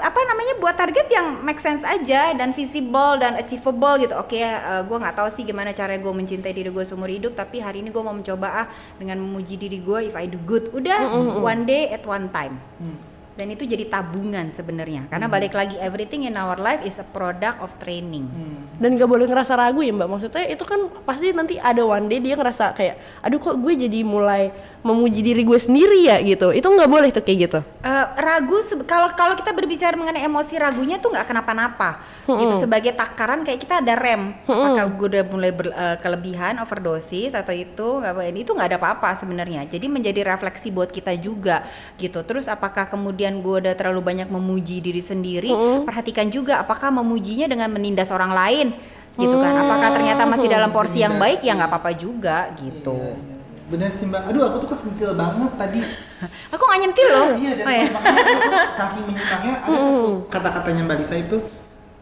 apa 0.01 0.19
namanya 0.21 0.53
buat 0.57 0.75
target 0.75 1.07
yang 1.07 1.27
make 1.41 1.57
sense 1.57 1.81
aja 1.81 2.33
dan 2.33 2.51
visible 2.51 3.15
dan 3.15 3.35
achievable 3.35 3.95
gitu. 3.97 4.11
Oke, 4.15 4.35
eh, 4.37 4.51
gue 4.81 4.97
nggak 4.97 5.15
tahu 5.15 5.29
sih 5.29 5.44
gimana 5.45 5.71
cara 5.71 5.95
gue 5.95 6.09
mencintai 6.09 6.51
diri 6.51 6.73
gue 6.73 6.83
seumur 6.83 7.07
hidup, 7.07 7.37
tapi 7.37 7.61
hari 7.61 7.85
ini 7.85 7.93
gue 7.93 8.03
mau 8.03 8.11
mencoba 8.11 8.65
ah 8.65 8.67
dengan 8.97 9.21
memuji 9.21 9.55
diri 9.61 9.79
gue 9.79 10.09
if 10.09 10.17
I 10.17 10.25
do 10.25 10.41
good. 10.43 10.73
Udah, 10.73 11.13
one 11.39 11.63
day 11.69 11.93
at 11.93 12.01
one 12.03 12.33
time. 12.33 12.57
Hmm. 12.81 12.97
Dan 13.35 13.51
itu 13.51 13.67
jadi 13.67 13.85
tabungan 13.91 14.49
sebenarnya. 14.49 15.11
Karena 15.11 15.27
balik 15.29 15.53
lagi 15.53 15.75
everything 15.77 16.25
in 16.25 16.39
our 16.39 16.57
life 16.57 16.81
is 16.81 16.97
a 16.97 17.07
product 17.07 17.61
of 17.61 17.69
training. 17.77 18.25
Hmm. 18.33 18.65
dan 18.75 18.99
gak 18.99 19.07
boleh 19.07 19.27
ngerasa 19.27 19.55
ragu 19.55 19.79
ya 19.79 19.95
mbak 19.95 20.09
maksudnya 20.11 20.43
itu 20.51 20.63
kan 20.67 20.91
pasti 21.07 21.31
nanti 21.31 21.55
ada 21.55 21.79
one 21.87 22.11
day 22.11 22.19
dia 22.19 22.35
ngerasa 22.35 22.75
kayak 22.75 23.23
aduh 23.23 23.39
kok 23.39 23.55
gue 23.55 23.73
jadi 23.87 24.03
mulai 24.03 24.51
memuji 24.85 25.25
diri 25.25 25.41
gue 25.41 25.57
sendiri 25.57 26.05
ya 26.05 26.21
gitu. 26.21 26.53
Itu 26.53 26.69
nggak 26.69 26.85
boleh 26.85 27.09
tuh 27.09 27.25
kayak 27.25 27.37
gitu. 27.49 27.59
Eh, 27.81 28.05
ragu 28.21 28.61
kalau 28.85 29.09
kalau 29.17 29.33
kita 29.33 29.49
berbicara 29.49 29.97
mengenai 29.97 30.21
emosi 30.21 30.61
ragunya 30.61 31.01
tuh 31.01 31.09
nggak 31.09 31.25
kenapa-napa. 31.25 32.13
Gitu 32.25 32.57
sebagai 32.57 32.93
takaran 32.93 33.41
kayak 33.41 33.61
kita 33.61 33.81
ada 33.81 33.93
rem. 33.97 34.33
Apakah 34.45 34.85
gue 34.93 35.07
udah 35.13 35.23
mulai 35.29 35.51
ber- 35.53 35.73
eh, 35.73 35.97
kelebihan 36.01 36.57
overdosis 36.57 37.33
atau 37.33 37.53
itu 37.53 38.01
nggak 38.01 38.13
apa 38.13 38.21
ini 38.25 38.41
itu 38.41 38.53
nggak 38.53 38.69
ada 38.73 38.77
apa-apa 38.77 39.09
sebenarnya. 39.13 39.65
Jadi 39.65 39.85
menjadi 39.89 40.21
refleksi 40.21 40.69
buat 40.69 40.89
kita 40.89 41.17
juga 41.17 41.65
gitu. 41.97 42.21
Terus 42.21 42.45
apakah 42.45 42.85
kemudian 42.85 43.41
gue 43.41 43.61
udah 43.65 43.73
terlalu 43.73 44.05
banyak 44.05 44.29
memuji 44.29 44.81
diri 44.81 45.01
sendiri? 45.01 45.49
Perhatikan 45.85 46.29
juga 46.29 46.61
apakah 46.61 46.93
memujinya 46.93 47.45
dengan 47.45 47.73
menindas 47.73 48.13
orang 48.13 48.33
lain? 48.33 48.67
Gitu 49.15 49.33
kan. 49.37 49.53
Apakah 49.55 49.89
ternyata 49.93 50.25
masih 50.25 50.49
dalam 50.49 50.69
porsi 50.73 51.01
yang 51.01 51.15
baik? 51.15 51.45
Ya 51.45 51.53
nggak 51.53 51.69
apa-apa 51.71 51.91
juga 51.93 52.49
gitu. 52.57 52.97
Iya, 52.97 53.21
iya. 53.21 53.34
Bener 53.65 53.89
sih 53.89 54.05
mbak. 54.05 54.29
Aduh 54.29 54.45
aku 54.45 54.57
tuh 54.61 54.69
kesentil 54.77 55.17
banget 55.17 55.51
tadi. 55.57 55.79
aku 56.53 56.61
nggak 56.61 56.79
nyentil 56.85 57.07
loh 57.09 57.27
Iya, 57.35 57.51
dan 57.59 57.65
oh, 57.65 57.73
ya. 57.73 57.85
makanya 57.91 58.21
aku 58.23 58.75
saking 58.77 59.03
menyimpangnya 59.09 59.53
ada 59.57 59.75
satu 59.75 60.05
kata-katanya 60.31 60.81
Mbak 60.85 60.97
Lisa 61.01 61.15
itu 61.17 61.37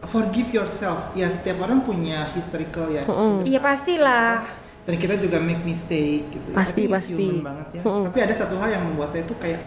forgive 0.04 0.50
yourself. 0.52 0.98
Ya 1.16 1.26
setiap 1.32 1.64
orang 1.64 1.80
punya 1.82 2.28
historical 2.36 2.92
ya. 2.92 3.02
iya 3.42 3.58
pastilah 3.58 4.44
Dan 4.84 5.00
kita 5.00 5.16
juga 5.16 5.40
make 5.40 5.64
mistake 5.64 6.28
gitu. 6.28 6.48
ya. 6.52 6.56
Pasti, 6.60 6.84
it's 6.84 6.92
pasti. 6.92 7.16
human 7.16 7.40
banget 7.40 7.80
ya. 7.80 7.82
Tapi 7.82 8.18
ada 8.20 8.34
satu 8.36 8.60
hal 8.60 8.68
yang 8.68 8.84
membuat 8.84 9.16
saya 9.16 9.24
tuh 9.24 9.32
kayak 9.40 9.64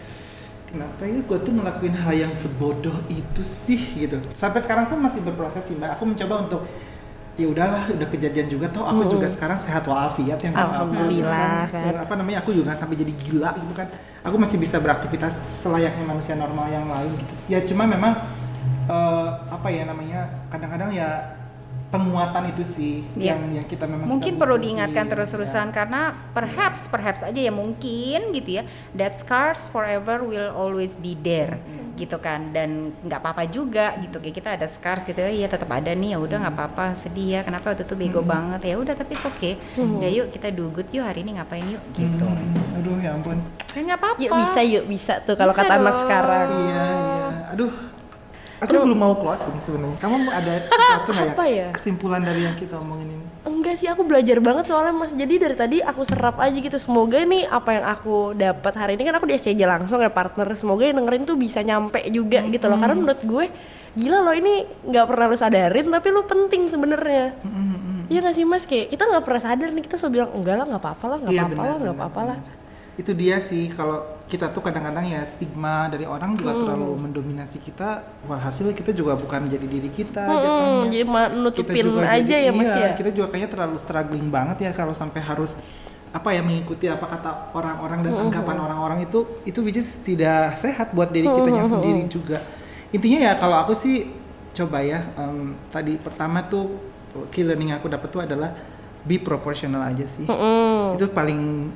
kenapa 0.70 1.02
ya 1.08 1.18
gue 1.24 1.38
tuh 1.42 1.52
ngelakuin 1.58 1.96
hal 1.96 2.14
yang 2.14 2.32
sebodoh 2.38 2.94
itu 3.10 3.42
sih 3.42 3.82
gitu. 3.98 4.22
Sampai 4.38 4.62
sekarang 4.62 4.86
pun 4.86 5.02
masih 5.02 5.18
berproses 5.26 5.66
sih 5.66 5.74
Mbak. 5.74 5.98
Aku 5.98 6.06
mencoba 6.06 6.34
untuk 6.46 6.62
ya 7.38 7.46
udahlah 7.46 7.86
udah 7.94 8.08
kejadian 8.10 8.50
juga 8.50 8.66
toh. 8.74 8.82
Aku 8.82 9.06
juga 9.06 9.30
sekarang 9.30 9.62
sehat 9.62 9.86
walafiat 9.86 10.42
yang 10.42 10.58
Alhamdulillah, 10.58 11.70
kan. 11.70 11.94
apa 12.02 12.14
namanya 12.18 12.42
aku 12.42 12.50
juga 12.50 12.74
sampai 12.74 12.98
jadi 12.98 13.14
gila 13.14 13.54
gitu 13.62 13.74
kan. 13.78 13.86
Aku 14.26 14.34
masih 14.34 14.58
bisa 14.58 14.82
beraktivitas 14.82 15.38
selayaknya 15.62 16.02
manusia 16.02 16.34
normal 16.34 16.66
yang 16.66 16.90
lain 16.90 17.14
gitu. 17.14 17.34
Ya 17.46 17.62
cuma 17.62 17.86
memang 17.86 18.26
eh, 18.90 19.28
apa 19.54 19.68
ya 19.70 19.86
namanya 19.86 20.26
kadang-kadang 20.50 20.90
ya 20.90 21.37
penguatan 21.88 22.52
itu 22.52 22.64
sih 22.68 22.94
Iya. 23.16 23.32
yang 23.32 23.40
yang 23.56 23.66
kita 23.66 23.88
memang 23.88 24.04
mungkin 24.04 24.36
kita 24.36 24.40
perlu 24.44 24.56
diingatkan 24.60 25.08
ya. 25.08 25.10
terus-terusan 25.16 25.72
karena 25.72 26.12
perhaps 26.36 26.84
perhaps 26.92 27.24
aja 27.24 27.40
ya 27.40 27.52
mungkin 27.52 28.32
gitu 28.36 28.60
ya 28.60 28.62
that 28.92 29.16
scars 29.16 29.66
forever 29.72 30.20
will 30.20 30.52
always 30.52 30.94
be 31.00 31.16
there 31.16 31.56
gitu 31.98 32.14
kan. 32.22 32.54
Dan 32.54 32.94
nggak 33.02 33.18
apa-apa 33.18 33.50
juga 33.50 33.98
gitu 33.98 34.22
kayak 34.22 34.36
kita 34.38 34.48
ada 34.54 34.70
scars 34.70 35.02
gitu 35.02 35.18
ya 35.18 35.50
tetap 35.50 35.66
ada 35.66 35.90
nih 35.90 36.14
ya 36.14 36.18
udah 36.22 36.46
nggak 36.46 36.54
apa-apa 36.54 36.94
sedih 36.94 37.34
ya 37.34 37.40
kenapa 37.42 37.74
waktu 37.74 37.82
itu 37.82 37.98
bego 37.98 38.22
banget? 38.22 38.70
Ya 38.70 38.78
udah 38.78 38.94
tapi 38.94 39.18
it's 39.18 39.26
okay. 39.26 39.58
Udah 39.74 40.06
yuk 40.06 40.30
kita 40.30 40.54
do 40.54 40.70
good 40.70 40.86
yuk 40.94 41.02
hari 41.02 41.26
ini 41.26 41.34
ngapain 41.40 41.66
yuk? 41.66 41.82
Gitu. 41.98 42.22
Hmm, 42.22 42.78
aduh 42.78 42.96
ya 43.02 43.18
ampun. 43.18 43.38
Ya 43.74 43.80
nggak 43.82 43.98
apa-apa. 43.98 44.20
Yuk 44.22 44.32
bisa 44.38 44.60
yuk 44.62 44.84
bisa 44.86 45.12
tuh 45.26 45.34
kalau 45.34 45.50
kata 45.50 45.74
anak 45.74 45.96
sekarang. 45.98 46.46
Iya 46.54 46.84
iya. 46.86 47.26
Aduh 47.50 47.72
aku 48.58 48.72
belum 48.76 48.98
mau 48.98 49.14
closing 49.14 49.56
sebenarnya 49.60 49.98
kamu 49.98 50.16
ada 50.28 50.52
sesuatu 50.68 51.10
nggak 51.10 51.32
Apa 51.32 51.44
ya? 51.46 51.68
kesimpulan 51.72 52.22
dari 52.22 52.42
yang 52.42 52.54
kita 52.54 52.76
omongin 52.76 53.10
ini 53.10 53.26
Enggak 53.38 53.80
sih, 53.80 53.88
aku 53.88 54.04
belajar 54.04 54.44
banget 54.44 54.68
soalnya 54.68 54.92
mas. 54.92 55.16
Jadi 55.16 55.40
dari 55.40 55.56
tadi 55.56 55.76
aku 55.80 56.04
serap 56.04 56.36
aja 56.36 56.52
gitu. 56.52 56.76
Semoga 56.76 57.16
nih 57.16 57.48
apa 57.48 57.70
yang 57.72 57.86
aku 57.86 58.36
dapat 58.36 58.76
hari 58.76 58.92
ini 58.92 59.08
kan 59.08 59.16
aku 59.16 59.24
di 59.24 59.40
SCJ 59.40 59.64
langsung 59.64 60.04
ya 60.04 60.12
partner. 60.12 60.44
Semoga 60.52 60.84
yang 60.84 61.00
dengerin 61.00 61.24
tuh 61.24 61.32
bisa 61.34 61.64
nyampe 61.64 61.96
juga 62.12 62.44
gitu 62.44 62.68
loh. 62.68 62.76
Karena 62.76 62.92
menurut 62.94 63.22
gue 63.24 63.48
gila 63.96 64.20
loh 64.20 64.34
ini 64.36 64.52
nggak 64.84 65.06
pernah 65.06 65.26
lu 65.26 65.36
sadarin 65.38 65.86
tapi 65.88 66.08
lu 66.12 66.28
penting 66.28 66.68
sebenarnya. 66.68 67.40
Iya 68.08 68.18
nggak 68.20 68.36
sih 68.36 68.44
mas 68.44 68.64
kayak 68.64 68.92
kita 68.92 69.02
nggak 69.06 69.24
pernah 69.24 69.40
sadar 69.40 69.68
nih 69.70 69.82
kita 69.82 69.96
selalu 69.96 70.12
bilang 70.12 70.30
enggak 70.34 70.54
lah 70.54 70.66
nggak 70.68 70.82
apa-apa 70.84 71.04
lah 71.06 71.16
nggak 71.18 71.32
Iya, 71.32 71.42
apa-apa 71.42 71.62
lah 71.62 71.76
nggak 71.78 71.96
apa-apa 71.96 72.20
lah. 72.26 72.38
Itu 72.98 73.14
dia 73.14 73.38
sih 73.38 73.70
kalau 73.70 74.02
kita 74.26 74.50
tuh 74.50 74.60
kadang-kadang 74.60 75.06
ya 75.06 75.22
stigma 75.22 75.86
dari 75.86 76.02
orang 76.04 76.34
juga 76.34 76.52
Hmm. 76.52 76.66
terlalu 76.66 76.90
mendominasi 76.98 77.62
kita 77.62 77.88
walhasil 78.26 78.74
kita 78.74 78.90
juga 78.90 79.14
bukan 79.14 79.46
jadi 79.46 79.64
diri 79.64 79.86
kita 79.88 80.26
Hmm, 80.26 80.42
jatuhnya. 80.42 80.82
jadi 80.84 80.98
ma- 81.06 81.30
Kita 81.30 81.38
nutupin 81.38 81.84
juga 81.86 82.02
aja 82.04 82.18
jadi- 82.26 82.44
ya 82.44 82.52
mas 82.52 82.66
iya, 82.66 82.76
ya. 82.82 82.90
kita 82.92 83.10
juga 83.14 83.26
kayaknya 83.30 83.50
terlalu 83.54 83.76
struggling 83.78 84.26
banget 84.28 84.66
ya 84.66 84.70
kalau 84.74 84.92
sampai 84.92 85.22
harus 85.22 85.54
apa 86.10 86.28
ya 86.32 86.42
mengikuti 86.42 86.90
apa 86.90 87.06
kata 87.06 87.54
orang-orang 87.54 87.98
Hmm, 88.02 88.06
dan 88.10 88.14
anggapan 88.18 88.56
orang-orang 88.58 88.98
itu 89.06 89.18
itu 89.46 89.58
which 89.62 89.78
is 89.78 89.88
tidak 90.02 90.58
sehat 90.58 90.90
buat 90.90 91.14
diri 91.14 91.30
kitanya 91.30 91.62
Hmm, 91.62 91.78
sendiri 91.78 92.02
juga 92.10 92.42
intinya 92.90 93.20
ya 93.22 93.32
kalau 93.38 93.62
aku 93.62 93.78
sih 93.78 94.10
coba 94.50 94.82
ya 94.82 95.06
em, 95.14 95.54
tadi 95.70 95.94
pertama 95.96 96.42
tuh 96.42 96.82
key 97.30 97.46
learning 97.46 97.70
aku 97.70 97.86
dapat 97.86 98.08
tuh 98.10 98.26
adalah 98.26 98.50
be 99.00 99.16
proportional 99.16 99.80
aja 99.80 100.02
sih 100.02 100.26
Mm-mm. 100.26 100.96
itu 100.96 101.06
paling 101.08 101.70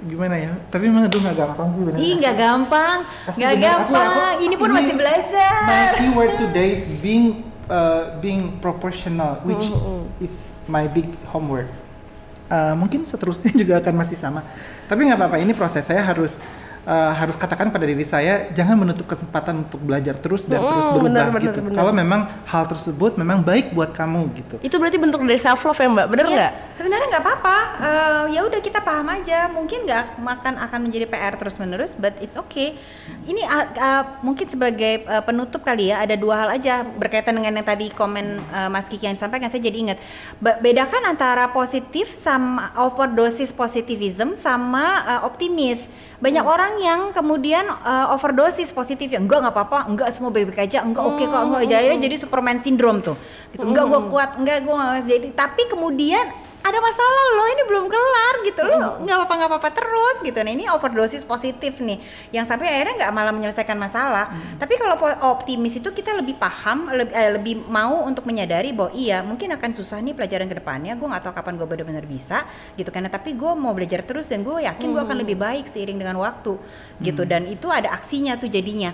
gimana 0.00 0.38
ya? 0.38 0.52
Tapi 0.68 0.86
memang 0.86 1.06
itu 1.06 1.18
nggak 1.18 1.36
gampang 1.36 1.66
sih 1.68 1.80
bener 1.82 1.98
Ih 1.98 2.12
nggak 2.16 2.36
gampang, 2.36 2.98
nggak 3.34 3.50
bener. 3.50 3.50
Aku- 3.50 3.66
gampang. 3.90 4.10
aku- 4.14 4.38
ini 4.40 4.54
pun 4.54 4.68
ini 4.68 4.76
masih 4.76 4.94
my 4.94 5.00
belajar. 5.00 5.90
keyword 5.98 6.32
today 6.38 6.68
is 6.72 6.84
being 7.00 7.26
uh, 7.66 8.14
being 8.18 8.54
proportional 8.58 9.42
which 9.42 9.66
is 10.20 10.34
my 10.66 10.86
big 10.86 11.08
homework. 11.26 11.66
Uh, 12.46 12.72
mungkin 12.72 13.02
seterusnya 13.02 13.50
juga 13.60 13.82
akan 13.82 13.94
masih 13.96 14.14
sama. 14.14 14.40
Tapi 14.86 15.04
nggak 15.04 15.18
apa-apa 15.18 15.36
ini 15.36 15.52
proses. 15.52 15.82
Saya 15.82 16.00
harus 16.00 16.38
uh, 16.84 17.12
harus 17.12 17.34
katakan 17.34 17.68
pada 17.68 17.82
diri 17.82 18.02
saya 18.02 18.50
jangan 18.52 18.78
menutup 18.78 19.06
kesempatan 19.06 19.64
untuk 19.64 19.80
belajar 19.80 20.14
terus 20.14 20.44
dan 20.44 20.62
terus 20.62 20.84
Mm, 20.84 20.94
berubah 20.94 21.08
benar, 21.08 21.26
benar, 21.30 21.42
gitu 21.48 21.58
benar. 21.64 21.76
kalau 21.76 21.92
memang 21.92 22.20
hal 22.44 22.64
tersebut 22.64 23.12
memang 23.14 23.40
baik 23.40 23.72
buat 23.72 23.90
kamu 23.90 24.20
gitu 24.36 24.56
Itu 24.60 24.76
berarti 24.76 24.96
bentuk 24.96 25.20
dari 25.20 25.38
self 25.38 25.62
love 25.62 25.76
ya 25.76 25.88
mbak, 25.88 26.06
bener 26.08 26.24
Iya, 26.24 26.34
nggak? 26.34 26.52
Sebenarnya 26.74 27.06
nggak 27.08 27.24
apa-apa. 27.24 27.56
Eh, 27.78 28.24
ya 28.34 28.40
udah 28.44 28.60
kita 28.60 28.80
paham 28.80 29.08
aja. 29.08 29.48
Mungkin 29.48 29.78
nggak 29.82 30.04
makan 30.18 30.54
akan 30.58 30.78
menjadi 30.84 31.06
PR 31.06 31.34
terus 31.34 31.56
menerus, 31.56 31.94
but 31.94 32.12
it's 32.18 32.36
okay. 32.36 32.76
Ini 33.24 33.42
ah, 33.44 33.64
ah, 33.76 34.02
mungkin 34.20 34.44
sebagai 34.44 35.02
eh, 35.02 35.22
penutup 35.22 35.62
kali 35.62 35.88
ya. 35.88 35.98
Ada 35.98 36.14
dua 36.14 36.44
hal 36.44 36.50
aja 36.52 36.82
berkaitan 36.84 37.34
dengan 37.34 37.56
yang 37.56 37.66
tadi 37.66 37.88
komen 37.90 38.26
eh, 38.38 38.68
Mas 38.68 38.86
Kiki 38.86 39.06
yang 39.06 39.14
disampaikan. 39.14 39.48
Saya 39.48 39.62
jadi 39.62 39.78
ingat. 39.90 39.98
Be- 40.38 40.58
bedakan 40.60 41.02
antara 41.06 41.50
positif 41.50 42.10
sama 42.10 42.70
overdosis 42.76 43.50
positivism 43.50 44.34
sama 44.34 44.84
eh, 45.08 45.20
optimis. 45.22 45.88
Banyak 46.18 46.44
orang 46.44 46.72
yang 46.82 47.00
kemudian 47.14 47.62
eh, 47.62 48.06
overdosis 48.14 48.74
positif 48.74 49.06
ya 49.14 49.22
enggak 49.22 49.46
nggak 49.46 49.54
apa-apa, 49.54 49.78
enggak 49.86 50.10
semua 50.10 50.34
baik-baik 50.34 50.66
aja, 50.66 50.82
enggak 50.82 51.04
oke 51.06 51.22
kok, 51.22 51.42
enggak 51.46 51.64
jadi 51.70 51.94
jadi 51.94 52.16
Superman 52.18 52.58
syndrome 52.58 52.98
tuh. 52.98 53.14
Gitu. 53.54 53.62
Enggak 53.62 53.86
gua 53.86 54.02
kuat, 54.10 54.30
enggak 54.34 54.66
gua 54.66 54.74
nggak 54.98 55.06
jadi 55.06 55.28
tapi 55.38 55.62
kemudian 55.70 56.26
ada 56.58 56.78
masalah 56.82 57.24
loh 57.38 57.48
ini 57.48 57.62
belum 57.70 57.84
kelar 57.86 58.34
gitu. 58.44 58.60
Loh 58.66 59.00
nggak 59.00 59.16
apa-apa 59.18 59.34
nggak 59.38 59.50
apa-apa 59.50 59.70
terus 59.72 60.16
gitu. 60.20 60.38
Nah 60.42 60.52
ini 60.52 60.64
overdosis 60.68 61.22
positif 61.22 61.80
nih 61.80 61.98
yang 62.34 62.44
sampai 62.44 62.68
akhirnya 62.68 62.94
nggak 63.04 63.12
malah 63.14 63.32
menyelesaikan 63.34 63.78
masalah. 63.78 64.30
Tapi 64.58 64.74
kalau 64.78 64.98
optimis 65.34 65.78
itu 65.78 65.88
kita 65.92 66.14
lebih 66.18 66.36
paham 66.36 66.90
lebih, 66.90 67.14
eh, 67.14 67.30
lebih 67.38 67.54
mau 67.68 68.04
untuk 68.04 68.26
menyadari 68.26 68.72
bahwa 68.72 68.90
iya 68.94 69.22
mungkin 69.22 69.54
akan 69.54 69.70
susah 69.70 70.00
nih 70.02 70.14
pelajaran 70.16 70.48
ke 70.48 70.56
depannya 70.58 70.96
gue 70.98 71.06
nggak 71.06 71.22
tahu 71.24 71.34
kapan 71.36 71.54
gue 71.60 71.66
benar-benar 71.68 72.04
bisa 72.08 72.42
gitu 72.74 72.90
karena 72.90 73.12
tapi 73.12 73.34
gue 73.38 73.52
mau 73.54 73.72
belajar 73.72 74.02
terus 74.02 74.26
dan 74.28 74.42
gue 74.42 74.64
yakin 74.64 74.88
gue 74.90 75.02
akan 75.02 75.16
lebih 75.22 75.36
baik 75.38 75.68
seiring 75.68 75.98
dengan 76.00 76.18
waktu 76.18 76.58
gitu. 76.98 77.22
Dan 77.28 77.46
itu 77.46 77.68
ada 77.70 77.94
aksinya 77.94 78.40
tuh 78.40 78.50
jadinya. 78.50 78.90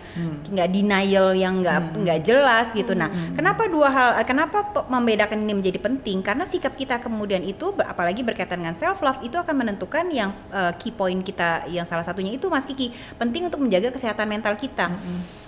Nggak 0.51 0.69
denial 0.69 1.33
yang 1.35 1.65
nggak 1.65 1.81
nggak 2.03 2.19
jelas 2.27 2.71
gitu. 2.77 2.93
Nah 2.93 3.09
kenapa 3.35 3.67
dua 3.71 3.89
hal 3.89 4.11
kenapa 4.29 4.63
membedakan 4.93 5.43
ini 5.43 5.53
menjadi 5.59 5.79
penting? 5.81 6.21
Karena 6.21 6.45
sikap 6.45 6.77
kita 6.77 7.01
kemudian 7.01 7.41
itu 7.41 7.54
ber- 7.59 7.87
apalagi 7.87 8.27
berkaitan 8.27 8.61
dengan 8.61 8.75
self 8.75 9.01
love 9.05 9.23
itu 9.23 9.39
akan 9.39 9.55
menentukan 9.55 10.11
yang 10.11 10.31
eh, 10.51 10.73
key 10.81 10.91
point 10.91 11.23
kita 11.23 11.69
yang 11.71 11.87
salah 11.87 12.03
satunya 12.03 12.35
itu 12.35 12.51
Mas 12.51 12.67
Kiki 12.67 12.91
penting 13.17 13.47
untuk 13.47 13.63
menjaga 13.63 13.95
kesehatan 13.95 14.27
mental 14.27 14.59
kita 14.59 14.91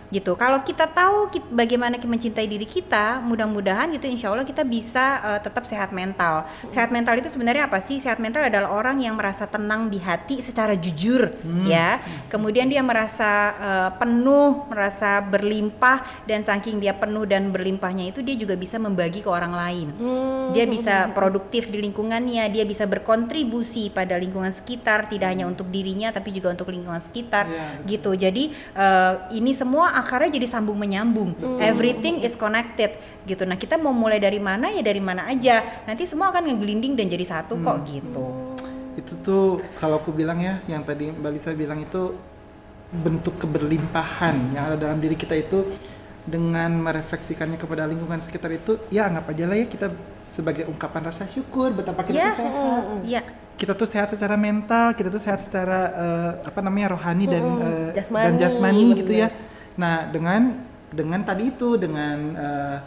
gitu. 0.07 0.35
Kalau 0.35 0.63
kita 0.63 0.87
tahu 0.87 1.29
ki- 1.29 1.51
bagaimana 1.51 1.99
kita 1.99 2.07
mencintai 2.07 2.47
diri 2.47 2.63
kita 2.63 3.19
mudah-mudahan 3.21 3.91
gitu 3.91 4.07
insya 4.07 4.31
Allah 4.31 4.47
kita 4.47 4.63
bisa 4.63 5.05
eh, 5.27 5.41
tetap 5.41 5.67
sehat 5.67 5.91
mental. 5.91 6.47
Sehat 6.67 6.91
mental 6.91 7.19
itu 7.19 7.27
sebenarnya 7.27 7.67
apa 7.67 7.79
sih? 7.79 7.99
Sehat 7.99 8.17
mental 8.17 8.47
adalah 8.47 8.71
orang 8.71 8.99
yang 8.99 9.15
merasa 9.15 9.45
tenang 9.45 9.89
di 9.89 9.99
hati 9.99 10.39
secara 10.39 10.75
jujur 10.75 11.27
ya. 11.67 11.99
Kemudian 12.29 12.67
dia 12.67 12.81
merasa 12.81 13.31
eh, 13.53 13.91
penuh 13.99 14.67
merasa 14.67 15.19
berlimpah 15.21 15.99
dan 16.25 16.41
saking 16.41 16.79
dia 16.79 16.95
penuh 16.95 17.27
dan 17.27 17.51
berlimpahnya 17.51 18.09
itu 18.09 18.23
dia 18.23 18.35
juga 18.35 18.55
bisa 18.55 18.79
membagi 18.79 19.21
ke 19.21 19.29
orang 19.29 19.53
lain. 19.53 19.89
Dia 20.53 20.65
bisa 20.65 20.95
produktif 21.11 21.69
di 21.69 21.83
lingkungannya 21.83 22.47
dia 22.47 22.63
bisa 22.63 22.87
berkontribusi 22.87 23.91
pada 23.91 24.15
lingkungan 24.15 24.53
sekitar 24.53 25.09
tidak 25.09 25.33
hanya 25.33 25.45
untuk 25.45 25.67
dirinya 25.67 26.13
tapi 26.13 26.31
juga 26.31 26.53
untuk 26.53 26.71
lingkungan 26.71 27.01
sekitar 27.01 27.45
Iya, 27.47 27.67
gitu. 27.89 28.11
Jadi 28.13 28.45
eh, 28.53 29.13
ini 29.33 29.51
semua 29.51 29.96
akarnya 29.97 30.37
jadi 30.37 30.47
sambung 30.47 30.77
menyambung. 30.77 31.33
Everything 31.57 32.21
is 32.21 32.37
connected 32.37 32.93
gitu. 33.25 33.49
Nah 33.49 33.57
kita 33.57 33.81
mau 33.81 33.97
mulai 33.97 34.21
dari 34.21 34.39
mana 34.39 34.69
ya 34.69 34.85
dari 34.85 35.01
mana 35.01 35.25
aja. 35.27 35.65
Nanti 35.89 36.05
semua 36.05 36.29
akan 36.31 36.53
ngegelinding 36.53 36.95
dan 36.95 37.09
jadi 37.09 37.25
satu 37.25 37.57
kok 37.65 37.89
gitu. 37.89 38.25
Itu 39.01 39.13
tuh 39.25 39.45
kalau 39.81 39.97
aku 39.99 40.13
bilang 40.13 40.41
ya 40.45 40.61
yang 40.69 40.85
tadi 40.85 41.09
Mbak 41.09 41.31
Lisa 41.33 41.57
bilang 41.57 41.81
itu 41.81 42.13
bentuk 42.93 43.35
keberlimpahan 43.43 44.55
yang 44.55 44.63
ada 44.71 44.77
dalam 44.79 45.03
diri 45.03 45.19
kita 45.19 45.35
itu 45.35 45.67
dengan 46.27 46.71
merefleksikannya 46.83 47.59
kepada 47.59 47.87
lingkungan 47.87 48.19
sekitar 48.19 48.51
itu 48.51 48.79
ya 48.91 49.07
anggap 49.07 49.31
aja 49.31 49.45
lah 49.47 49.59
ya 49.59 49.67
kita 49.67 49.91
sebagai 50.27 50.67
ungkapan 50.67 51.07
rasa 51.07 51.23
syukur 51.31 51.71
betapa 51.71 52.03
kita 52.03 52.35
tuh 52.35 52.39
sehat. 52.43 52.83
Ya. 53.07 53.23
Kita 53.57 53.73
tuh 53.73 53.89
sehat 53.89 54.13
secara 54.13 54.37
mental, 54.37 54.93
kita 54.93 55.09
tuh 55.09 55.23
sehat 55.23 55.41
secara 55.41 55.81
eh, 55.97 56.33
apa 56.45 56.61
namanya 56.61 56.93
rohani 56.99 57.25
dan 57.25 57.45
eh, 57.57 57.91
jasmani, 57.97 58.25
dan 58.27 58.33
jasmani. 58.37 58.89
gitu 59.01 59.13
ya. 59.17 59.29
Nah, 59.77 60.09
dengan 60.09 60.65
dengan 60.93 61.21
tadi 61.25 61.53
itu 61.53 61.77
dengan 61.77 62.17
eh, 62.33 62.79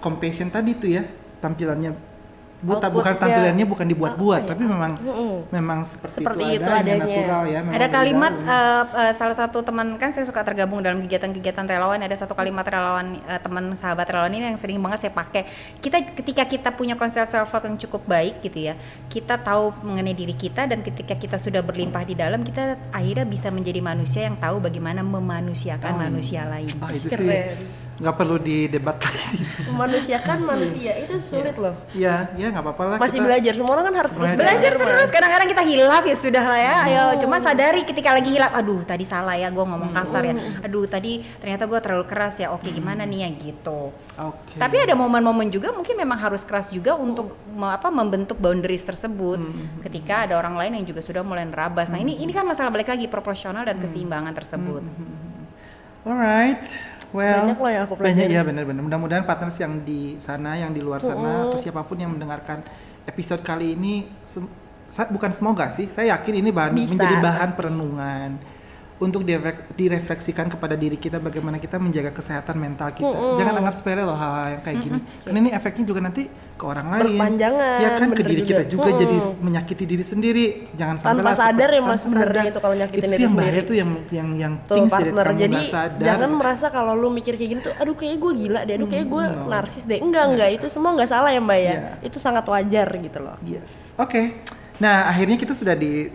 compassion 0.00 0.52
tadi 0.52 0.76
tuh 0.76 0.90
ya 0.92 1.02
tampilannya 1.40 2.15
bu- 2.56 2.80
ta- 2.80 2.88
bukan 2.88 3.14
tampilannya 3.14 3.64
bukan 3.64 3.86
dibuat-buat, 3.86 4.42
ya? 4.42 4.48
tapi 4.48 4.62
memang 4.64 4.92
Mm-mm. 4.96 5.52
memang 5.52 5.84
seperti, 5.84 6.20
Seperti 6.20 6.44
itu, 6.46 6.54
itu 6.56 6.64
adanya, 6.64 6.80
adanya. 6.80 7.04
natural 7.04 7.42
ya. 7.44 7.58
memang 7.60 7.74
Ada 7.76 7.86
kalimat 7.90 8.32
eh, 8.34 8.84
eh, 8.96 9.12
salah 9.12 9.36
satu 9.36 9.58
teman 9.60 9.86
kan 9.94 10.10
saya 10.10 10.24
suka 10.24 10.40
tergabung 10.40 10.80
dalam 10.80 10.98
kegiatan-kegiatan 10.98 11.64
relawan 11.64 12.00
ada 12.00 12.12
satu 12.12 12.32
kalimat 12.32 12.64
relawan 12.64 13.20
eh, 13.20 13.36
teman 13.38 13.74
sahabat 13.74 14.06
relawan 14.06 14.32
ini 14.32 14.46
yang 14.46 14.56
sering 14.56 14.78
banget 14.78 14.98
saya 15.02 15.12
pakai. 15.12 15.44
Kita 15.76 15.96
ketika 16.14 16.42
kita 16.44 16.68
punya 16.72 16.94
konsep 16.94 17.22
self 17.24 17.50
love 17.50 17.64
yang 17.64 17.76
cukup 17.78 18.02
baik 18.04 18.40
gitu 18.40 18.66
ya. 18.66 18.74
Kita 19.06 19.36
tahu 19.36 19.76
mengenai 19.82 20.12
diri 20.12 20.32
kita 20.32 20.64
dan 20.64 20.80
ketika 20.80 21.12
kita 21.12 21.36
sudah 21.36 21.60
berlimpah 21.60 22.02
di 22.02 22.14
dalam 22.14 22.40
kita 22.40 22.90
akhirnya 22.90 23.24
bisa 23.24 23.48
menjadi 23.48 23.78
manusia 23.78 24.24
yang 24.24 24.36
tahu 24.36 24.58
bagaimana 24.58 25.00
memanusiakan 25.00 25.92
Oh, 25.92 26.00
manusia 26.00 26.44
lain. 26.44 26.72
Ah, 26.78 26.90
itu 26.90 27.06
Keren. 27.06 27.85
Nggak 27.96 28.14
perlu 28.14 28.36
didebat 28.36 29.00
lagi. 29.00 29.40
Memanusiakan 29.72 30.44
manusia 30.44 30.92
itu 31.00 31.16
sulit 31.16 31.56
loh. 31.56 31.72
ya, 31.96 32.28
ya 32.36 32.52
nggak 32.52 32.60
apa-apa 32.60 32.82
lah. 32.84 32.98
Masih 33.00 33.18
kita- 33.20 33.24
belajar 33.24 33.52
semua 33.56 33.72
orang 33.72 33.84
kan 33.88 33.94
harus 34.04 34.12
terus 34.12 34.28
Belajar 34.36 34.72
terus, 34.76 35.08
kadang-kadang 35.08 35.48
kita 35.48 35.64
hilaf 35.64 36.04
ya 36.04 36.16
sudah 36.16 36.44
lah 36.44 36.60
ya. 36.60 36.74
Ayo, 36.86 37.04
cuma 37.24 37.40
sadari 37.40 37.88
ketika 37.88 38.12
lagi 38.12 38.36
hilaf, 38.36 38.52
aduh 38.52 38.84
tadi 38.84 39.08
salah 39.08 39.32
ya, 39.40 39.48
gue 39.48 39.64
ngomong 39.64 39.96
kasar 39.96 40.28
ya. 40.28 40.34
Aduh 40.60 40.84
tadi 40.84 41.24
ternyata 41.40 41.64
gue 41.64 41.78
terlalu 41.80 42.04
keras 42.04 42.36
ya. 42.36 42.52
Oke 42.52 42.68
gimana 42.68 43.08
nih 43.08 43.24
ya 43.24 43.28
gitu. 43.32 43.90
Oke. 44.20 44.60
Tapi 44.60 44.76
ada 44.76 44.92
momen-momen 44.92 45.48
juga 45.48 45.72
mungkin 45.72 45.96
memang 45.96 46.20
harus 46.20 46.44
keras 46.44 46.68
juga 46.68 46.92
untuk 47.00 47.32
apa 47.56 47.88
membentuk 47.88 48.36
boundaries 48.36 48.84
tersebut. 48.84 49.40
Ketika 49.80 50.28
ada 50.28 50.36
orang 50.36 50.60
lain 50.60 50.72
yang 50.82 50.84
juga 50.84 51.00
sudah 51.00 51.24
mulai 51.24 51.48
nerabas. 51.48 51.88
Nah 51.88 51.96
ini 51.96 52.20
ini 52.20 52.32
kan 52.36 52.44
masalah 52.44 52.68
balik 52.68 52.92
lagi 52.92 53.08
proporsional 53.08 53.64
dan 53.64 53.80
keseimbangan 53.80 54.36
tersebut. 54.36 54.84
Alright. 56.06 56.60
Well, 57.16 57.48
Banyak 57.48 57.58
loh 57.58 57.70
yang 57.72 57.82
aku 57.82 57.94
banyak 57.96 58.12
pelajari. 58.12 58.36
ya 58.36 58.42
benar-benar. 58.44 58.82
Mudah-mudahan 58.84 59.24
partners 59.24 59.56
yang 59.56 59.80
di 59.80 60.00
sana, 60.20 60.50
yang 60.54 60.70
di 60.70 60.84
luar 60.84 61.00
sana, 61.00 61.48
atau 61.48 61.56
siapa 61.56 61.80
pun 61.80 61.96
yang 61.96 62.12
mendengarkan 62.12 62.60
episode 63.04 63.40
kali 63.40 63.72
ini, 63.72 64.04
sa- 64.86 65.08
bukan 65.08 65.32
semoga 65.32 65.66
sih, 65.68 65.88
saya 65.88 66.12
yakin 66.14 66.44
ini 66.44 66.50
bahan 66.52 66.76
Bisa, 66.76 66.92
menjadi 66.92 67.16
bahan 67.18 67.48
pasti. 67.50 67.56
perenungan 67.56 68.30
untuk 68.96 69.28
direflek- 69.28 69.76
direfleksikan 69.76 70.48
kepada 70.48 70.72
diri 70.72 70.96
kita 70.96 71.20
bagaimana 71.20 71.60
kita 71.60 71.76
menjaga 71.76 72.16
kesehatan 72.16 72.56
mental 72.56 72.96
kita. 72.96 73.04
Mm-mm. 73.04 73.36
Jangan 73.36 73.54
anggap 73.60 73.74
sepele 73.76 74.02
loh 74.02 74.16
hal-hal 74.16 74.56
yang 74.56 74.62
kayak 74.64 74.78
gini. 74.80 74.98
Karena 75.20 75.38
ini 75.44 75.50
efeknya 75.52 75.84
juga 75.84 76.00
nanti 76.00 76.22
ke 76.56 76.64
orang 76.64 76.88
lain. 76.88 77.36
Ya 77.76 77.92
kan 78.00 78.08
ke 78.16 78.24
diri 78.24 78.40
juga. 78.40 78.48
kita 78.56 78.62
juga 78.72 78.88
Mm-mm. 78.88 79.02
jadi 79.04 79.16
menyakiti 79.44 79.84
diri 79.84 80.00
sendiri. 80.00 80.46
Jangan 80.72 80.96
sampai 80.96 81.12
Tanpa 81.20 81.32
sadar 81.36 81.68
ya, 81.68 81.80
Mas, 81.84 82.00
sebenarnya 82.08 82.44
itu 82.48 82.60
kalau 82.64 82.72
nyakitin 82.72 83.04
Itu 83.04 83.12
diri 83.12 83.22
yang 83.22 83.36
bahaya 83.36 83.52
sendiri. 83.52 83.68
tuh 83.68 83.76
yang 83.76 83.90
yang 84.08 84.28
yang 84.32 84.52
Tuh 84.64 84.88
partner, 84.88 85.24
kamu 85.28 85.40
jadi 85.44 85.58
sadar. 85.68 86.00
jangan 86.00 86.30
merasa 86.32 86.66
kalau 86.72 86.92
lu 86.96 87.12
mikir 87.12 87.36
kayak 87.36 87.50
gini 87.52 87.60
tuh, 87.60 87.74
aduh 87.76 87.92
kayak 87.92 88.16
gue 88.16 88.32
gila 88.32 88.60
deh, 88.64 88.74
aduh 88.80 88.88
kayak 88.88 89.06
gue 89.06 89.24
Hmm, 89.28 89.36
no. 89.44 89.52
narsis 89.52 89.84
deh. 89.84 90.00
Enggak, 90.00 90.24
enggak, 90.32 90.50
itu 90.56 90.66
semua 90.72 90.96
enggak 90.96 91.12
salah 91.12 91.28
ya 91.28 91.40
mbak 91.44 91.58
ya. 91.60 91.72
Iya. 91.76 91.80
Itu 92.00 92.16
sangat 92.16 92.48
wajar 92.48 92.88
gitu 92.96 93.18
loh. 93.20 93.36
Yes. 93.44 93.92
Oke. 94.00 94.40
Nah, 94.76 95.08
akhirnya 95.08 95.36
kita 95.36 95.52
sudah 95.52 95.72
di 95.72 96.08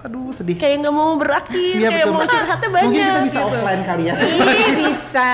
aduh 0.00 0.32
sedih. 0.32 0.56
Kayak 0.56 0.76
nggak 0.82 0.94
mau 0.94 1.12
berakhir, 1.14 1.74
Iya, 1.76 1.88
kayak 1.88 2.06
betul, 2.06 2.16
mau 2.16 2.24
curhatnya 2.24 2.68
banyak 2.68 2.86
Mungkin 2.88 3.04
kita 3.04 3.20
bisa 3.20 3.36
gitu. 3.36 3.48
offline 3.52 3.82
kali 3.84 4.02
ya. 4.08 4.14
Ih, 4.16 4.72
bisa. 4.84 5.30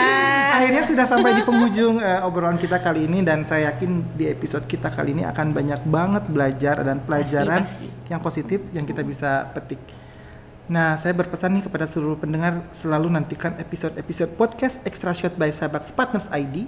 Akhirnya 0.52 0.82
sudah 0.82 1.06
sampai 1.06 1.30
di 1.32 1.42
penghujung 1.42 1.94
eh, 1.98 2.20
obrolan 2.22 2.56
kita 2.56 2.76
kali 2.78 3.06
ini 3.06 3.22
dan 3.22 3.42
saya 3.42 3.70
yakin 3.70 4.02
di 4.14 4.26
episode 4.26 4.64
kita 4.64 4.90
kali 4.90 5.14
ini 5.14 5.22
akan 5.22 5.52
banyak 5.52 5.80
banget 5.86 6.24
belajar 6.26 6.76
dan 6.80 6.98
pelajaran 7.00 7.62
pasti. 7.62 7.86
yang 8.08 8.20
positif 8.20 8.58
yang 8.72 8.82
kita 8.82 9.00
bisa 9.00 9.46
petik. 9.52 9.78
Nah, 10.66 10.98
saya 10.98 11.14
berpesan 11.14 11.54
nih 11.54 11.70
kepada 11.70 11.86
seluruh 11.86 12.18
pendengar 12.18 12.58
selalu 12.74 13.06
nantikan 13.06 13.54
episode-episode 13.54 14.34
podcast 14.34 14.82
Extra 14.82 15.14
Shot 15.14 15.38
by 15.38 15.46
Sabaks 15.48 15.94
Partners 15.94 16.26
ID. 16.34 16.66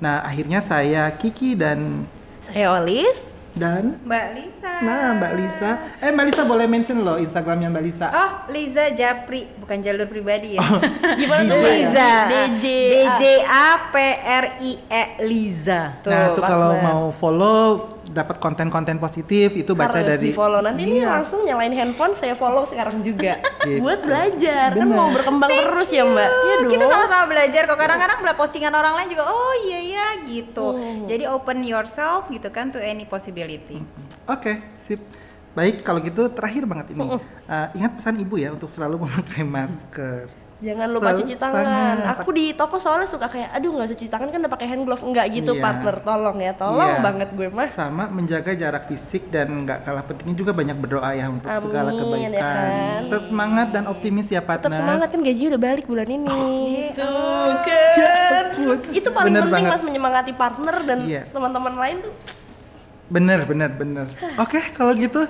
Nah, 0.00 0.24
akhirnya 0.24 0.64
saya 0.64 1.12
Kiki 1.12 1.52
dan 1.52 2.08
Saya 2.40 2.72
Olis. 2.80 3.33
Dan 3.54 4.02
Mbak 4.02 4.26
Lisa. 4.34 4.72
nah 4.82 5.14
Mbak 5.14 5.32
Lisa. 5.38 5.70
Eh 6.02 6.10
Mbak 6.10 6.24
Lisa 6.26 6.42
boleh 6.42 6.66
mention 6.66 6.98
loh 7.06 7.16
Instagramnya 7.22 7.70
Mbak 7.70 7.84
Lisa. 7.86 8.06
Oh, 8.10 8.30
Liza 8.50 8.90
Japri, 8.98 9.46
bukan 9.62 9.78
jalur 9.78 10.10
pribadi 10.10 10.58
ya. 10.58 10.66
Gimana 11.22 11.46
tuh 11.46 11.56
Mbak? 11.62 11.70
Liza. 11.70 12.10
DJ. 12.26 12.66
D 12.66 12.94
J 13.14 13.24
A 13.46 13.68
P 13.94 13.96
R 14.26 14.46
I 14.58 14.72
E 14.90 15.04
Liza. 15.22 16.02
Tuh, 16.02 16.10
nah, 16.10 16.34
tuh 16.34 16.42
kalau 16.42 16.72
mau 16.82 17.02
follow 17.14 17.94
dapat 18.14 18.38
konten-konten 18.38 18.96
positif 18.96 19.52
itu 19.52 19.74
baca 19.74 19.98
harus 19.98 20.14
dari 20.14 20.30
di 20.30 20.32
follow 20.32 20.62
nanti 20.62 20.86
ini 20.86 21.02
Iya. 21.02 21.18
langsung 21.18 21.42
nyalain 21.42 21.74
handphone 21.74 22.14
saya 22.14 22.32
follow 22.32 22.62
sekarang 22.62 23.02
juga 23.02 23.42
Gitu. 23.66 23.82
buat 23.82 24.00
belajar 24.00 24.70
kan 24.70 24.86
Bener. 24.86 24.94
mau 24.94 25.10
berkembang 25.10 25.50
terus 25.50 25.90
ya 25.90 26.06
mbak 26.06 26.30
iya 26.30 26.54
dong 26.62 26.70
Kita 26.70 26.84
sama-sama 26.86 27.24
belajar 27.26 27.62
kok. 27.64 27.74
Kadang-kadang 27.74 28.18
melihat 28.20 28.38
postingan 28.38 28.72
orang 28.72 28.94
lain 28.94 29.08
juga, 29.10 29.24
oh 29.24 29.54
iya 29.64 29.80
ya 29.82 30.06
gitu. 30.22 30.76
Hmm. 30.76 31.04
Jadi 31.04 31.24
open 31.26 31.58
yourself 31.60 32.28
gitu 32.28 32.46
kan 32.48 32.68
to 32.68 32.78
any 32.78 33.02
possibility. 33.04 33.82
Oke, 34.24 34.62
sip. 34.72 35.02
Baik, 35.52 35.80
kalau 35.80 35.98
gitu 35.98 36.28
terakhir 36.28 36.66
banget 36.66 36.92
ini. 36.92 37.06
Uh, 37.46 37.66
ingat 37.72 37.96
pesan 37.96 38.18
ibu 38.18 38.36
ya 38.36 38.50
untuk 38.50 38.66
selalu 38.66 39.00
memakai 39.00 39.42
masker. 39.42 40.43
Jangan 40.56 40.86
lupa 40.88 41.10
Selalu 41.10 41.18
cuci 41.20 41.34
tangan. 41.34 41.64
tangan. 41.66 41.96
aku 42.14 42.30
di 42.30 42.44
toko 42.52 42.76
soalnya 42.78 43.04
suka 43.04 43.26
kayak 43.26 43.50
aduh 43.52 43.70
nggak 43.70 43.86
usah 43.86 43.96
cuci 43.96 44.06
tangan 44.08 44.28
kan 44.28 44.38
udah 44.38 44.52
pakai 44.52 44.66
hand 44.66 44.82
glove 44.82 45.02
nggak 45.02 45.26
gitu 45.32 45.52
Iya. 45.52 45.60
partner 45.60 45.94
tolong 46.00 46.38
ya 46.38 46.52
tolong 46.54 46.90
Iya. 46.90 47.02
banget 47.02 47.28
gue 47.32 47.48
mah 47.48 47.68
Sama 47.68 48.04
menjaga 48.08 48.52
jarak 48.52 48.84
fisik 48.84 49.28
dan 49.28 49.50
nggak 49.60 49.82
kalah 49.82 50.02
pentingnya 50.02 50.36
juga 50.36 50.52
banyak 50.52 50.76
berdoa 50.76 51.10
ya 51.10 51.26
untuk 51.28 51.48
Amin, 51.48 51.58
segala 51.60 51.90
ya 51.90 51.98
kebaikan. 52.00 52.38
kan? 52.40 53.00
Tetap 53.04 53.22
semangat 53.24 53.68
dan 53.70 53.84
optimis 53.86 54.26
ya 54.28 54.40
partners. 54.40 54.70
tetap 54.70 54.80
semangat 54.80 55.08
kan 55.10 55.20
gaji 55.20 55.42
udah 55.48 55.60
balik 55.60 55.84
bulan 55.84 56.08
ini 56.08 56.38
Iya. 56.86 56.94
tuh 56.94 57.50
kan 57.60 58.44
itu 58.90 59.08
paling 59.10 59.26
Bener 59.28 59.42
penting 59.44 59.54
banget. 59.58 59.70
mas 59.70 59.82
menyemangati 59.82 60.32
partner 60.32 60.76
dan 60.84 60.98
Yes. 61.04 61.28
teman-teman 61.30 61.74
lain 61.74 61.98
tuh 62.00 62.14
Bener, 63.04 63.44
bener, 63.44 63.68
bener. 63.70 64.08
Oke, 64.38 64.64
kalau 64.72 64.96
gitu 64.96 65.28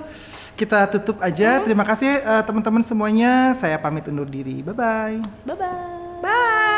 kita 0.55 0.87
tutup 0.89 1.19
aja. 1.19 1.59
Terima 1.61 1.83
kasih 1.83 2.23
uh, 2.23 2.43
teman-teman 2.47 2.81
semuanya. 2.81 3.51
Saya 3.53 3.75
pamit 3.77 4.07
undur 4.07 4.27
diri. 4.27 4.63
Bye-bye. 4.63 5.45
Bye. 5.45 5.55
-bye. 5.55 6.23
Bye. 6.23 6.74